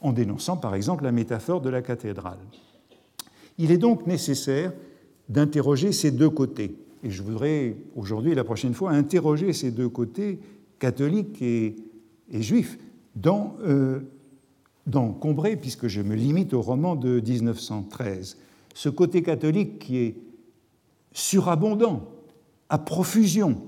en 0.00 0.12
dénonçant 0.12 0.56
par 0.56 0.74
exemple 0.74 1.04
la 1.04 1.12
métaphore 1.12 1.60
de 1.60 1.68
la 1.68 1.82
cathédrale. 1.82 2.38
Il 3.58 3.70
est 3.70 3.78
donc 3.78 4.06
nécessaire 4.06 4.72
d'interroger 5.28 5.92
ces 5.92 6.10
deux 6.10 6.30
côtés. 6.30 6.76
Et 7.02 7.10
je 7.10 7.22
voudrais 7.22 7.76
aujourd'hui 7.96 8.32
et 8.32 8.34
la 8.34 8.44
prochaine 8.44 8.74
fois 8.74 8.92
interroger 8.92 9.52
ces 9.52 9.70
deux 9.70 9.88
côtés, 9.88 10.40
catholiques 10.78 11.42
et, 11.42 11.76
juifs, 12.32 12.78
dans, 13.16 13.56
euh, 13.66 14.00
Combray, 15.20 15.56
puisque 15.56 15.86
je 15.86 16.00
me 16.00 16.14
limite 16.14 16.52
au 16.52 16.62
roman 16.62 16.96
de 16.96 17.20
1913. 17.20 18.38
Ce 18.74 18.88
côté 18.88 19.22
catholique 19.22 19.78
qui 19.78 19.98
est 19.98 20.16
surabondant, 21.12 22.08
à 22.70 22.78
profusion 22.78 23.60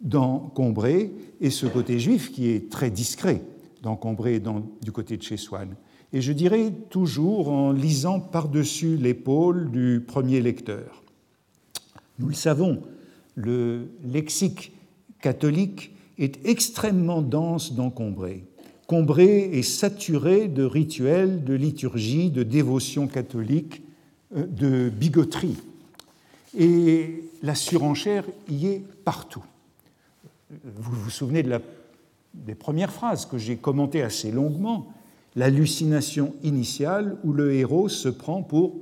dans 0.00 0.38
Combray, 0.54 1.12
et 1.40 1.50
ce 1.50 1.66
côté 1.66 1.98
juif 1.98 2.32
qui 2.32 2.48
est 2.48 2.70
très 2.70 2.90
discret 2.90 3.42
dans 3.82 3.96
Combray 3.96 4.42
du 4.82 4.92
côté 4.92 5.16
de 5.16 5.22
chez 5.22 5.36
Swann. 5.36 5.76
Et 6.12 6.20
je 6.20 6.32
dirais 6.32 6.72
toujours 6.90 7.50
en 7.50 7.70
lisant 7.70 8.18
par-dessus 8.18 8.96
l'épaule 8.96 9.70
du 9.70 10.02
premier 10.04 10.40
lecteur. 10.40 11.02
Nous 12.18 12.28
le 12.28 12.34
savons, 12.34 12.82
le 13.36 13.88
lexique 14.04 14.72
catholique 15.20 15.92
est 16.18 16.44
extrêmement 16.46 17.22
dense 17.22 17.74
dans 17.74 17.90
Combray. 17.90 18.44
Combray 18.86 19.56
est 19.56 19.62
saturé 19.62 20.48
de 20.48 20.64
rituels, 20.64 21.44
de 21.44 21.54
liturgie, 21.54 22.30
de 22.30 22.42
dévotion 22.42 23.06
catholique, 23.06 23.82
euh, 24.36 24.46
de 24.46 24.88
bigoterie. 24.88 25.56
Et 26.56 27.24
la 27.42 27.54
surenchère 27.54 28.24
y 28.48 28.66
est 28.66 28.82
partout. 29.04 29.44
Vous 30.50 30.92
vous 30.92 31.10
souvenez 31.10 31.42
de 31.42 31.50
la, 31.50 31.60
des 32.34 32.54
premières 32.54 32.92
phrases 32.92 33.26
que 33.26 33.38
j'ai 33.38 33.56
commentées 33.56 34.02
assez 34.02 34.30
longuement, 34.32 34.92
l'hallucination 35.36 36.34
initiale 36.42 37.16
où 37.24 37.32
le 37.32 37.54
héros 37.54 37.88
se 37.88 38.08
prend 38.08 38.42
pour 38.42 38.74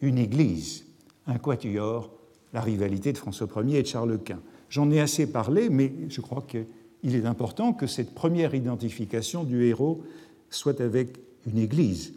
une 0.00 0.18
église, 0.18 0.84
un 1.26 1.38
quatuor, 1.38 2.10
la 2.52 2.60
rivalité 2.60 3.12
de 3.12 3.18
François 3.18 3.48
Ier 3.62 3.78
et 3.78 3.82
de 3.82 3.88
Charles 3.88 4.18
Quint. 4.18 4.40
J'en 4.68 4.90
ai 4.90 5.00
assez 5.00 5.30
parlé, 5.30 5.68
mais 5.68 5.92
je 6.08 6.20
crois 6.20 6.44
qu'il 6.46 7.14
est 7.14 7.26
important 7.26 7.72
que 7.72 7.86
cette 7.86 8.14
première 8.14 8.54
identification 8.54 9.44
du 9.44 9.64
héros 9.64 10.02
soit 10.50 10.80
avec 10.80 11.18
une 11.46 11.58
église. 11.58 12.14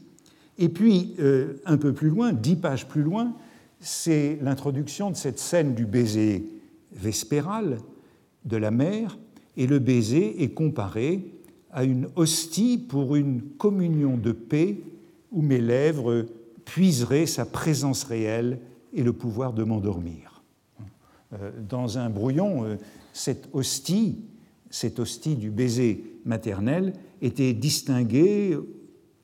Et 0.57 0.69
puis, 0.69 1.15
euh, 1.19 1.61
un 1.65 1.77
peu 1.77 1.93
plus 1.93 2.09
loin, 2.09 2.33
dix 2.33 2.55
pages 2.55 2.87
plus 2.87 3.01
loin, 3.01 3.33
c'est 3.79 4.37
l'introduction 4.41 5.11
de 5.11 5.15
cette 5.15 5.39
scène 5.39 5.75
du 5.75 5.85
baiser 5.85 6.45
vespéral 6.91 7.77
de 8.45 8.57
la 8.57 8.71
mère, 8.71 9.17
et 9.57 9.67
le 9.67 9.79
baiser 9.79 10.43
est 10.43 10.53
comparé 10.53 11.33
à 11.71 11.83
une 11.83 12.07
hostie 12.15 12.77
pour 12.77 13.15
une 13.15 13.41
communion 13.41 14.17
de 14.17 14.31
paix 14.31 14.79
où 15.31 15.41
mes 15.41 15.59
lèvres 15.59 16.25
puiseraient 16.65 17.25
sa 17.25 17.45
présence 17.45 18.03
réelle 18.03 18.59
et 18.93 19.03
le 19.03 19.13
pouvoir 19.13 19.53
de 19.53 19.63
m'endormir. 19.63 20.43
Euh, 21.33 21.51
dans 21.67 21.97
un 21.97 22.09
brouillon, 22.09 22.65
euh, 22.65 22.75
cette 23.13 23.49
hostie, 23.53 24.19
cette 24.69 24.99
hostie 24.99 25.35
du 25.35 25.51
baiser 25.51 26.03
maternel, 26.25 26.93
était 27.21 27.53
distinguée 27.53 28.57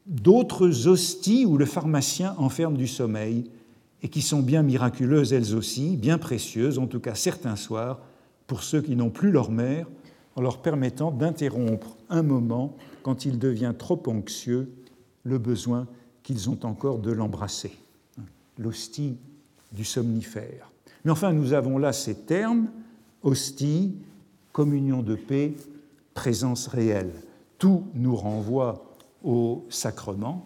d'autres 0.05 0.87
hosties 0.87 1.45
où 1.45 1.57
le 1.57 1.65
pharmacien 1.65 2.35
enferme 2.37 2.77
du 2.77 2.87
sommeil 2.87 3.49
et 4.01 4.09
qui 4.09 4.21
sont 4.21 4.41
bien 4.41 4.63
miraculeuses 4.63 5.33
elles 5.33 5.55
aussi, 5.55 5.97
bien 5.97 6.17
précieuses, 6.17 6.79
en 6.79 6.87
tout 6.87 6.99
cas 6.99 7.15
certains 7.15 7.55
soirs, 7.55 7.99
pour 8.47 8.63
ceux 8.63 8.81
qui 8.81 8.95
n'ont 8.95 9.09
plus 9.09 9.31
leur 9.31 9.51
mère, 9.51 9.87
en 10.35 10.41
leur 10.41 10.61
permettant 10.61 11.11
d'interrompre 11.11 11.95
un 12.09 12.21
moment, 12.21 12.75
quand 13.03 13.25
il 13.25 13.39
devient 13.39 13.73
trop 13.77 14.01
anxieux, 14.07 14.71
le 15.23 15.37
besoin 15.37 15.87
qu'ils 16.23 16.49
ont 16.49 16.59
encore 16.63 16.99
de 16.99 17.11
l'embrasser. 17.11 17.71
L'hostie 18.57 19.17
du 19.71 19.83
somnifère. 19.83 20.71
Mais 21.03 21.11
enfin, 21.11 21.33
nous 21.33 21.53
avons 21.53 21.77
là 21.77 21.93
ces 21.93 22.15
termes, 22.15 22.67
hostie, 23.21 23.95
communion 24.51 25.01
de 25.03 25.15
paix, 25.15 25.53
présence 26.13 26.67
réelle. 26.67 27.11
Tout 27.57 27.83
nous 27.93 28.15
renvoie 28.15 28.85
au 29.23 29.65
sacrement, 29.69 30.45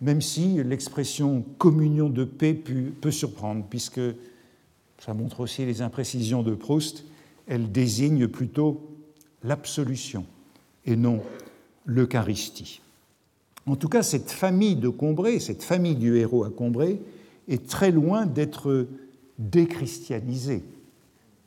même 0.00 0.20
si 0.20 0.62
l'expression 0.62 1.44
communion 1.58 2.08
de 2.08 2.24
paix 2.24 2.54
peut 2.54 3.10
surprendre, 3.10 3.64
puisque 3.68 4.00
ça 4.98 5.14
montre 5.14 5.40
aussi 5.40 5.64
les 5.64 5.82
imprécisions 5.82 6.42
de 6.42 6.54
Proust, 6.54 7.04
elle 7.46 7.72
désigne 7.72 8.28
plutôt 8.28 8.80
l'absolution 9.42 10.24
et 10.84 10.96
non 10.96 11.22
l'Eucharistie. 11.84 12.80
En 13.66 13.76
tout 13.76 13.88
cas, 13.88 14.02
cette 14.02 14.30
famille 14.30 14.76
de 14.76 14.88
Combray, 14.88 15.40
cette 15.40 15.62
famille 15.62 15.96
du 15.96 16.16
héros 16.16 16.44
à 16.44 16.50
Combray, 16.50 17.00
est 17.48 17.68
très 17.68 17.90
loin 17.90 18.26
d'être 18.26 18.86
déchristianisée, 19.38 20.64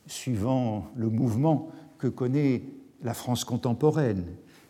suivant 0.08 0.88
le 0.96 1.10
mouvement 1.10 1.72
que 1.98 2.08
connaît 2.08 2.64
la 3.04 3.14
France 3.14 3.44
contemporaine. 3.44 4.26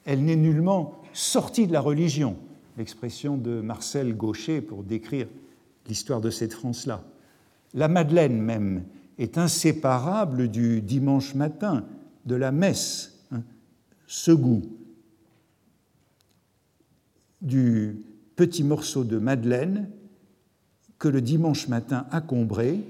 Elle 0.05 0.23
n'est 0.23 0.35
nullement 0.35 1.01
sortie 1.13 1.67
de 1.67 1.73
la 1.73 1.81
religion, 1.81 2.35
l'expression 2.81 3.37
de 3.37 3.61
Marcel 3.61 4.17
Gaucher 4.17 4.59
pour 4.59 4.83
décrire 4.83 5.27
l'histoire 5.87 6.19
de 6.19 6.31
cette 6.31 6.53
France-là. 6.53 7.03
La 7.75 7.87
Madeleine 7.87 8.41
même 8.41 8.85
est 9.19 9.37
inséparable 9.37 10.47
du 10.47 10.81
dimanche 10.81 11.35
matin, 11.35 11.85
de 12.25 12.33
la 12.33 12.51
messe, 12.51 13.19
hein, 13.31 13.43
ce 14.07 14.31
goût 14.31 14.63
du 17.39 18.03
petit 18.35 18.63
morceau 18.63 19.03
de 19.03 19.19
Madeleine 19.19 19.87
que 20.97 21.07
le 21.07 21.21
dimanche 21.21 21.67
matin 21.67 22.07
à 22.09 22.19
Combray, 22.19 22.83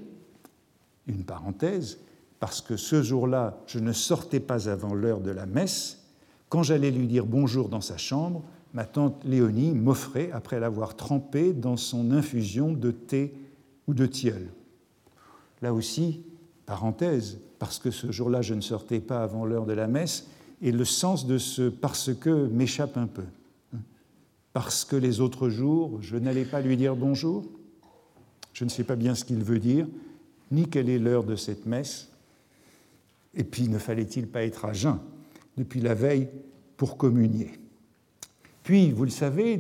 une 1.08 1.26
parenthèse, 1.26 1.98
parce 2.40 2.62
que 2.62 2.78
ce 2.78 3.04
jour-là, 3.04 3.62
je 3.68 3.80
ne 3.80 3.92
sortais 3.92 4.40
pas 4.40 4.70
avant 4.70 4.94
l'heure 4.94 5.20
de 5.20 5.32
la 5.32 5.46
messe, 5.46 6.06
quand 6.48 6.64
j'allais 6.64 6.92
lui 6.92 7.08
dire 7.08 7.26
bonjour 7.26 7.68
dans 7.68 7.82
sa 7.82 7.98
chambre, 7.98 8.42
ma 8.74 8.86
tante 8.86 9.24
Léonie 9.26 9.72
m'offrait, 9.72 10.32
après 10.32 10.60
l'avoir 10.60 10.96
trempé 10.96 11.54
dans 11.54 11.78
son 11.78 12.12
infusion 12.12 12.72
de 12.74 12.92
thé 12.92 13.34
ou 13.88 13.94
de 13.94 14.06
tilleul. 14.06 14.50
Là 15.62 15.74
aussi, 15.74 16.24
parenthèse, 16.66 17.40
parce 17.60 17.80
que 17.80 17.92
ce 17.92 18.12
jour-là, 18.12 18.42
je 18.42 18.54
ne 18.54 18.62
sortais 18.62 19.00
pas 19.00 19.24
avant 19.24 19.46
l'heure 19.46 19.66
de 19.66 19.74
la 19.74 19.88
messe, 19.88 20.28
et 20.62 20.72
le 20.72 20.86
sens 20.86 21.26
de 21.26 21.38
ce 21.38 21.70
parce 21.70 22.14
que 22.14 22.48
m'échappe 22.48 22.98
un 22.98 23.08
peu. 23.08 23.26
Parce 24.54 24.86
que 24.86 24.96
les 24.96 25.22
autres 25.22 25.50
jours, 25.50 26.02
je 26.02 26.18
n'allais 26.18 26.46
pas 26.46 26.62
lui 26.62 26.78
dire 26.78 26.96
bonjour. 26.96 27.46
Je 28.54 28.66
ne 28.66 28.70
sais 28.70 28.84
pas 28.84 28.96
bien 28.96 29.16
ce 29.16 29.24
qu'il 29.24 29.44
veut 29.44 29.60
dire, 29.60 29.88
ni 30.52 30.68
quelle 30.68 30.90
est 30.90 31.00
l'heure 31.00 31.24
de 31.24 31.36
cette 31.36 31.66
messe. 31.66 32.10
Et 33.34 33.44
puis, 33.44 33.70
ne 33.70 33.78
fallait-il 33.78 34.28
pas 34.28 34.44
être 34.44 34.66
à 34.66 34.74
jeun 34.74 35.00
depuis 35.58 35.80
la 35.80 35.94
veille 35.94 36.30
pour 36.76 36.98
communier? 36.98 37.61
Puis, 38.64 38.92
vous 38.92 39.04
le 39.04 39.10
savez, 39.10 39.60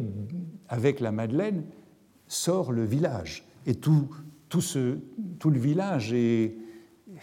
avec 0.70 0.99
la 0.99 1.12
Madeleine 1.12 1.64
sort 2.28 2.72
le 2.72 2.86
village. 2.86 3.43
Et 3.66 3.76
tout, 3.76 4.10
tout, 4.49 4.62
le 5.49 5.60
village 5.60 6.14
est, 6.14 6.56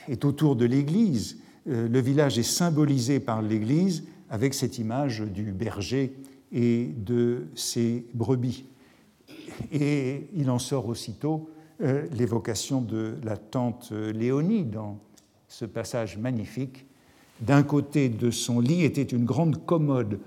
est 0.09 0.25
autour 0.25 0.57
de 0.57 0.65
l'église. 0.65 1.39
Euh, 1.69 1.89
le 1.89 2.01
village 2.01 2.39
est 2.39 2.43
symbolisé 2.43 3.21
par 3.21 3.43
l'église 3.43 4.05
avec 4.31 4.55
cette 4.55 4.79
image 4.79 5.21
du 5.21 5.53
berger 5.53 6.15
et 6.53 6.91
de 6.97 7.47
ses 7.55 8.07
brebis. 8.15 8.65
Et 9.73 10.29
il 10.35 10.51
en 10.51 10.59
sort 10.59 10.87
aussitôt 10.87 11.51
euh, 11.81 12.07
l'évocation 12.13 12.81
de 12.81 13.17
la 13.23 13.37
tante 13.37 13.93
Léonie 13.93 14.65
dans 14.65 14.99
ce 15.49 15.65
passage 15.65 16.19
magnifique. 16.19 16.87
D'un 17.41 17.63
côté 17.63 18.09
de 18.09 18.31
son 18.31 18.61
lit 18.61 18.83
était 18.83 19.03
une 19.03 19.25
grande 19.25 19.65
commode 19.65 20.19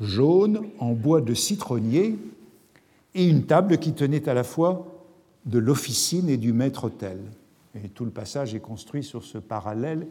jaune 0.00 0.66
en 0.78 0.92
bois 0.92 1.20
de 1.20 1.34
citronnier 1.34 2.18
et 3.14 3.26
une 3.26 3.44
table 3.44 3.78
qui 3.78 3.92
tenait 3.92 4.28
à 4.28 4.34
la 4.34 4.44
fois 4.44 5.06
de 5.46 5.58
l'officine 5.58 6.28
et 6.28 6.36
du 6.36 6.52
maître-autel. 6.52 7.18
Et 7.74 7.88
tout 7.88 8.04
le 8.04 8.10
passage 8.10 8.54
est 8.54 8.60
construit 8.60 9.02
sur 9.02 9.24
ce 9.24 9.38
parallèle 9.38 10.06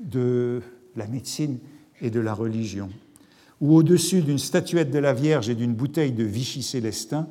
de 0.00 0.62
la 0.96 1.06
médecine 1.06 1.58
et 2.00 2.10
de 2.10 2.20
la 2.20 2.34
religion. 2.34 2.88
Où 3.60 3.74
au-dessus 3.74 4.22
d'une 4.22 4.38
statuette 4.38 4.90
de 4.90 4.98
la 4.98 5.14
Vierge 5.14 5.48
et 5.48 5.54
d'une 5.54 5.74
bouteille 5.74 6.12
de 6.12 6.24
Vichy 6.24 6.62
célestin, 6.62 7.26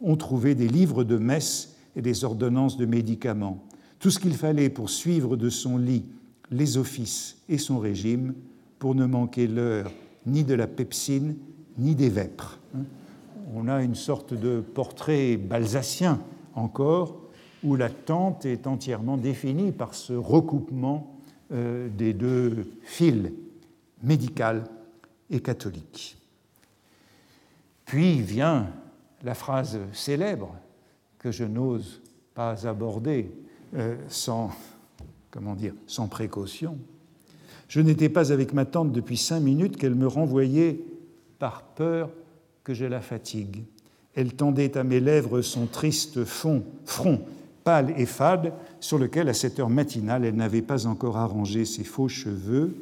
on 0.00 0.16
trouvait 0.16 0.54
des 0.54 0.68
livres 0.68 1.04
de 1.04 1.16
messe 1.16 1.76
et 1.96 2.02
des 2.02 2.24
ordonnances 2.24 2.76
de 2.76 2.86
médicaments. 2.86 3.64
Tout 3.98 4.10
ce 4.10 4.18
qu'il 4.18 4.34
fallait 4.34 4.70
pour 4.70 4.90
suivre 4.90 5.36
de 5.36 5.50
son 5.50 5.78
lit 5.78 6.04
les 6.50 6.76
offices 6.76 7.38
et 7.48 7.58
son 7.58 7.78
régime, 7.78 8.34
pour 8.78 8.94
ne 8.94 9.06
manquer 9.06 9.46
l'heure 9.46 9.90
ni 10.26 10.44
de 10.44 10.54
la 10.54 10.66
pepsine 10.66 11.36
ni 11.78 11.94
des 11.94 12.08
vêpres. 12.08 12.58
On 13.54 13.68
a 13.68 13.82
une 13.82 13.94
sorte 13.94 14.34
de 14.34 14.60
portrait 14.60 15.36
balsacien 15.36 16.20
encore, 16.54 17.16
où 17.62 17.76
la 17.76 17.90
tente 17.90 18.46
est 18.46 18.66
entièrement 18.66 19.16
définie 19.16 19.72
par 19.72 19.94
ce 19.94 20.12
recoupement 20.12 21.20
euh, 21.52 21.88
des 21.88 22.14
deux 22.14 22.66
fils, 22.82 23.32
médical 24.02 24.64
et 25.30 25.40
catholique. 25.40 26.16
Puis 27.84 28.20
vient 28.20 28.68
la 29.22 29.34
phrase 29.34 29.78
célèbre 29.92 30.54
que 31.18 31.30
je 31.30 31.44
n'ose 31.44 32.00
pas 32.34 32.66
aborder 32.66 33.30
euh, 33.74 33.96
sans, 34.08 34.50
comment 35.30 35.54
dire, 35.54 35.74
sans 35.86 36.08
précaution. 36.08 36.78
Je 37.68 37.80
n'étais 37.80 38.08
pas 38.08 38.32
avec 38.32 38.52
ma 38.52 38.64
tante 38.64 38.92
depuis 38.92 39.16
cinq 39.16 39.40
minutes 39.40 39.76
qu'elle 39.76 39.94
me 39.94 40.06
renvoyait 40.06 40.80
par 41.40 41.62
peur 41.62 42.10
que 42.62 42.74
je 42.74 42.84
la 42.84 43.00
fatigue. 43.00 43.64
Elle 44.14 44.34
tendait 44.34 44.78
à 44.78 44.84
mes 44.84 45.00
lèvres 45.00 45.42
son 45.42 45.66
triste 45.66 46.24
front, 46.24 46.62
pâle 47.64 47.92
et 47.96 48.06
fade, 48.06 48.52
sur 48.78 48.98
lequel, 48.98 49.28
à 49.28 49.34
cette 49.34 49.58
heure 49.58 49.70
matinale, 49.70 50.24
elle 50.24 50.36
n'avait 50.36 50.62
pas 50.62 50.86
encore 50.86 51.16
arrangé 51.16 51.64
ses 51.64 51.84
faux 51.84 52.08
cheveux, 52.08 52.76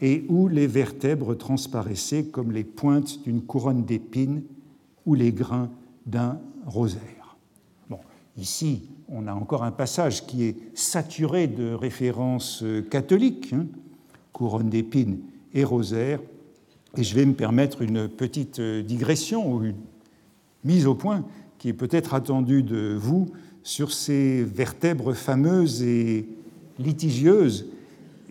et 0.00 0.24
où 0.28 0.48
les 0.48 0.66
vertèbres 0.66 1.34
transparaissaient 1.34 2.24
comme 2.24 2.52
les 2.52 2.64
pointes 2.64 3.22
d'une 3.22 3.42
couronne 3.42 3.84
d'épines 3.84 4.42
ou 5.06 5.14
les 5.14 5.32
grains 5.32 5.70
d'un 6.06 6.38
rosaire. 6.66 7.36
Ici, 8.36 8.88
on 9.08 9.26
a 9.26 9.34
encore 9.34 9.64
un 9.64 9.72
passage 9.72 10.24
qui 10.24 10.44
est 10.44 10.56
saturé 10.74 11.48
de 11.48 11.72
références 11.72 12.64
catholiques, 12.88 13.52
hein, 13.52 13.66
couronne 14.32 14.68
d'épines 14.68 15.18
et 15.54 15.64
rosaire, 15.64 16.20
et 16.96 17.02
je 17.02 17.14
vais 17.14 17.26
me 17.26 17.34
permettre 17.34 17.82
une 17.82 18.08
petite 18.08 18.60
digression 18.60 19.52
ou 19.52 19.64
une 19.64 19.76
mise 20.64 20.86
au 20.86 20.94
point 20.94 21.24
qui 21.58 21.68
est 21.68 21.74
peut-être 21.74 22.14
attendue 22.14 22.62
de 22.62 22.96
vous 22.98 23.26
sur 23.62 23.92
ces 23.92 24.42
vertèbres 24.44 25.12
fameuses 25.12 25.82
et 25.82 26.26
litigieuses 26.78 27.66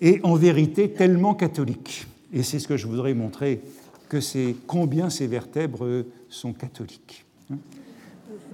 et 0.02 0.20
en 0.24 0.36
vérité 0.36 0.90
tellement 0.90 1.34
catholiques. 1.34 2.08
Et 2.34 2.44
c'est 2.44 2.60
ce 2.60 2.68
que 2.68 2.78
je 2.78 2.88
voudrais 2.88 3.14
montrer, 3.14 3.62
que 4.10 4.22
c'est 4.22 4.56
combien 4.66 5.10
ces 5.10 5.28
vertèbres 5.28 6.06
sont 6.30 6.54
catholiques. 6.54 7.26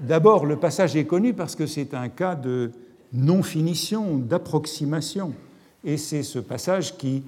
D'abord, 0.02 0.46
le 0.46 0.58
passage 0.58 0.96
est 0.96 1.06
connu 1.06 1.34
parce 1.34 1.56
que 1.56 1.66
c'est 1.66 1.94
un 1.94 2.10
cas 2.10 2.36
de 2.36 2.72
non-finition, 3.14 4.18
d'approximation. 4.18 5.34
Et 5.84 5.98
c'est 5.98 6.24
ce 6.24 6.40
passage 6.40 6.98
qui 6.98 7.24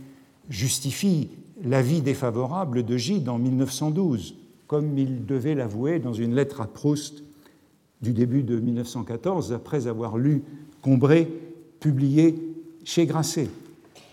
justifie 0.50 1.30
l'avis 1.64 2.02
défavorable 2.02 2.84
de 2.84 2.98
Gide 2.98 3.30
en 3.30 3.38
1912, 3.38 4.36
comme 4.68 4.98
il 4.98 5.26
devait 5.26 5.56
l'avouer 5.56 6.00
dans 6.00 6.14
une 6.14 6.36
lettre 6.36 6.62
à 6.62 6.68
Proust 6.68 7.24
du 8.02 8.14
début 8.14 8.44
de 8.44 8.60
1914, 8.60 9.54
après 9.54 9.88
avoir 9.88 10.18
lu 10.18 10.44
Combray, 10.82 11.28
publié 11.80 12.36
chez 12.84 13.06
Grasset. 13.06 13.50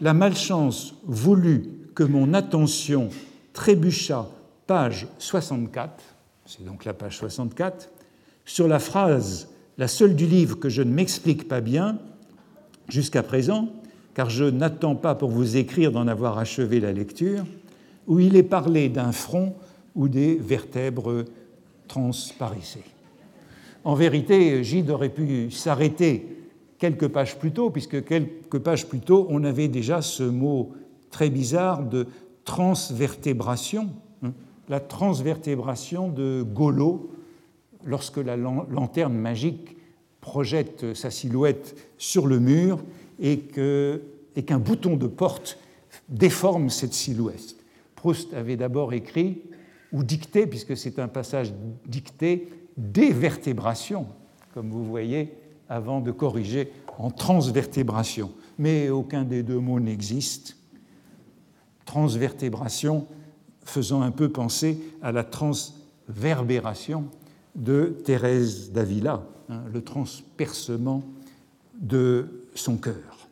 La 0.00 0.14
malchance 0.14 0.94
voulut 1.04 1.64
que 1.94 2.02
mon 2.02 2.34
attention 2.34 3.10
trébucha, 3.52 4.28
page 4.66 5.06
64, 5.18 6.02
c'est 6.46 6.64
donc 6.64 6.84
la 6.84 6.94
page 6.94 7.18
64, 7.18 7.90
sur 8.44 8.68
la 8.68 8.78
phrase, 8.78 9.48
la 9.78 9.88
seule 9.88 10.16
du 10.16 10.26
livre 10.26 10.58
que 10.58 10.68
je 10.68 10.82
ne 10.82 10.92
m'explique 10.92 11.48
pas 11.48 11.60
bien 11.60 11.98
jusqu'à 12.88 13.22
présent, 13.22 13.68
car 14.14 14.30
je 14.30 14.44
n'attends 14.44 14.94
pas 14.94 15.14
pour 15.14 15.30
vous 15.30 15.56
écrire 15.56 15.92
d'en 15.92 16.06
avoir 16.06 16.38
achevé 16.38 16.80
la 16.80 16.92
lecture, 16.92 17.44
où 18.06 18.18
il 18.20 18.36
est 18.36 18.42
parlé 18.42 18.88
d'un 18.88 19.12
front 19.12 19.54
où 19.94 20.08
des 20.08 20.34
vertèbres 20.36 21.24
transparaissaient. 21.88 22.84
En 23.84 23.94
vérité, 23.94 24.62
Gide 24.62 24.90
aurait 24.90 25.08
pu 25.08 25.50
s'arrêter 25.50 26.26
quelques 26.78 27.08
pages 27.08 27.38
plus 27.38 27.52
tôt, 27.52 27.70
puisque 27.70 28.04
quelques 28.04 28.58
pages 28.58 28.86
plus 28.86 29.00
tôt, 29.00 29.26
on 29.30 29.44
avait 29.44 29.68
déjà 29.68 30.02
ce 30.02 30.22
mot 30.22 30.72
très 31.10 31.30
bizarre 31.30 31.82
de 31.82 32.06
transvertébration, 32.44 33.90
hein, 34.22 34.32
la 34.68 34.80
transvertébration 34.80 36.08
de 36.08 36.42
Golo, 36.42 37.10
lorsque 37.84 38.18
la 38.18 38.36
lanterne 38.36 39.14
magique 39.14 39.76
projette 40.20 40.94
sa 40.94 41.10
silhouette 41.10 41.76
sur 41.98 42.26
le 42.26 42.38
mur 42.38 42.78
et 43.18 43.38
qu'un 43.40 44.58
bouton 44.58 44.96
de 44.96 45.06
porte 45.06 45.58
déforme 46.08 46.70
cette 46.70 46.94
silhouette. 46.94 47.56
Proust 47.94 48.34
avait 48.34 48.56
d'abord 48.56 48.92
écrit, 48.92 49.42
ou 49.92 50.02
dicté, 50.02 50.46
puisque 50.46 50.76
c'est 50.76 50.98
un 50.98 51.08
passage 51.08 51.52
dicté, 51.86 52.48
dévertébration, 52.76 54.06
comme 54.54 54.70
vous 54.70 54.84
voyez, 54.84 55.34
avant 55.68 56.00
de 56.00 56.10
corriger 56.10 56.72
en 56.98 57.10
transvertébration. 57.10 58.32
Mais 58.58 58.88
aucun 58.88 59.24
des 59.24 59.42
deux 59.42 59.58
mots 59.58 59.80
n'existe. 59.80 60.56
Transvertébration 61.84 63.06
faisant 63.64 64.02
un 64.02 64.10
peu 64.10 64.30
penser 64.30 64.78
à 65.02 65.12
la 65.12 65.24
transverbération 65.24 67.04
de 67.54 67.96
Thérèse 68.04 68.72
d'Avila, 68.72 69.22
hein, 69.48 69.62
le 69.72 69.82
transpercement 69.82 71.02
de 71.80 72.41
son 72.54 72.76
cœur. 72.76 73.28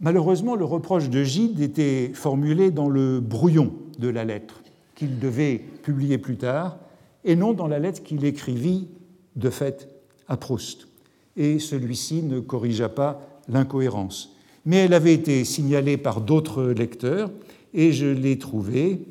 Malheureusement, 0.00 0.54
le 0.54 0.64
reproche 0.64 1.08
de 1.08 1.24
Gide 1.24 1.60
était 1.60 2.12
formulé 2.14 2.70
dans 2.70 2.88
le 2.88 3.20
brouillon 3.20 3.72
de 3.98 4.08
la 4.08 4.24
lettre 4.24 4.62
qu'il 4.94 5.18
devait 5.18 5.58
publier 5.82 6.18
plus 6.18 6.36
tard, 6.36 6.78
et 7.24 7.36
non 7.36 7.52
dans 7.52 7.68
la 7.68 7.78
lettre 7.78 8.02
qu'il 8.02 8.24
écrivit 8.24 8.88
de 9.36 9.50
fait 9.50 9.88
à 10.28 10.36
Proust. 10.36 10.88
Et 11.36 11.58
celui-ci 11.58 12.22
ne 12.22 12.40
corrigea 12.40 12.88
pas 12.88 13.20
l'incohérence. 13.48 14.34
Mais 14.64 14.76
elle 14.76 14.94
avait 14.94 15.14
été 15.14 15.44
signalée 15.44 15.96
par 15.96 16.20
d'autres 16.20 16.64
lecteurs, 16.64 17.30
et 17.74 17.92
je 17.92 18.06
l'ai 18.06 18.38
trouvée 18.38 19.02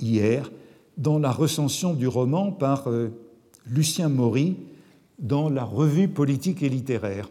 hier 0.00 0.50
dans 0.96 1.18
la 1.18 1.30
recension 1.30 1.94
du 1.94 2.08
roman 2.08 2.50
par 2.50 2.88
euh, 2.88 3.10
Lucien 3.66 4.08
Maury 4.08 4.56
dans 5.18 5.48
la 5.48 5.64
revue 5.64 6.08
politique 6.08 6.62
et 6.62 6.68
littéraire, 6.68 7.28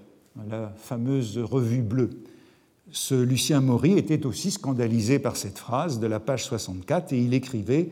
la 0.50 0.74
fameuse 0.78 1.38
revue 1.38 1.82
bleue. 1.82 2.10
Ce 2.92 3.16
Lucien 3.16 3.60
Maury 3.60 3.98
était 3.98 4.26
aussi 4.26 4.52
scandalisé 4.52 5.20
par 5.20 5.36
cette 5.36 5.58
phrase 5.58 6.00
de 6.00 6.08
la 6.08 6.20
page 6.20 6.46
64 6.46 7.14
et 7.14 7.22
il 7.22 7.34
écrivait 7.34 7.90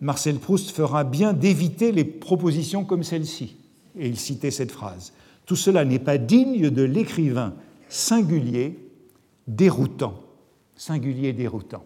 Marcel 0.00 0.38
Proust 0.38 0.70
fera 0.70 1.04
bien 1.04 1.34
d'éviter 1.34 1.92
les 1.92 2.04
propositions 2.04 2.84
comme 2.84 3.02
celle-ci. 3.02 3.56
Et 3.98 4.08
il 4.08 4.18
citait 4.18 4.50
cette 4.50 4.72
phrase. 4.72 5.12
Tout 5.44 5.56
cela 5.56 5.84
n'est 5.84 5.98
pas 5.98 6.16
digne 6.16 6.70
de 6.70 6.82
l'écrivain 6.82 7.54
singulier, 7.88 8.78
déroutant. 9.46 10.22
Singulier, 10.76 11.32
déroutant. 11.34 11.84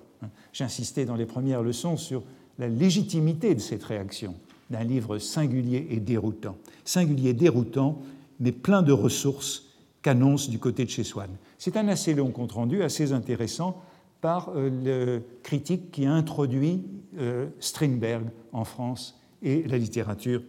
J'insistais 0.53 1.07
dans 1.07 1.17
les 1.17 1.27
premières 1.27 1.63
leçons 1.63 1.97
sur 1.97 2.23
la 2.59 2.69
légitimité 2.69 3.55
de 3.55 3.61
cette 3.61 3.83
réaction 3.83 4.35
d'un 4.71 4.85
livre 4.85 5.19
singulier 5.19 5.89
et 5.91 5.99
déroutant. 5.99 6.57
Singulier, 6.85 7.33
déroutant, 7.33 8.01
mais 8.39 8.53
plein 8.53 8.83
de 8.83 8.93
ressources 8.93 9.64
qu'annonce 10.05 10.51
du 10.51 10.59
côté 10.59 10.85
de 10.85 10.91
chez 10.91 11.03
Swann. 11.03 11.31
C'est 11.59 11.79
un 11.79 11.89
assez 11.89 12.13
long 12.13 12.31
compte-rendu, 12.31 12.83
assez 12.83 13.13
intéressant, 13.13 13.83
par 14.21 14.51
euh, 14.51 14.69
le 14.85 15.23
critique 15.43 15.91
qui 15.91 16.05
a 16.05 16.13
introduit 16.13 16.83
euh, 17.19 17.47
Strindberg 17.59 18.25
en 18.53 18.65
France 18.65 19.19
et 19.43 19.63
la 19.63 19.79
littérature 19.79 20.43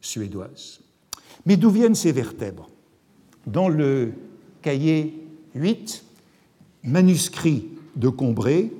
suédoise. 0.00 0.80
Mais 1.44 1.58
d'où 1.58 1.68
viennent 1.68 1.94
ces 1.94 2.10
vertèbres? 2.10 2.70
Dans 3.46 3.68
le 3.68 4.14
cahier 4.62 5.26
8, 5.54 6.04
manuscrit 6.84 7.68
de 7.96 8.08
Combray, 8.08 8.72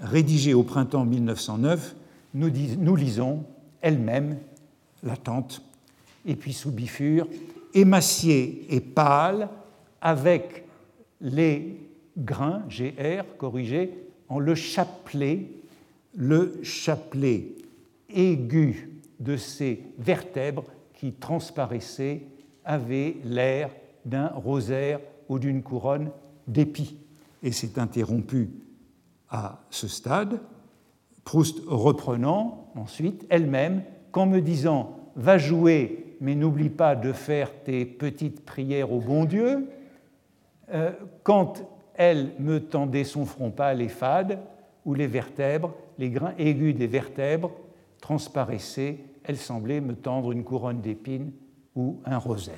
rédigé 0.00 0.52
au 0.52 0.64
printemps 0.64 1.04
1909, 1.04 1.94
nous, 2.34 2.50
nous 2.78 2.96
lisons 2.96 3.44
elle-même, 3.82 4.38
la 5.04 5.16
tante, 5.16 5.62
et 6.26 6.34
puis 6.34 6.52
sous 6.52 6.72
bifure, 6.72 7.28
émaciée 7.72 8.66
et 8.68 8.80
pâle, 8.80 9.48
avec 10.00 10.64
les 11.20 11.80
grain, 12.16 12.62
GR, 12.68 13.36
corrigé, 13.36 13.92
en 14.28 14.38
le 14.38 14.54
chapelet, 14.54 15.48
le 16.14 16.60
chapelet 16.62 17.48
aigu 18.08 18.90
de 19.20 19.36
ces 19.36 19.82
vertèbres 19.98 20.64
qui 20.94 21.12
transparaissaient 21.12 22.22
avait 22.64 23.16
l'air 23.24 23.70
d'un 24.04 24.28
rosaire 24.28 25.00
ou 25.28 25.38
d'une 25.38 25.62
couronne 25.62 26.10
d'épis. 26.46 26.96
Et 27.42 27.52
c'est 27.52 27.78
interrompu 27.78 28.50
à 29.28 29.60
ce 29.70 29.88
stade, 29.88 30.40
Proust 31.24 31.60
reprenant 31.66 32.70
ensuite 32.76 33.26
elle-même, 33.30 33.82
qu'en 34.12 34.26
me 34.26 34.40
disant 34.40 34.96
Va 35.16 35.38
jouer, 35.38 36.16
mais 36.20 36.34
n'oublie 36.34 36.70
pas 36.70 36.94
de 36.94 37.12
faire 37.12 37.50
tes 37.64 37.84
petites 37.84 38.44
prières 38.44 38.92
au 38.92 39.00
bon 39.00 39.24
Dieu, 39.24 39.68
euh, 40.72 40.92
quand 41.22 41.62
elle 41.94 42.32
me 42.38 42.60
tendait 42.60 43.04
son 43.04 43.24
front 43.24 43.50
pâle 43.50 43.80
et 43.80 43.88
fade, 43.88 44.38
où 44.84 44.94
les 44.94 45.06
vertèbres, 45.06 45.74
les 45.98 46.10
grains 46.10 46.34
aigus 46.38 46.74
des 46.74 46.86
vertèbres 46.86 47.52
transparaissaient, 48.00 48.98
elle 49.24 49.36
semblait 49.36 49.80
me 49.80 49.94
tendre 49.94 50.32
une 50.32 50.44
couronne 50.44 50.80
d'épines 50.80 51.32
ou 51.74 51.98
un 52.04 52.18
rosaire. 52.18 52.54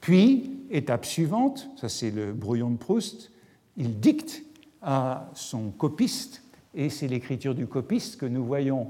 Puis, 0.00 0.50
étape 0.70 1.06
suivante, 1.06 1.68
ça 1.76 1.88
c'est 1.88 2.10
le 2.10 2.32
brouillon 2.32 2.70
de 2.70 2.76
Proust, 2.76 3.32
il 3.76 3.98
dicte 4.00 4.44
à 4.82 5.30
son 5.34 5.70
copiste, 5.70 6.42
et 6.74 6.90
c'est 6.90 7.08
l'écriture 7.08 7.54
du 7.54 7.66
copiste 7.66 8.20
que 8.20 8.26
nous 8.26 8.44
voyons 8.44 8.88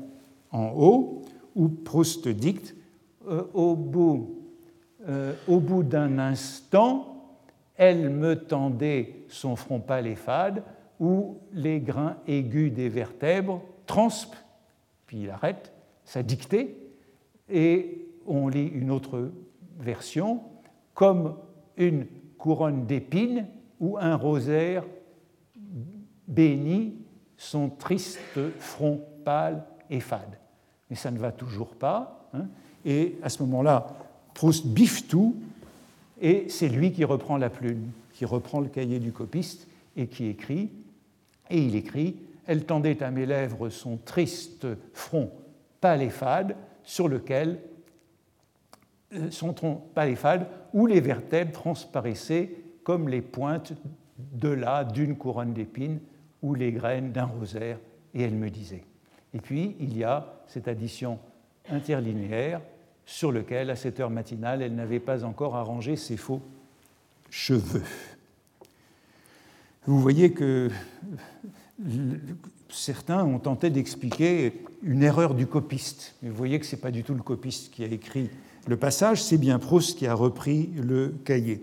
en 0.50 0.72
haut, 0.76 1.22
où 1.54 1.68
Proust 1.68 2.28
dicte 2.28 2.74
euh, 3.28 3.44
euh, 5.08 5.32
au 5.46 5.60
bout 5.60 5.82
d'un 5.82 6.18
instant, 6.18 7.13
elle 7.76 8.10
me 8.10 8.36
tendait 8.36 9.24
son 9.28 9.56
front 9.56 9.80
pâle 9.80 10.06
et 10.06 10.14
fade, 10.14 10.62
où 11.00 11.38
les 11.52 11.80
grains 11.80 12.16
aigus 12.26 12.72
des 12.72 12.88
vertèbres 12.88 13.62
transpent, 13.86 14.36
puis 15.06 15.22
il 15.22 15.30
arrête 15.30 15.72
sa 16.04 16.22
dictée, 16.22 16.76
et 17.48 18.06
on 18.26 18.48
lit 18.48 18.66
une 18.66 18.90
autre 18.90 19.30
version, 19.78 20.40
comme 20.94 21.36
une 21.76 22.06
couronne 22.38 22.86
d'épines 22.86 23.46
ou 23.80 23.98
un 23.98 24.14
rosaire 24.16 24.84
bénit 26.28 26.94
son 27.36 27.68
triste 27.68 28.18
front 28.58 29.00
pâle 29.24 29.64
et 29.90 30.00
fade. 30.00 30.38
Mais 30.88 30.96
ça 30.96 31.10
ne 31.10 31.18
va 31.18 31.32
toujours 31.32 31.74
pas. 31.74 32.28
Hein. 32.32 32.46
et 32.84 33.16
à 33.22 33.28
ce 33.28 33.42
moment-là, 33.44 33.86
Proust 34.34 34.66
biffe 34.66 35.06
tout 35.06 35.36
et 36.24 36.48
c'est 36.48 36.70
lui 36.70 36.90
qui 36.90 37.04
reprend 37.04 37.36
la 37.36 37.50
plume, 37.50 37.90
qui 38.14 38.24
reprend 38.24 38.60
le 38.60 38.68
cahier 38.68 38.98
du 38.98 39.12
copiste 39.12 39.68
et 39.94 40.06
qui 40.06 40.26
écrit. 40.26 40.70
Et 41.50 41.58
il 41.58 41.76
écrit 41.76 42.16
Elle 42.46 42.64
tendait 42.64 43.02
à 43.02 43.10
mes 43.10 43.26
lèvres 43.26 43.68
son 43.68 43.98
triste 43.98 44.66
front 44.94 45.30
pâle 45.82 46.00
et 46.00 46.08
fade, 46.08 46.56
sur 46.82 47.08
lequel 47.08 47.60
euh, 49.12 49.30
son 49.30 49.52
tronc 49.52 49.86
pâle 49.94 50.08
et 50.08 50.16
fade, 50.16 50.46
où 50.72 50.86
les 50.86 51.02
vertèbres 51.02 51.52
transparaissaient 51.52 52.50
comme 52.84 53.10
les 53.10 53.20
pointes 53.20 53.74
de 54.18 54.48
là 54.48 54.82
d'une 54.82 55.16
couronne 55.16 55.52
d'épines 55.52 56.00
ou 56.40 56.54
les 56.54 56.72
graines 56.72 57.12
d'un 57.12 57.26
rosaire, 57.26 57.78
et 58.14 58.22
elle 58.22 58.34
me 58.34 58.48
disait. 58.48 58.84
Et 59.34 59.40
puis, 59.40 59.76
il 59.78 59.94
y 59.94 60.04
a 60.04 60.40
cette 60.46 60.68
addition 60.68 61.18
interlinéaire 61.68 62.62
sur 63.06 63.32
lequel, 63.32 63.70
à 63.70 63.76
cette 63.76 64.00
heure 64.00 64.10
matinale, 64.10 64.62
elle 64.62 64.74
n'avait 64.74 65.00
pas 65.00 65.24
encore 65.24 65.56
arrangé 65.56 65.96
ses 65.96 66.16
faux 66.16 66.40
cheveux. 67.30 67.82
Vous 69.86 70.00
voyez 70.00 70.32
que 70.32 70.70
certains 72.70 73.24
ont 73.24 73.38
tenté 73.38 73.70
d'expliquer 73.70 74.64
une 74.82 75.02
erreur 75.02 75.34
du 75.34 75.46
copiste. 75.46 76.14
Mais 76.22 76.30
vous 76.30 76.36
voyez 76.36 76.58
que 76.58 76.66
ce 76.66 76.76
n'est 76.76 76.80
pas 76.82 76.90
du 76.90 77.04
tout 77.04 77.14
le 77.14 77.22
copiste 77.22 77.72
qui 77.72 77.84
a 77.84 77.86
écrit 77.86 78.30
le 78.66 78.76
passage, 78.78 79.22
c'est 79.22 79.36
bien 79.36 79.58
Proust 79.58 79.98
qui 79.98 80.06
a 80.06 80.14
repris 80.14 80.70
le 80.76 81.14
cahier. 81.24 81.62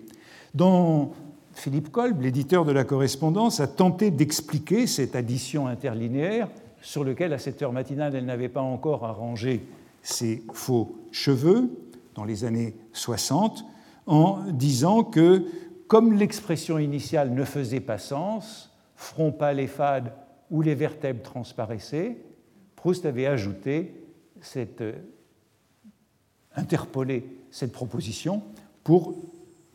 Dans 0.54 1.14
Philippe 1.56 1.92
Kolb, 1.92 2.22
l'éditeur 2.22 2.64
de 2.64 2.72
la 2.72 2.84
correspondance, 2.84 3.60
a 3.60 3.68
tenté 3.68 4.12
d'expliquer 4.12 4.86
cette 4.86 5.16
addition 5.16 5.66
interlinéaire 5.66 6.48
sur 6.82 7.04
lequel, 7.04 7.34
à 7.34 7.39
cette 7.39 7.62
heure 7.64 7.74
matinale, 7.74 8.16
elle 8.16 8.26
n'avait 8.26 8.50
pas 8.50 8.62
encore 8.62 9.04
arrangé 9.04 9.62
ses 10.02 10.43
faux 10.54 10.97
cheveux 11.12 11.70
dans 12.16 12.24
les 12.24 12.43
années 12.43 12.76
60 12.93 13.66
en 14.08 14.43
disant 14.52 15.04
que, 15.04 15.45
comme 15.88 16.14
l'expression 16.14 16.80
initiale 16.80 17.34
ne 17.34 17.43
faisait 17.43 17.80
pas 17.80 17.97
sens, 17.97 18.72
front 18.95 19.32
pâle 19.32 19.60
et 19.60 19.68
fade 19.68 20.14
où 20.49 20.62
les 20.62 20.76
vertèbres 20.76 21.24
transparaissaient, 21.24 22.18
Proust 22.76 23.06
avait 23.06 23.28
ajouté 23.28 23.93
cette, 24.41 24.82
euh, 24.82 24.93
interpolé 26.56 27.26
cette 27.52 27.72
proposition 27.72 28.41
pour 28.84 29.16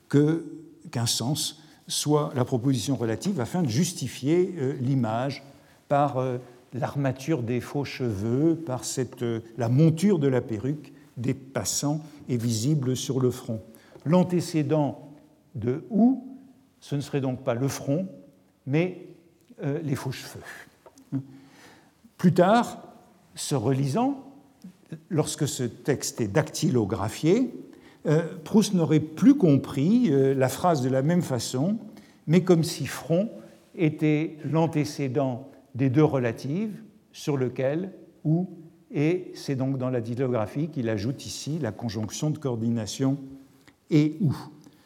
qu'un 0.08 1.06
sens 1.06 1.62
soit 1.86 2.32
la 2.34 2.44
proposition 2.44 2.96
relative 2.96 3.40
afin 3.40 3.62
de 3.62 3.68
justifier 3.68 4.54
euh, 4.58 4.72
l'image 4.80 5.44
par 5.88 6.18
euh, 6.18 6.38
l'armature 6.78 7.42
des 7.42 7.60
faux 7.60 7.84
cheveux, 7.84 8.56
par 8.56 8.84
cette, 8.84 9.22
euh, 9.22 9.40
la 9.56 9.68
monture 9.68 10.18
de 10.18 10.28
la 10.28 10.40
perruque 10.40 10.92
des 11.16 11.34
passants 11.34 12.00
est 12.28 12.36
visible 12.36 12.96
sur 12.96 13.20
le 13.20 13.30
front. 13.30 13.62
L'antécédent 14.04 15.10
de 15.54 15.84
ou, 15.90 16.26
ce 16.80 16.94
ne 16.94 17.00
serait 17.00 17.20
donc 17.20 17.42
pas 17.42 17.54
le 17.54 17.68
front, 17.68 18.08
mais 18.66 19.08
euh, 19.62 19.80
les 19.82 19.94
faux 19.94 20.12
cheveux. 20.12 20.42
Plus 22.18 22.34
tard, 22.34 22.82
se 23.34 23.54
relisant, 23.54 24.24
lorsque 25.08 25.48
ce 25.48 25.64
texte 25.64 26.20
est 26.20 26.28
dactylographié, 26.28 27.54
euh, 28.06 28.22
Proust 28.44 28.74
n'aurait 28.74 29.00
plus 29.00 29.34
compris 29.34 30.10
la 30.10 30.48
phrase 30.48 30.82
de 30.82 30.88
la 30.88 31.02
même 31.02 31.22
façon, 31.22 31.78
mais 32.26 32.42
comme 32.42 32.62
si 32.62 32.86
front 32.86 33.30
était 33.74 34.36
l'antécédent 34.44 35.50
des 35.76 35.90
deux 35.90 36.04
relatives 36.04 36.82
sur 37.12 37.36
lequel 37.36 37.92
ou 38.24 38.48
et 38.90 39.32
c'est 39.34 39.56
donc 39.56 39.78
dans 39.78 39.90
la 39.90 40.00
dilographie 40.00 40.68
qu'il 40.68 40.88
ajoute 40.88 41.26
ici 41.26 41.58
la 41.58 41.72
conjonction 41.72 42.30
de 42.30 42.38
coordination 42.38 43.18
et 43.90 44.16
ou, 44.20 44.34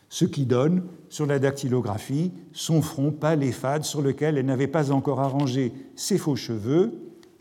ce 0.09 0.25
qui 0.25 0.47
donne 0.47 0.83
sur 1.09 1.27
la 1.27 1.39
dactylographie 1.39 2.33
son 2.53 2.83
front 2.83 3.13
pâle 3.13 3.45
et 3.45 3.53
fade 3.53 3.85
sur 3.85 4.03
lequel 4.03 4.37
elle 4.37 4.47
n'avait 4.47 4.67
pas 4.67 4.91
encore 4.91 5.21
arrangé 5.21 5.73
ses 5.95 6.19
faux 6.19 6.37
cheveux 6.37 6.93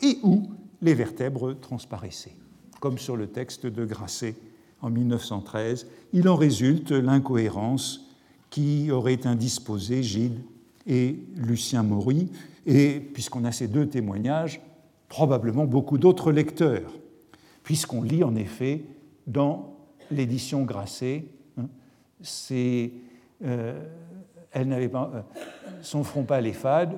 et 0.01 0.19
où 0.23 0.43
les 0.81 0.93
vertèbres 0.93 1.59
transparaissaient, 1.59 2.35
comme 2.79 2.97
sur 2.97 3.17
le 3.17 3.27
texte 3.27 3.65
de 3.65 3.85
Grasset 3.85 4.35
en 4.81 4.89
1913. 4.89 5.87
Il 6.13 6.29
en 6.29 6.35
résulte 6.35 6.91
l'incohérence 6.91 8.05
qui 8.49 8.91
aurait 8.91 9.27
indisposé 9.27 10.03
Gide 10.03 10.39
et 10.87 11.19
Lucien 11.35 11.83
Maury, 11.83 12.29
et 12.69 12.99
puisqu'on 12.99 13.45
a 13.45 13.51
ces 13.51 13.67
deux 13.67 13.87
témoignages, 13.87 14.61
probablement 15.07 15.65
beaucoup 15.65 15.97
d'autres 15.97 16.31
lecteurs, 16.31 16.93
puisqu'on 17.63 18.03
lit 18.03 18.23
en 18.23 18.35
effet 18.35 18.85
dans 19.25 19.75
l'édition 20.11 20.63
Grasset, 20.63 21.25
hein, 21.57 21.67
c'est, 22.21 22.91
euh, 23.43 23.83
elle 24.51 24.67
n'avait 24.67 24.87
pas 24.87 25.11
euh, 25.15 25.21
son 25.81 26.03
front 26.03 26.23
pâle 26.23 26.45
et 26.45 26.53
fade, 26.53 26.95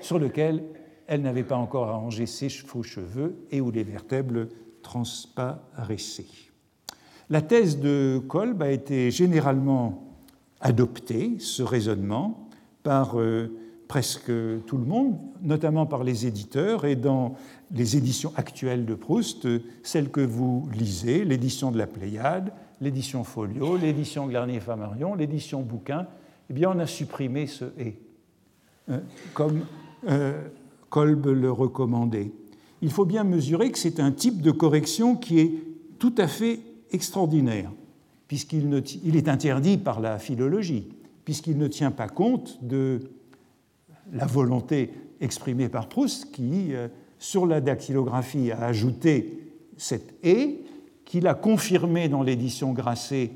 sur 0.00 0.18
lequel 0.18 0.64
elle 1.06 1.20
n'avait 1.20 1.44
pas 1.44 1.56
encore 1.56 1.88
arrangé 1.88 2.24
ses 2.24 2.48
faux 2.48 2.82
cheveux 2.82 3.36
et 3.50 3.60
où 3.60 3.70
les 3.70 3.84
vertèbres 3.84 4.46
transparaissaient. 4.82 6.24
La 7.28 7.42
thèse 7.42 7.78
de 7.78 8.22
Kolb 8.26 8.62
a 8.62 8.70
été 8.70 9.10
généralement 9.10 10.16
adoptée, 10.60 11.38
ce 11.40 11.62
raisonnement, 11.62 12.48
par 12.82 13.20
euh, 13.20 13.50
presque 13.88 14.32
tout 14.66 14.76
le 14.76 14.84
monde, 14.84 15.16
notamment 15.42 15.86
par 15.86 16.04
les 16.04 16.26
éditeurs, 16.26 16.84
et 16.84 16.96
dans 16.96 17.36
les 17.72 17.96
éditions 17.96 18.32
actuelles 18.36 18.84
de 18.84 18.94
Proust, 18.94 19.46
celles 19.82 20.10
que 20.10 20.20
vous 20.20 20.68
lisez, 20.72 21.24
l'édition 21.24 21.70
de 21.70 21.78
la 21.78 21.86
Pléiade, 21.86 22.52
l'édition 22.80 23.24
Folio, 23.24 23.76
l'édition 23.76 24.26
Glarnier-Famarion, 24.26 25.14
l'édition 25.14 25.62
Bouquin, 25.62 26.06
eh 26.50 26.52
bien 26.52 26.70
on 26.70 26.78
a 26.78 26.86
supprimé 26.86 27.46
ce 27.46 27.64
«et 27.78 27.96
euh, 28.88 28.98
comme 29.34 29.62
euh, 30.08 30.40
Kolb 30.90 31.26
le 31.26 31.50
recommandait. 31.50 32.30
Il 32.82 32.90
faut 32.90 33.04
bien 33.04 33.24
mesurer 33.24 33.70
que 33.72 33.78
c'est 33.78 33.98
un 33.98 34.12
type 34.12 34.42
de 34.42 34.50
correction 34.50 35.16
qui 35.16 35.40
est 35.40 35.52
tout 35.98 36.14
à 36.18 36.28
fait 36.28 36.60
extraordinaire, 36.92 37.72
puisqu'il 38.28 39.16
est 39.16 39.28
interdit 39.28 39.78
par 39.78 40.00
la 40.00 40.18
philologie, 40.18 40.88
puisqu'il 41.24 41.58
ne 41.58 41.66
tient 41.66 41.90
pas 41.90 42.08
compte 42.08 42.58
de 42.62 43.00
la 44.12 44.26
volonté 44.26 44.90
exprimée 45.20 45.68
par 45.68 45.88
Proust, 45.88 46.30
qui, 46.32 46.74
euh, 46.74 46.88
sur 47.18 47.46
la 47.46 47.60
dactylographie, 47.60 48.52
a 48.52 48.64
ajouté 48.66 49.52
cette 49.76 50.14
et, 50.24 50.64
qu'il 51.04 51.26
a 51.26 51.34
confirmé 51.34 52.08
dans 52.08 52.22
l'édition 52.22 52.72
Grasset 52.72 53.30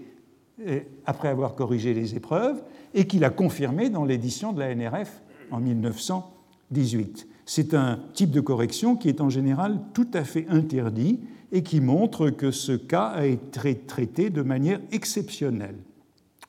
euh, 0.66 0.80
après 1.06 1.28
avoir 1.28 1.54
corrigé 1.54 1.94
les 1.94 2.14
épreuves, 2.16 2.62
et 2.94 3.06
qu'il 3.06 3.24
a 3.24 3.30
confirmé 3.30 3.88
dans 3.88 4.04
l'édition 4.04 4.52
de 4.52 4.60
la 4.60 4.74
NRF 4.74 5.22
en 5.50 5.60
1918. 5.60 7.28
C'est 7.46 7.74
un 7.74 7.98
type 8.14 8.30
de 8.30 8.40
correction 8.40 8.96
qui 8.96 9.08
est 9.08 9.20
en 9.20 9.30
général 9.30 9.80
tout 9.94 10.08
à 10.12 10.24
fait 10.24 10.46
interdit 10.48 11.20
et 11.52 11.62
qui 11.62 11.80
montre 11.80 12.30
que 12.30 12.50
ce 12.50 12.72
cas 12.72 13.06
a 13.06 13.26
été 13.26 13.74
traité 13.74 14.30
de 14.30 14.42
manière 14.42 14.80
exceptionnelle. 14.92 15.76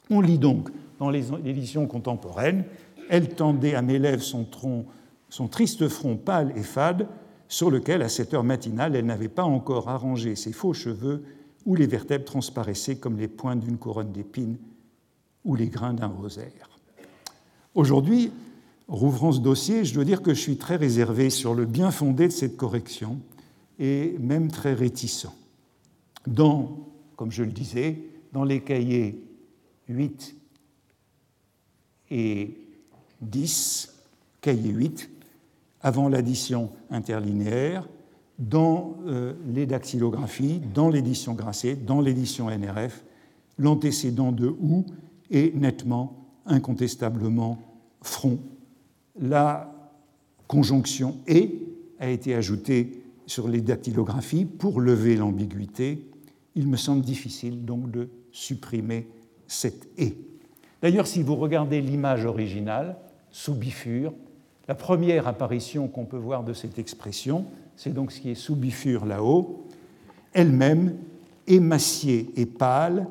On 0.09 0.21
lit 0.21 0.37
donc 0.37 0.69
dans 0.99 1.09
les 1.09 1.31
éditions 1.45 1.87
contemporaines 1.87 2.65
Elle 3.11 3.27
tendait 3.27 3.75
à 3.75 3.81
mes 3.81 3.99
lèvres 3.99 4.23
son, 4.23 4.45
tronc, 4.45 4.85
son 5.27 5.49
triste 5.49 5.89
front 5.89 6.15
pâle 6.15 6.53
et 6.55 6.63
fade, 6.63 7.09
sur 7.49 7.69
lequel, 7.69 8.01
à 8.03 8.07
cette 8.07 8.33
heure 8.33 8.45
matinale, 8.45 8.95
elle 8.95 9.05
n'avait 9.05 9.27
pas 9.27 9.43
encore 9.43 9.89
arrangé 9.89 10.37
ses 10.37 10.53
faux 10.53 10.71
cheveux, 10.73 11.21
où 11.65 11.75
les 11.75 11.87
vertèbres 11.87 12.23
transparaissaient 12.23 12.95
comme 12.95 13.17
les 13.17 13.27
pointes 13.27 13.59
d'une 13.59 13.77
couronne 13.77 14.13
d'épines 14.13 14.57
ou 15.43 15.55
les 15.55 15.67
grains 15.67 15.93
d'un 15.93 16.07
rosaire. 16.07 16.69
Aujourd'hui, 17.75 18.31
rouvrant 18.87 19.33
ce 19.33 19.41
dossier, 19.41 19.83
je 19.83 19.93
dois 19.93 20.05
dire 20.05 20.21
que 20.21 20.33
je 20.33 20.39
suis 20.39 20.55
très 20.55 20.77
réservé 20.77 21.29
sur 21.29 21.53
le 21.53 21.65
bien 21.65 21.91
fondé 21.91 22.29
de 22.29 22.33
cette 22.33 22.55
correction 22.55 23.19
et 23.77 24.15
même 24.21 24.49
très 24.49 24.73
réticent. 24.73 25.27
Dans, 26.25 26.87
comme 27.17 27.33
je 27.33 27.43
le 27.43 27.51
disais, 27.51 28.05
dans 28.31 28.45
les 28.45 28.61
cahiers 28.61 29.21
8 29.89 30.33
et 32.11 32.60
10, 33.21 33.93
cahier 34.41 34.71
8, 34.71 35.09
avant 35.81 36.09
l'addition 36.09 36.71
interlinéaire, 36.89 37.87
dans 38.39 38.97
euh, 39.05 39.33
les 39.53 39.65
dactylographies, 39.65 40.61
dans 40.73 40.89
l'édition 40.89 41.33
Grasset, 41.33 41.75
dans 41.75 42.01
l'édition 42.01 42.49
NRF, 42.49 43.03
l'antécédent 43.57 44.31
de 44.31 44.47
OU 44.47 44.85
est 45.29 45.55
nettement, 45.55 46.25
incontestablement, 46.45 47.59
front 48.01 48.39
la 49.19 49.71
conjonction 50.47 51.17
et 51.27 51.59
a 51.99 52.09
été 52.09 52.33
ajoutée 52.33 53.03
sur 53.27 53.47
les 53.47 53.61
dactylographies 53.61 54.45
pour 54.45 54.81
lever 54.81 55.15
l'ambiguïté. 55.15 56.09
Il 56.55 56.67
me 56.67 56.77
semble 56.77 57.03
difficile 57.03 57.63
donc 57.63 57.91
de 57.91 58.09
supprimer 58.31 59.07
cette 59.47 59.87
et. 59.97 60.17
D'ailleurs, 60.81 61.07
si 61.07 61.21
vous 61.21 61.35
regardez 61.35 61.79
l'image 61.79 62.25
originale, 62.25 62.97
sous 63.31 63.53
bifure, 63.53 64.13
la 64.67 64.75
première 64.75 65.27
apparition 65.27 65.87
qu'on 65.87 66.05
peut 66.05 66.17
voir 66.17 66.43
de 66.43 66.53
cette 66.53 66.79
expression, 66.79 67.45
c'est 67.75 67.93
donc 67.93 68.11
ce 68.11 68.21
qui 68.21 68.29
est 68.29 68.35
sous 68.35 68.55
bifure 68.55 69.05
là-haut, 69.05 69.65
elle-même 70.33 70.95
émaciée 71.47 72.29
et 72.35 72.45
pâle, 72.45 73.07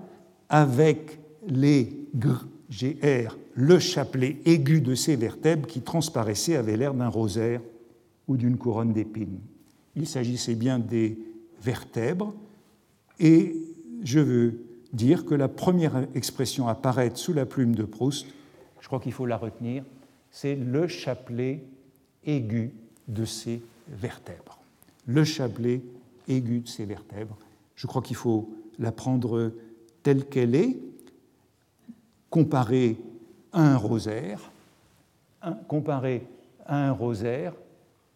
avec 0.48 1.18
les 1.46 2.06
GR 2.70 3.34
le 3.54 3.78
chapelet 3.78 4.38
aigu 4.46 4.80
de 4.80 4.94
ces 4.94 5.16
vertèbres 5.16 5.66
qui 5.66 5.82
transparaissait 5.82 6.56
avait 6.56 6.76
l'air 6.76 6.94
d'un 6.94 7.08
rosaire 7.08 7.60
ou 8.28 8.36
d'une 8.36 8.56
couronne 8.56 8.92
d'épines. 8.92 9.40
Il 9.96 10.06
s'agissait 10.06 10.54
bien 10.54 10.78
des 10.78 11.18
vertèbres, 11.60 12.32
et 13.18 13.54
je 14.02 14.20
veux 14.20 14.62
dire 14.92 15.26
que 15.26 15.34
la 15.34 15.48
première 15.48 16.06
expression 16.14 16.68
à 16.68 16.72
apparaître 16.72 17.18
sous 17.18 17.34
la 17.34 17.44
plume 17.44 17.74
de 17.74 17.82
Proust, 17.82 18.26
je 18.80 18.86
crois 18.86 19.00
qu'il 19.00 19.12
faut 19.12 19.26
la 19.26 19.36
retenir, 19.36 19.84
c'est 20.30 20.54
le 20.54 20.86
chapelet 20.86 21.64
aigu 22.24 22.72
de 23.08 23.24
ces 23.24 23.62
vertèbres. 23.88 24.58
Le 25.06 25.24
chapelet 25.24 25.82
aigu 26.28 26.60
de 26.60 26.68
ces 26.68 26.84
vertèbres. 26.84 27.36
Je 27.74 27.86
crois 27.86 28.02
qu'il 28.02 28.16
faut 28.16 28.50
la 28.78 28.92
prendre 28.92 29.52
telle 30.02 30.26
qu'elle 30.26 30.54
est, 30.54 30.78
comparée 32.30 32.96
un 33.52 33.76
rosaire, 33.76 34.52
comparé 35.66 36.26
à 36.66 36.88
un 36.88 36.92
rosaire 36.92 37.54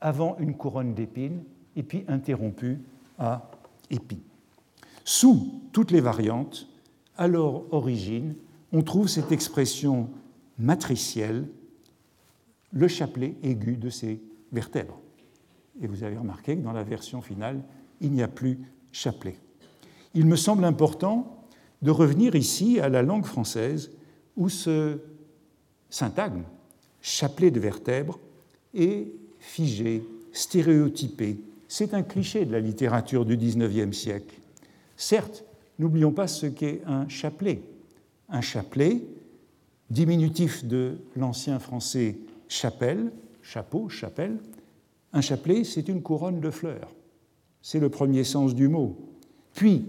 avant 0.01 0.37
une 0.39 0.55
couronne 0.55 0.95
d'épines 0.95 1.43
et 1.77 1.83
puis 1.83 2.05
interrompu 2.09 2.79
à 3.19 3.51
épines. 3.91 4.21
Sous 5.05 5.61
toutes 5.73 5.91
les 5.91 6.01
variantes, 6.01 6.69
à 7.17 7.27
leur 7.29 7.73
origine, 7.73 8.35
on 8.73 8.83
trouve 8.83 9.09
cette 9.09 9.33
expression 9.33 10.09
matricielle, 10.59 11.47
le 12.75 12.89
chapelet 12.89 13.37
aigu 13.43 13.77
de 13.77 13.89
ces 13.89 14.21
vertèbres. 14.53 15.01
Et 15.81 15.87
vous 15.87 16.03
avez 16.03 16.17
remarqué 16.17 16.57
que 16.57 16.63
dans 16.63 16.73
la 16.73 16.83
version 16.83 17.23
finale, 17.23 17.63
il 18.01 18.13
n'y 18.13 18.23
a 18.23 18.29
plus 18.29 18.59
chapelet. 18.93 19.37
Il 20.15 20.27
me 20.27 20.37
semble 20.37 20.65
important 20.65 21.47
de 21.83 21.91
revenir 21.91 22.35
ici 22.35 22.79
à 22.81 22.89
la 22.89 23.03
langue 23.03 23.25
française 23.25 23.91
où 24.37 24.49
ce 24.49 24.99
syntagme, 25.91 26.43
chapelet 27.01 27.51
de 27.51 27.61
vertèbres, 27.61 28.19
est 28.75 29.09
figé, 29.39 30.03
stéréotypé. 30.33 31.39
C'est 31.69 31.95
un 31.95 32.03
cliché 32.03 32.45
de 32.45 32.53
la 32.53 32.61
littérature 32.61 33.25
du 33.25 33.37
XIXe 33.37 33.97
siècle. 33.97 34.35
Certes, 34.97 35.45
n'oublions 35.79 36.13
pas 36.13 36.27
ce 36.27 36.47
qu'est 36.47 36.83
un 36.87 37.09
chapelet. 37.09 37.63
Un 38.29 38.41
chapelet, 38.41 39.03
diminutif 39.91 40.65
de 40.65 40.99
l'ancien 41.17 41.59
français 41.59 42.17
chapelle, 42.49 43.13
chapeau, 43.43 43.89
chapelle, 43.89 44.39
un 45.13 45.21
chapelet, 45.21 45.65
c'est 45.65 45.89
une 45.89 46.03
couronne 46.03 46.41
de 46.41 46.51
fleurs. 46.51 46.93
C'est 47.63 47.81
le 47.81 47.89
premier 47.89 48.25
sens 48.25 48.55
du 48.55 48.69
mot. 48.69 48.97
Puis, 49.55 49.87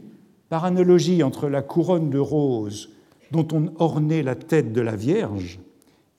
par 0.50 0.66
analogie 0.66 1.24
entre 1.24 1.50
la 1.50 1.62
couronne 1.62 2.10
de 2.10 2.20
roses 2.20 2.90
dont 3.32 3.48
on 3.52 3.72
ornait 3.80 4.24
la 4.24 4.36
tête 4.36 4.72
de 4.72 4.82
la 4.82 4.96
Vierge 4.96 5.60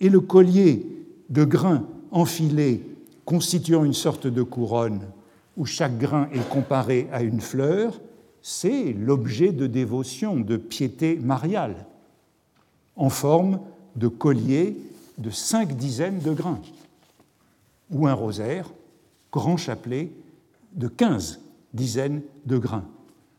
et 0.01 0.09
le 0.09 0.20
collier 0.20 0.87
de 1.30 1.45
grains 1.45 1.87
enfilés 2.11 2.82
constituant 3.24 3.84
une 3.84 3.93
sorte 3.93 4.26
de 4.26 4.43
couronne 4.43 5.01
où 5.57 5.64
chaque 5.64 5.99
grain 5.99 6.28
est 6.32 6.49
comparé 6.49 7.09
à 7.12 7.22
une 7.22 7.41
fleur, 7.41 8.01
c'est 8.43 8.93
l'objet 8.93 9.53
de 9.53 9.66
dévotion, 9.66 10.37
de 10.37 10.57
piété 10.57 11.16
mariale, 11.16 11.87
en 12.95 13.09
forme 13.09 13.61
de 13.97 14.09
collier 14.09 14.76
de 15.19 15.31
cinq 15.31 15.77
dizaines 15.77 16.21
de 16.21 16.33
grains, 16.33 16.61
ou 17.91 18.07
un 18.07 18.14
rosaire, 18.14 18.71
grand 19.33 19.57
chapelet, 19.57 20.11
de 20.75 20.89
quinze 20.89 21.41
dizaines 21.73 22.23
de 22.45 22.59
grains. 22.59 22.85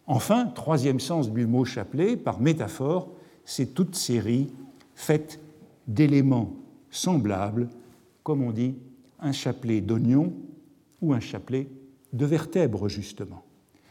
Enfin, 0.07 0.45
troisième 0.45 0.99
sens 0.99 1.31
du 1.31 1.45
mot 1.45 1.65
chapelet, 1.65 2.15
par 2.15 2.39
métaphore, 2.39 3.09
c'est 3.45 3.73
toute 3.73 3.95
série 3.95 4.49
faite 4.95 5.39
d'éléments 5.87 6.53
semblables, 6.89 7.69
comme 8.23 8.41
on 8.41 8.51
dit 8.51 8.75
un 9.19 9.31
chapelet 9.31 9.81
d'oignons 9.81 10.33
ou 11.01 11.13
un 11.13 11.19
chapelet 11.19 11.67
de 12.13 12.25
vertèbres, 12.25 12.87
justement. 12.87 13.43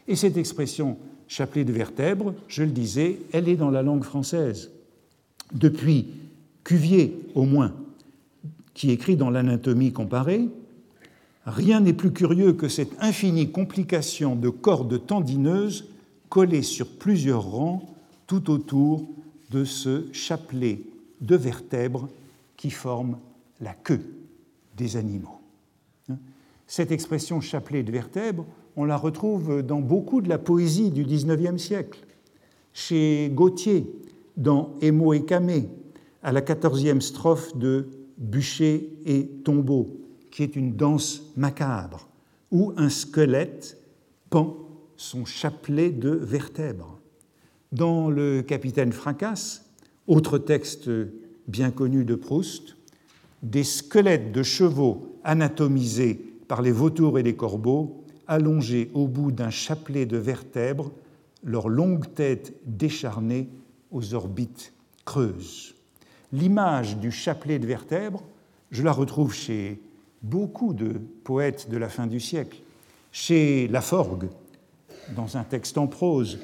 Et 0.07 0.15
cette 0.15 0.37
expression 0.37 0.97
chapelet 1.27 1.65
de 1.65 1.73
vertèbres, 1.73 2.33
je 2.47 2.63
le 2.63 2.71
disais, 2.71 3.19
elle 3.31 3.47
est 3.47 3.55
dans 3.55 3.69
la 3.71 3.83
langue 3.83 4.03
française. 4.03 4.71
Depuis 5.53 6.07
Cuvier, 6.67 7.17
au 7.33 7.45
moins, 7.45 7.73
qui 8.73 8.91
écrit 8.91 9.15
dans 9.15 9.29
l'anatomie 9.29 9.93
comparée, 9.93 10.49
rien 11.45 11.79
n'est 11.79 11.93
plus 11.93 12.11
curieux 12.11 12.51
que 12.51 12.67
cette 12.67 12.91
infinie 12.99 13.53
complication 13.53 14.35
de 14.35 14.49
cordes 14.49 15.05
tendineuses 15.07 15.87
collés 16.27 16.63
sur 16.63 16.89
plusieurs 16.89 17.49
rangs 17.49 17.95
tout 18.27 18.51
autour 18.51 19.07
de 19.49 19.63
ce 19.63 20.07
chapelet 20.11 20.81
de 21.21 21.37
vertèbres 21.37 22.09
qui 22.57 22.69
forment 22.69 23.17
la 23.61 23.73
queue 23.73 24.03
des 24.75 24.97
animaux. 24.97 25.39
Cette 26.67 26.91
expression 26.91 27.39
chapelet 27.39 27.83
de 27.83 27.93
vertèbres, 27.93 28.45
on 28.75 28.83
la 28.83 28.97
retrouve 28.97 29.63
dans 29.63 29.79
beaucoup 29.79 30.19
de 30.19 30.27
la 30.27 30.37
poésie 30.37 30.91
du 30.91 31.05
XIXe 31.05 31.63
siècle. 31.63 32.05
Chez 32.73 33.31
Gautier, 33.33 33.89
dans 34.35 34.75
Émo 34.81 35.13
et 35.13 35.23
Camé, 35.23 35.69
à 36.23 36.31
la 36.31 36.41
quatorzième 36.41 37.01
strophe 37.01 37.57
de 37.57 37.87
Bûcher 38.17 38.89
et 39.05 39.27
tombeau, 39.43 40.01
qui 40.31 40.43
est 40.43 40.55
une 40.55 40.75
danse 40.75 41.31
macabre, 41.35 42.07
où 42.51 42.73
un 42.77 42.89
squelette 42.89 43.77
pend 44.29 44.57
son 44.95 45.25
chapelet 45.25 45.91
de 45.91 46.09
vertèbres. 46.09 46.99
Dans 47.71 48.09
Le 48.09 48.41
Capitaine 48.41 48.91
Fracasse, 48.91 49.65
autre 50.07 50.37
texte 50.37 50.89
bien 51.47 51.69
connu 51.71 52.05
de 52.05 52.15
Proust, 52.15 52.75
des 53.43 53.63
squelettes 53.63 54.31
de 54.31 54.43
chevaux 54.43 55.19
anatomisés 55.23 56.15
par 56.47 56.61
les 56.61 56.71
vautours 56.71 57.19
et 57.19 57.23
les 57.23 57.35
corbeaux, 57.35 58.03
allongés 58.27 58.89
au 58.93 59.07
bout 59.07 59.31
d'un 59.31 59.49
chapelet 59.49 60.05
de 60.05 60.17
vertèbres, 60.17 60.91
leurs 61.43 61.69
longues 61.69 62.13
têtes 62.13 62.53
décharnées 62.65 63.49
aux 63.91 64.13
orbites 64.13 64.73
creuses. 65.05 65.76
L'image 66.33 66.97
du 66.97 67.11
chapelet 67.11 67.59
de 67.59 67.65
vertèbres, 67.65 68.23
je 68.71 68.83
la 68.83 68.91
retrouve 68.91 69.33
chez 69.33 69.79
beaucoup 70.21 70.73
de 70.73 70.99
poètes 71.23 71.69
de 71.69 71.77
la 71.77 71.89
fin 71.89 72.07
du 72.07 72.19
siècle, 72.19 72.59
chez 73.11 73.67
Laforgue, 73.67 74.29
dans 75.15 75.37
un 75.37 75.43
texte 75.43 75.77
en 75.77 75.87
prose, 75.87 76.39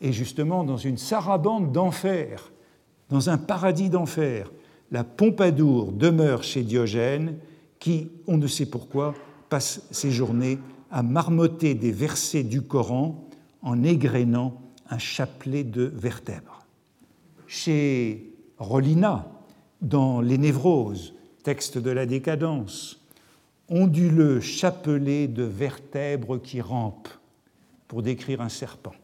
et 0.00 0.12
justement 0.12 0.64
dans 0.64 0.76
une 0.76 0.98
sarabande 0.98 1.72
d'enfer, 1.72 2.50
dans 3.10 3.30
un 3.30 3.38
paradis 3.38 3.90
d'enfer, 3.90 4.50
la 4.90 5.04
Pompadour 5.04 5.92
demeure 5.92 6.42
chez 6.42 6.62
Diogène, 6.62 7.36
qui, 7.78 8.08
on 8.26 8.38
ne 8.38 8.46
sait 8.46 8.66
pourquoi, 8.66 9.14
passe 9.48 9.82
ses 9.90 10.10
journées 10.10 10.58
à 10.90 11.02
marmotter 11.02 11.74
des 11.74 11.92
versets 11.92 12.42
du 12.42 12.62
Coran 12.62 13.28
en 13.62 13.82
égrénant 13.82 14.60
un 14.88 14.98
chapelet 14.98 15.64
de 15.64 15.92
vertèbres. 15.94 16.64
Chez 17.46 18.35
Rollina, 18.58 19.26
dans 19.82 20.20
Les 20.20 20.38
Névroses, 20.38 21.14
texte 21.42 21.78
de 21.78 21.90
la 21.90 22.06
décadence, 22.06 23.00
onduleux 23.68 24.40
chapelet 24.40 25.28
de 25.28 25.42
vertèbres 25.42 26.38
qui 26.38 26.60
rampent 26.60 27.08
pour 27.88 28.02
décrire 28.02 28.40
un 28.40 28.48
serpent. 28.48 28.94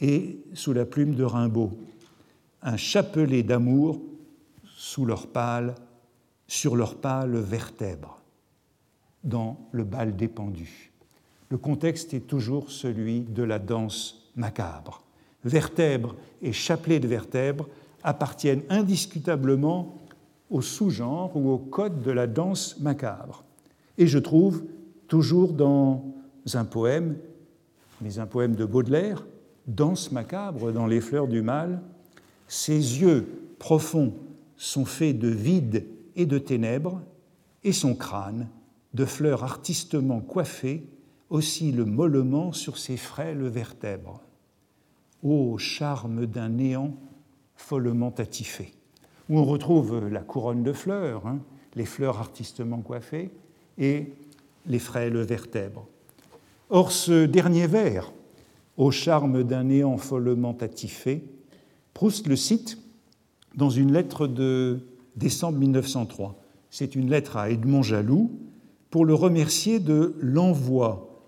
Et 0.00 0.38
sous 0.54 0.72
la 0.72 0.84
plume 0.84 1.14
de 1.14 1.24
Rimbaud, 1.24 1.72
un 2.62 2.76
chapelet 2.76 3.42
d'amour 3.42 4.00
sous 4.76 5.04
leur 5.04 5.26
pâle, 5.26 5.74
sur 6.46 6.76
leurs 6.76 6.96
pâles 6.96 7.36
vertèbres, 7.36 8.20
dans 9.22 9.58
le 9.72 9.84
bal 9.84 10.16
des 10.16 10.28
pendus. 10.28 10.92
Le 11.48 11.58
contexte 11.58 12.14
est 12.14 12.26
toujours 12.26 12.70
celui 12.70 13.20
de 13.20 13.42
la 13.42 13.58
danse 13.58 14.30
macabre. 14.36 15.02
Vertèbres 15.44 16.16
et 16.42 16.52
chapelet 16.52 17.00
de 17.00 17.06
vertèbres 17.06 17.68
appartiennent 18.04 18.62
indiscutablement 18.68 19.96
au 20.50 20.62
sous-genre 20.62 21.34
ou 21.34 21.50
au 21.50 21.58
code 21.58 22.02
de 22.02 22.10
la 22.10 22.26
danse 22.26 22.78
macabre. 22.78 23.42
Et 23.98 24.06
je 24.06 24.18
trouve, 24.18 24.62
toujours 25.08 25.52
dans 25.52 26.04
un 26.52 26.64
poème, 26.64 27.16
mais 28.00 28.18
un 28.18 28.26
poème 28.26 28.54
de 28.54 28.64
Baudelaire, 28.64 29.24
Danse 29.66 30.12
macabre 30.12 30.72
dans 30.72 30.86
les 30.86 31.00
fleurs 31.00 31.26
du 31.26 31.40
mal, 31.40 31.80
ses 32.48 32.74
yeux 32.74 33.26
profonds 33.58 34.12
sont 34.56 34.84
faits 34.84 35.18
de 35.18 35.28
vide 35.28 35.86
et 36.16 36.26
de 36.26 36.36
ténèbres, 36.38 37.00
et 37.62 37.72
son 37.72 37.94
crâne, 37.94 38.48
de 38.92 39.06
fleurs 39.06 39.42
artistement 39.42 40.20
coiffées, 40.20 40.86
oscille 41.30 41.80
mollement 41.80 42.52
sur 42.52 42.76
ses 42.76 42.98
frêles 42.98 43.44
vertèbres. 43.44 44.20
Ô 45.22 45.56
charme 45.56 46.26
d'un 46.26 46.50
néant 46.50 46.94
follement 47.56 48.14
attifé, 48.18 48.72
où 49.28 49.38
on 49.38 49.44
retrouve 49.44 50.08
la 50.08 50.20
couronne 50.20 50.62
de 50.62 50.72
fleurs, 50.72 51.26
hein, 51.26 51.38
les 51.74 51.84
fleurs 51.84 52.18
artistement 52.18 52.78
coiffées, 52.78 53.30
et 53.78 54.12
les 54.66 54.78
frêles 54.78 55.16
vertèbres. 55.16 55.86
Or, 56.70 56.92
ce 56.92 57.26
dernier 57.26 57.66
vers, 57.66 58.12
au 58.76 58.90
charme 58.90 59.44
d'un 59.44 59.64
néant 59.64 59.96
follement 59.96 60.56
attifé, 60.60 61.24
Proust 61.92 62.26
le 62.26 62.36
cite 62.36 62.78
dans 63.54 63.70
une 63.70 63.92
lettre 63.92 64.26
de 64.26 64.80
décembre 65.16 65.58
1903. 65.58 66.36
C'est 66.70 66.96
une 66.96 67.08
lettre 67.08 67.36
à 67.36 67.50
Edmond 67.50 67.82
Jaloux 67.82 68.32
pour 68.90 69.04
le 69.04 69.14
remercier 69.14 69.78
de 69.78 70.16
l'envoi 70.18 71.22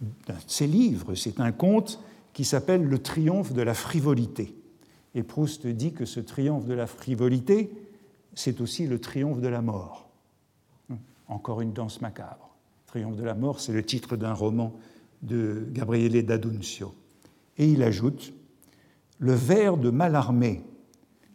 de 0.00 0.34
ses 0.46 0.68
livres. 0.68 1.14
C'est 1.14 1.40
un 1.40 1.50
conte 1.50 2.00
qui 2.32 2.44
s'appelle 2.44 2.84
Le 2.84 3.00
triomphe 3.00 3.52
de 3.52 3.62
la 3.62 3.74
frivolité. 3.74 4.54
Et 5.14 5.22
Proust 5.22 5.66
dit 5.66 5.92
que 5.92 6.04
ce 6.04 6.20
triomphe 6.20 6.66
de 6.66 6.74
la 6.74 6.86
frivolité, 6.86 7.70
c'est 8.34 8.60
aussi 8.60 8.86
le 8.86 9.00
triomphe 9.00 9.40
de 9.40 9.48
la 9.48 9.62
mort. 9.62 10.08
Encore 11.28 11.60
une 11.60 11.72
danse 11.72 12.00
macabre. 12.00 12.54
Triomphe 12.86 13.16
de 13.16 13.24
la 13.24 13.34
mort, 13.34 13.60
c'est 13.60 13.72
le 13.72 13.82
titre 13.82 14.16
d'un 14.16 14.32
roman 14.32 14.74
de 15.22 15.66
Gabriele 15.72 16.24
d'Adunzio. 16.24 16.94
Et 17.58 17.68
il 17.68 17.82
ajoute 17.82 18.32
Le 19.18 19.32
vers 19.32 19.76
de 19.76 19.90
Mallarmé, 19.90 20.62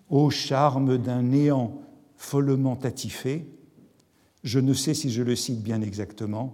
ô 0.09 0.29
charme 0.29 0.97
d'un 0.97 1.21
néant 1.21 1.81
follement 2.15 2.79
attifé, 2.83 3.45
je 4.43 4.59
ne 4.59 4.73
sais 4.73 4.93
si 4.93 5.11
je 5.11 5.21
le 5.21 5.35
cite 5.35 5.61
bien 5.61 5.81
exactement, 5.81 6.51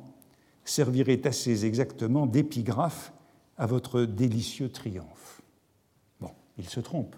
servirait 0.66 1.26
assez 1.26 1.66
exactement 1.66 2.26
d'épigraphe 2.26 3.14
à 3.58 3.66
votre 3.66 4.04
délicieux 4.04 4.70
triomphe. 4.70 5.39
Il 6.60 6.70
se 6.70 6.80
trompe. 6.80 7.16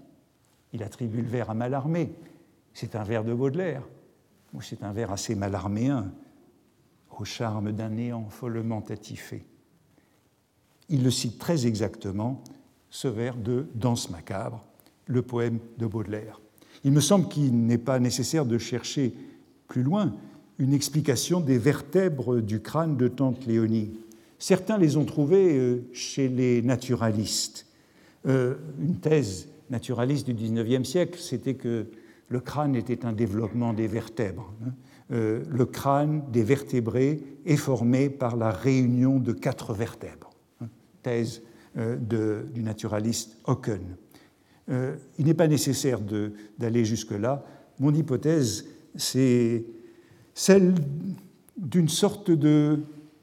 Il 0.71 0.83
attribue 0.83 1.21
le 1.21 1.27
vers 1.27 1.49
à 1.49 1.53
Mallarmé. 1.53 2.13
C'est 2.73 2.95
un 2.95 3.03
vers 3.03 3.25
de 3.25 3.33
Baudelaire, 3.33 3.83
c'est 4.61 4.83
un 4.83 4.93
vers 4.93 5.11
assez 5.11 5.35
malarméen, 5.35 6.13
au 7.19 7.25
charme 7.25 7.73
d'un 7.73 7.89
néant 7.89 8.29
follement 8.29 8.85
attifé 8.87 9.45
il 10.91 11.03
le 11.03 11.09
cite 11.09 11.39
très 11.39 11.65
exactement, 11.65 12.43
ce 12.89 13.07
vers 13.07 13.37
de 13.37 13.65
Danse 13.73 14.09
macabre, 14.09 14.63
le 15.07 15.21
poème 15.21 15.59
de 15.77 15.87
Baudelaire. 15.87 16.41
Il 16.83 16.91
me 16.91 16.99
semble 16.99 17.29
qu'il 17.29 17.65
n'est 17.65 17.77
pas 17.77 17.99
nécessaire 17.99 18.45
de 18.45 18.57
chercher 18.57 19.13
plus 19.67 19.83
loin 19.83 20.13
une 20.59 20.73
explication 20.73 21.39
des 21.39 21.57
vertèbres 21.57 22.41
du 22.41 22.59
crâne 22.59 22.97
de 22.97 23.07
Tante 23.07 23.45
Léonie. 23.45 23.91
Certains 24.37 24.77
les 24.77 24.97
ont 24.97 25.05
trouvées 25.05 25.57
euh, 25.57 25.87
chez 25.93 26.27
les 26.27 26.61
naturalistes. 26.61 27.65
Euh, 28.27 28.55
une 28.79 28.99
thèse 28.99 29.49
naturaliste 29.69 30.29
du 30.29 30.33
XIXe 30.33 30.87
siècle, 30.87 31.19
c'était 31.19 31.55
que 31.55 31.87
le 32.29 32.39
crâne 32.39 32.75
était 32.75 33.05
un 33.05 33.13
développement 33.13 33.73
des 33.73 33.87
vertèbres. 33.87 34.53
Hein. 34.63 34.73
Euh, 35.11 35.43
le 35.49 35.65
crâne 35.65 36.23
des 36.31 36.43
vertébrés 36.43 37.21
est 37.45 37.57
formé 37.57 38.09
par 38.09 38.37
la 38.37 38.51
réunion 38.51 39.19
de 39.19 39.33
quatre 39.33 39.73
vertèbres 39.73 40.29
thèse 41.03 41.41
euh, 41.77 41.97
du 41.97 42.61
naturaliste 42.61 43.37
Hocken. 43.45 43.81
Il 45.19 45.25
n'est 45.25 45.33
pas 45.33 45.49
nécessaire 45.49 45.99
d'aller 46.57 46.85
jusque-là. 46.85 47.43
Mon 47.79 47.93
hypothèse, 47.93 48.67
c'est 48.95 49.65
celle 50.33 50.73
d'une 51.57 51.89
sorte 51.89 52.31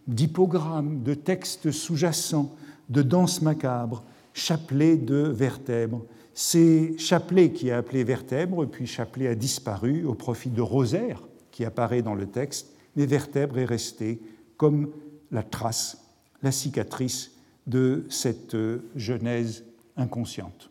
d'hypogramme, 0.07 1.03
de 1.03 1.14
texte 1.14 1.70
sous-jacent, 1.70 2.55
de 2.90 3.01
danse 3.01 3.40
macabre, 3.40 4.05
chapelet 4.39 4.97
de 4.97 5.16
vertèbres. 5.16 6.05
C'est 6.32 6.97
Chapelet 6.99 7.53
qui 7.53 7.70
a 7.70 7.78
appelé 7.78 8.05
vertèbre, 8.05 8.64
puis 8.66 8.86
Chapelet 8.86 9.26
a 9.26 9.34
disparu 9.34 10.05
au 10.05 10.14
profit 10.14 10.51
de 10.51 10.61
Rosaire, 10.61 11.22
qui 11.51 11.64
apparaît 11.64 12.03
dans 12.03 12.14
le 12.14 12.26
texte, 12.26 12.74
mais 12.95 13.07
vertèbre 13.07 13.59
est 13.59 13.64
resté 13.64 14.20
comme 14.57 14.93
la 15.32 15.43
trace, 15.43 16.05
la 16.43 16.53
cicatrice 16.53 17.32
de 17.66 18.07
cette 18.09 18.55
euh, 18.55 18.89
genèse 18.95 19.64
inconsciente. 19.97 20.70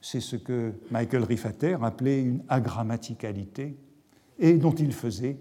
C'est 0.00 0.20
ce 0.20 0.36
que 0.36 0.72
Michael 0.90 1.24
Riffater 1.24 1.76
appelait 1.82 2.22
une 2.22 2.42
agrammaticalité 2.48 3.76
et 4.38 4.54
dont 4.54 4.74
il 4.74 4.92
faisait 4.92 5.38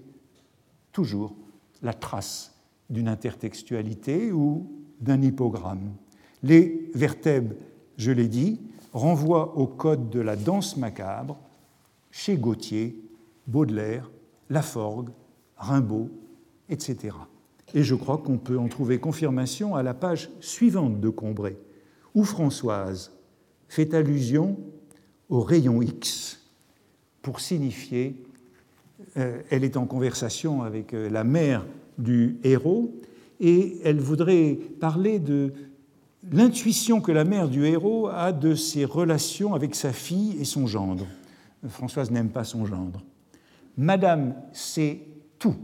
toujours 0.91 1.35
la 1.81 1.93
trace 1.93 2.53
d'une 2.89 3.07
intertextualité 3.07 4.31
ou 4.31 4.69
d'un 4.99 5.21
hypogramme. 5.21 5.93
Les 6.43 6.89
vertèbres, 6.93 7.55
je 7.97 8.11
l'ai 8.11 8.27
dit, 8.27 8.59
renvoient 8.93 9.57
au 9.57 9.67
code 9.67 10.09
de 10.09 10.19
la 10.19 10.35
danse 10.35 10.77
macabre 10.77 11.37
chez 12.11 12.37
Gautier, 12.37 13.01
Baudelaire, 13.47 14.09
Laforgue, 14.49 15.09
Rimbaud, 15.57 16.09
etc. 16.69 17.15
Et 17.73 17.83
je 17.83 17.95
crois 17.95 18.17
qu'on 18.17 18.37
peut 18.37 18.57
en 18.57 18.67
trouver 18.67 18.99
confirmation 18.99 19.75
à 19.75 19.83
la 19.83 19.93
page 19.93 20.29
suivante 20.39 20.99
de 20.99 21.09
Combray, 21.09 21.57
où 22.13 22.23
Françoise 22.23 23.11
fait 23.67 23.93
allusion 23.93 24.57
au 25.29 25.41
rayon 25.41 25.81
X 25.81 26.39
pour 27.21 27.39
signifier, 27.39 28.23
euh, 29.17 29.41
elle 29.49 29.63
est 29.63 29.77
en 29.77 29.85
conversation 29.85 30.61
avec 30.61 30.93
euh, 30.93 31.09
la 31.09 31.23
mère 31.23 31.65
du 31.97 32.37
héros, 32.43 32.93
et 33.39 33.79
elle 33.83 33.99
voudrait 33.99 34.57
parler 34.79 35.19
de 35.19 35.51
l'intuition 36.31 37.01
que 37.01 37.11
la 37.11 37.23
mère 37.23 37.49
du 37.49 37.65
héros 37.65 38.07
a 38.07 38.31
de 38.31 38.55
ses 38.55 38.85
relations 38.85 39.53
avec 39.53 39.75
sa 39.75 39.93
fille 39.93 40.37
et 40.39 40.45
son 40.45 40.67
gendre. 40.67 41.05
Françoise 41.67 42.11
n'aime 42.11 42.29
pas 42.29 42.43
son 42.43 42.65
gendre. 42.65 43.01
Madame 43.77 44.35
sait 44.53 44.99
tout, 45.39 45.55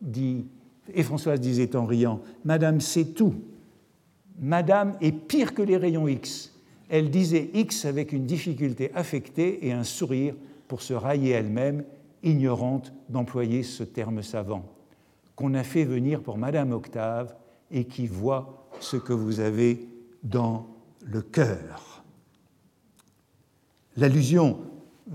dit, 0.00 0.46
et 0.94 1.02
Françoise 1.02 1.40
disait 1.40 1.76
en 1.76 1.84
riant, 1.84 2.20
Madame 2.44 2.80
sait 2.80 3.06
tout. 3.06 3.34
Madame 4.40 4.96
est 5.00 5.12
pire 5.12 5.54
que 5.54 5.62
les 5.62 5.76
rayons 5.76 6.08
X. 6.08 6.54
Elle 6.88 7.10
disait 7.10 7.50
X 7.54 7.84
avec 7.84 8.12
une 8.12 8.24
difficulté 8.24 8.90
affectée 8.94 9.66
et 9.66 9.72
un 9.72 9.84
sourire 9.84 10.34
pour 10.68 10.80
se 10.80 10.94
railler 10.94 11.30
elle-même, 11.30 11.84
ignorante 12.22 12.92
d'employer 13.08 13.62
ce 13.62 13.84
terme 13.84 14.22
savant, 14.22 14.64
qu'on 15.36 15.54
a 15.54 15.62
fait 15.62 15.84
venir 15.84 16.22
pour 16.22 16.38
Madame 16.38 16.72
Octave 16.72 17.34
et 17.70 17.84
qui 17.84 18.06
voit 18.06 18.68
ce 18.80 18.96
que 18.96 19.12
vous 19.12 19.40
avez 19.40 19.86
dans 20.28 20.66
le 21.04 21.22
cœur. 21.22 22.04
L'allusion 23.96 24.58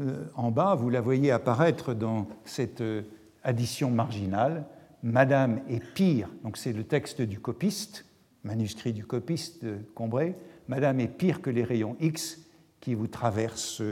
euh, 0.02 0.26
en 0.36 0.52
bas, 0.52 0.76
vous 0.76 0.90
la 0.90 1.02
voyez 1.02 1.32
apparaître 1.32 1.94
dans 1.94 2.28
cette 2.46 2.82
euh, 2.82 3.04
addition 3.44 3.92
marginale. 3.92 4.66
Madame 5.04 5.62
est 5.70 5.84
pire, 5.94 6.30
donc 6.44 6.58
c'est 6.58 6.74
le 6.74 6.84
texte 6.84 7.22
du 7.22 7.40
copiste, 7.40 8.06
manuscrit 8.44 8.94
du 8.94 9.06
copiste 9.06 9.64
de 9.64 9.78
Combray. 9.94 10.36
Madame 10.68 11.00
est 11.00 11.08
pire 11.08 11.42
que 11.42 11.50
les 11.50 11.64
rayons 11.64 11.96
X 12.00 12.40
qui 12.80 12.94
vous 12.94 13.08
traversent 13.08 13.84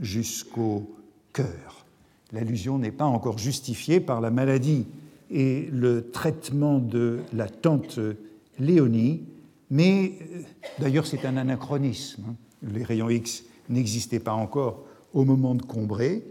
jusqu'au 0.00 0.94
cœur. 1.32 1.86
L'allusion 2.32 2.78
n'est 2.78 2.92
pas 2.92 3.04
encore 3.04 3.38
justifiée 3.38 4.00
par 4.00 4.20
la 4.20 4.30
maladie 4.30 4.86
et 5.30 5.68
le 5.72 6.10
traitement 6.10 6.78
de 6.78 7.20
la 7.32 7.48
tante 7.48 7.98
Léonie, 8.58 9.24
mais 9.70 10.12
euh, 10.20 10.40
d'ailleurs 10.78 11.06
c'est 11.06 11.24
un 11.24 11.36
anachronisme. 11.36 12.24
Hein. 12.28 12.34
Les 12.74 12.84
rayons 12.84 13.10
X 13.10 13.44
n'existaient 13.68 14.20
pas 14.20 14.32
encore 14.32 14.84
au 15.14 15.24
moment 15.24 15.54
de 15.54 15.62
Combray, 15.62 16.22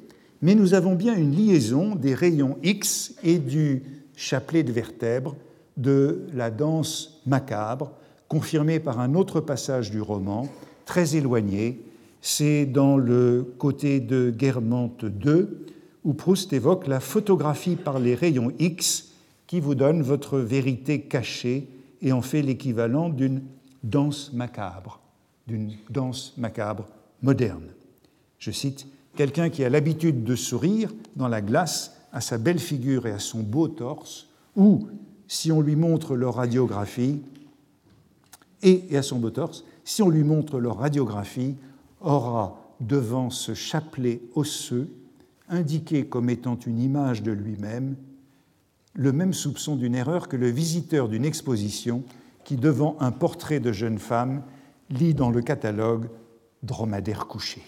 mais 0.42 0.56
nous 0.56 0.74
avons 0.74 0.96
bien 0.96 1.16
une 1.16 1.36
liaison 1.36 1.96
des 1.96 2.14
rayons 2.14 2.58
X 2.64 3.16
et 3.24 3.40
du 3.40 3.84
chapelet 4.16 4.64
de 4.64 4.72
vertèbres 4.72 5.36
de 5.78 6.28
la 6.34 6.52
danse 6.52 7.22
macabre, 7.26 7.92
confirmée 8.28 8.80
par 8.80 9.00
un 9.00 9.16
autre 9.16 9.40
passage 9.40 9.92
du 9.92 10.02
roman, 10.02 10.48
très 10.86 11.16
éloigné. 11.16 11.82
C'est 12.22 12.66
dans 12.66 12.98
le 12.98 13.54
côté 13.58 14.02
de 14.02 14.30
Guermantes 14.30 15.06
2, 15.06 15.66
où 16.04 16.14
Proust 16.14 16.52
évoque 16.54 16.88
la 16.88 17.00
photographie 17.00 17.76
par 17.76 18.00
les 18.00 18.14
rayons 18.14 18.52
X 18.60 19.14
qui 19.48 19.60
vous 19.60 19.76
donne 19.76 20.02
votre 20.02 20.38
vérité 20.38 21.02
cachée 21.02 21.68
et 22.02 22.12
en 22.12 22.22
fait 22.22 22.42
l'équivalent 22.42 23.10
d'une 23.10 23.42
danse 23.84 24.34
macabre, 24.34 25.00
d'une 25.48 25.74
danse 25.90 26.34
macabre 26.38 26.88
moderne. 27.22 27.70
Je 28.38 28.52
cite, 28.52 28.88
Quelqu'un 29.20 29.50
qui 29.50 29.66
a 29.66 29.70
l'habitude 29.70 30.24
de 30.24 30.36
sourire 30.36 30.94
dans 31.18 31.28
la 31.28 31.42
glace 31.42 31.94
à 32.14 32.22
sa 32.22 32.38
belle 32.38 32.58
figure 32.58 33.06
et 33.06 33.12
à 33.12 33.20
son 33.20 33.42
beau 33.42 33.68
torse, 33.68 34.30
ou, 34.56 34.88
si 35.28 35.52
on 35.52 35.60
lui 35.60 35.76
montre 35.76 36.16
leur 36.16 36.36
radiographie, 36.36 37.22
et, 38.62 38.96
à 38.96 39.02
son 39.02 39.20
beau 39.20 39.30
torse, 39.30 39.66
si 39.84 40.02
on 40.02 40.10
lui 40.10 40.24
montre 40.24 40.60
leur 40.60 40.78
radiographie, 40.78 41.56
aura 42.00 42.62
devant 42.80 43.30
ce 43.30 43.54
chapelet 43.54 44.22
osseux, 44.36 44.90
indiqué 45.50 46.06
comme 46.06 46.30
étant 46.30 46.58
une 46.58 46.80
image 46.80 47.22
de 47.22 47.32
lui-même, 47.32 47.98
le 49.00 49.14
même 49.14 49.34
soupçon 49.34 49.78
d'une 49.78 49.96
erreur 49.96 50.28
que 50.28 50.36
le 50.36 50.50
visiteur 50.50 51.08
d'une 51.08 51.24
exposition 51.24 52.04
qui, 52.44 52.58
devant 52.58 52.98
un 53.00 53.14
portrait 53.14 53.62
de 53.62 53.72
jeune 53.72 53.98
femme, 53.98 54.44
lit 54.90 55.14
dans 55.14 55.30
le 55.30 55.42
catalogue 55.42 56.10
Dromadaire 56.64 57.26
couché. 57.26 57.62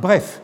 Bref, 0.00 0.42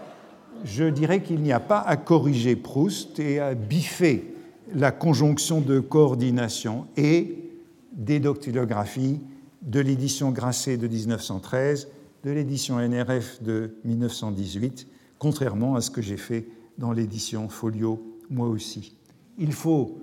je 0.64 0.82
dirais 0.82 1.22
qu'il 1.22 1.40
n'y 1.42 1.52
a 1.52 1.60
pas 1.60 1.78
à 1.78 1.96
corriger 1.96 2.56
Proust 2.56 3.20
et 3.20 3.38
à 3.38 3.54
biffer 3.54 4.34
la 4.74 4.90
conjonction 4.90 5.60
de 5.60 5.78
coordination 5.78 6.88
et 6.96 7.52
des 7.92 8.18
dactylographies 8.18 9.20
de 9.62 9.78
l'édition 9.78 10.32
Grasset 10.32 10.76
de 10.76 10.88
1913, 10.88 11.86
de 12.24 12.30
l'édition 12.32 12.80
NRF 12.80 13.40
de 13.40 13.76
1918, 13.84 14.88
contrairement 15.20 15.76
à 15.76 15.80
ce 15.80 15.92
que 15.92 16.02
j'ai 16.02 16.16
fait 16.16 16.48
dans 16.78 16.90
l'édition 16.90 17.48
Folio 17.48 18.02
moi 18.28 18.48
aussi. 18.48 18.96
Il 19.42 19.52
faut 19.52 20.00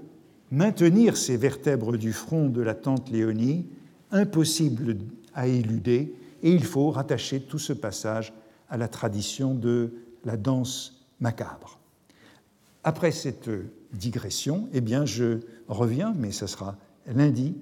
maintenir 0.52 1.16
ces 1.16 1.38
vertèbres 1.38 1.96
du 1.96 2.12
front 2.12 2.50
de 2.50 2.62
la 2.62 2.76
tante 2.76 3.10
Léonie, 3.10 3.68
impossible 4.12 4.98
à 5.34 5.48
éluder, 5.48 6.14
et 6.44 6.52
il 6.52 6.66
faut 6.66 6.90
rattacher 6.92 7.40
tout 7.40 7.58
ce 7.58 7.72
passage 7.72 8.34
à 8.68 8.76
la 8.76 8.90
tradition 8.90 9.56
de 9.56 9.94
la 10.26 10.36
danse 10.36 11.06
macabre. 11.22 11.80
Après 12.84 13.14
cette 13.14 13.50
digression, 13.94 14.68
eh 14.74 14.82
bien, 14.82 15.06
je 15.06 15.40
reviens, 15.70 16.14
mais 16.18 16.34
ce 16.34 16.46
sera 16.46 16.76
lundi, 17.08 17.56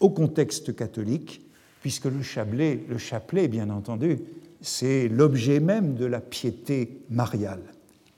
au 0.00 0.08
contexte 0.08 0.74
catholique, 0.74 1.42
puisque 1.82 2.06
le 2.06 2.22
chapelet, 2.22 2.86
le 2.88 2.96
chapelet 2.96 3.48
bien 3.48 3.68
entendu, 3.68 4.18
c'est 4.62 5.08
l'objet 5.08 5.60
même 5.60 5.94
de 5.94 6.06
la 6.06 6.22
piété 6.22 7.02
mariale. 7.10 7.64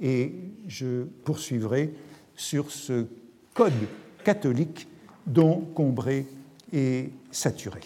Et 0.01 0.33
je 0.69 1.03
poursuivrai 1.25 1.93
sur 2.37 2.71
ce 2.71 3.07
code 3.53 3.73
catholique 4.25 4.87
dont 5.27 5.61
Combray 5.75 6.27
est 6.73 7.11
saturé. 7.31 7.81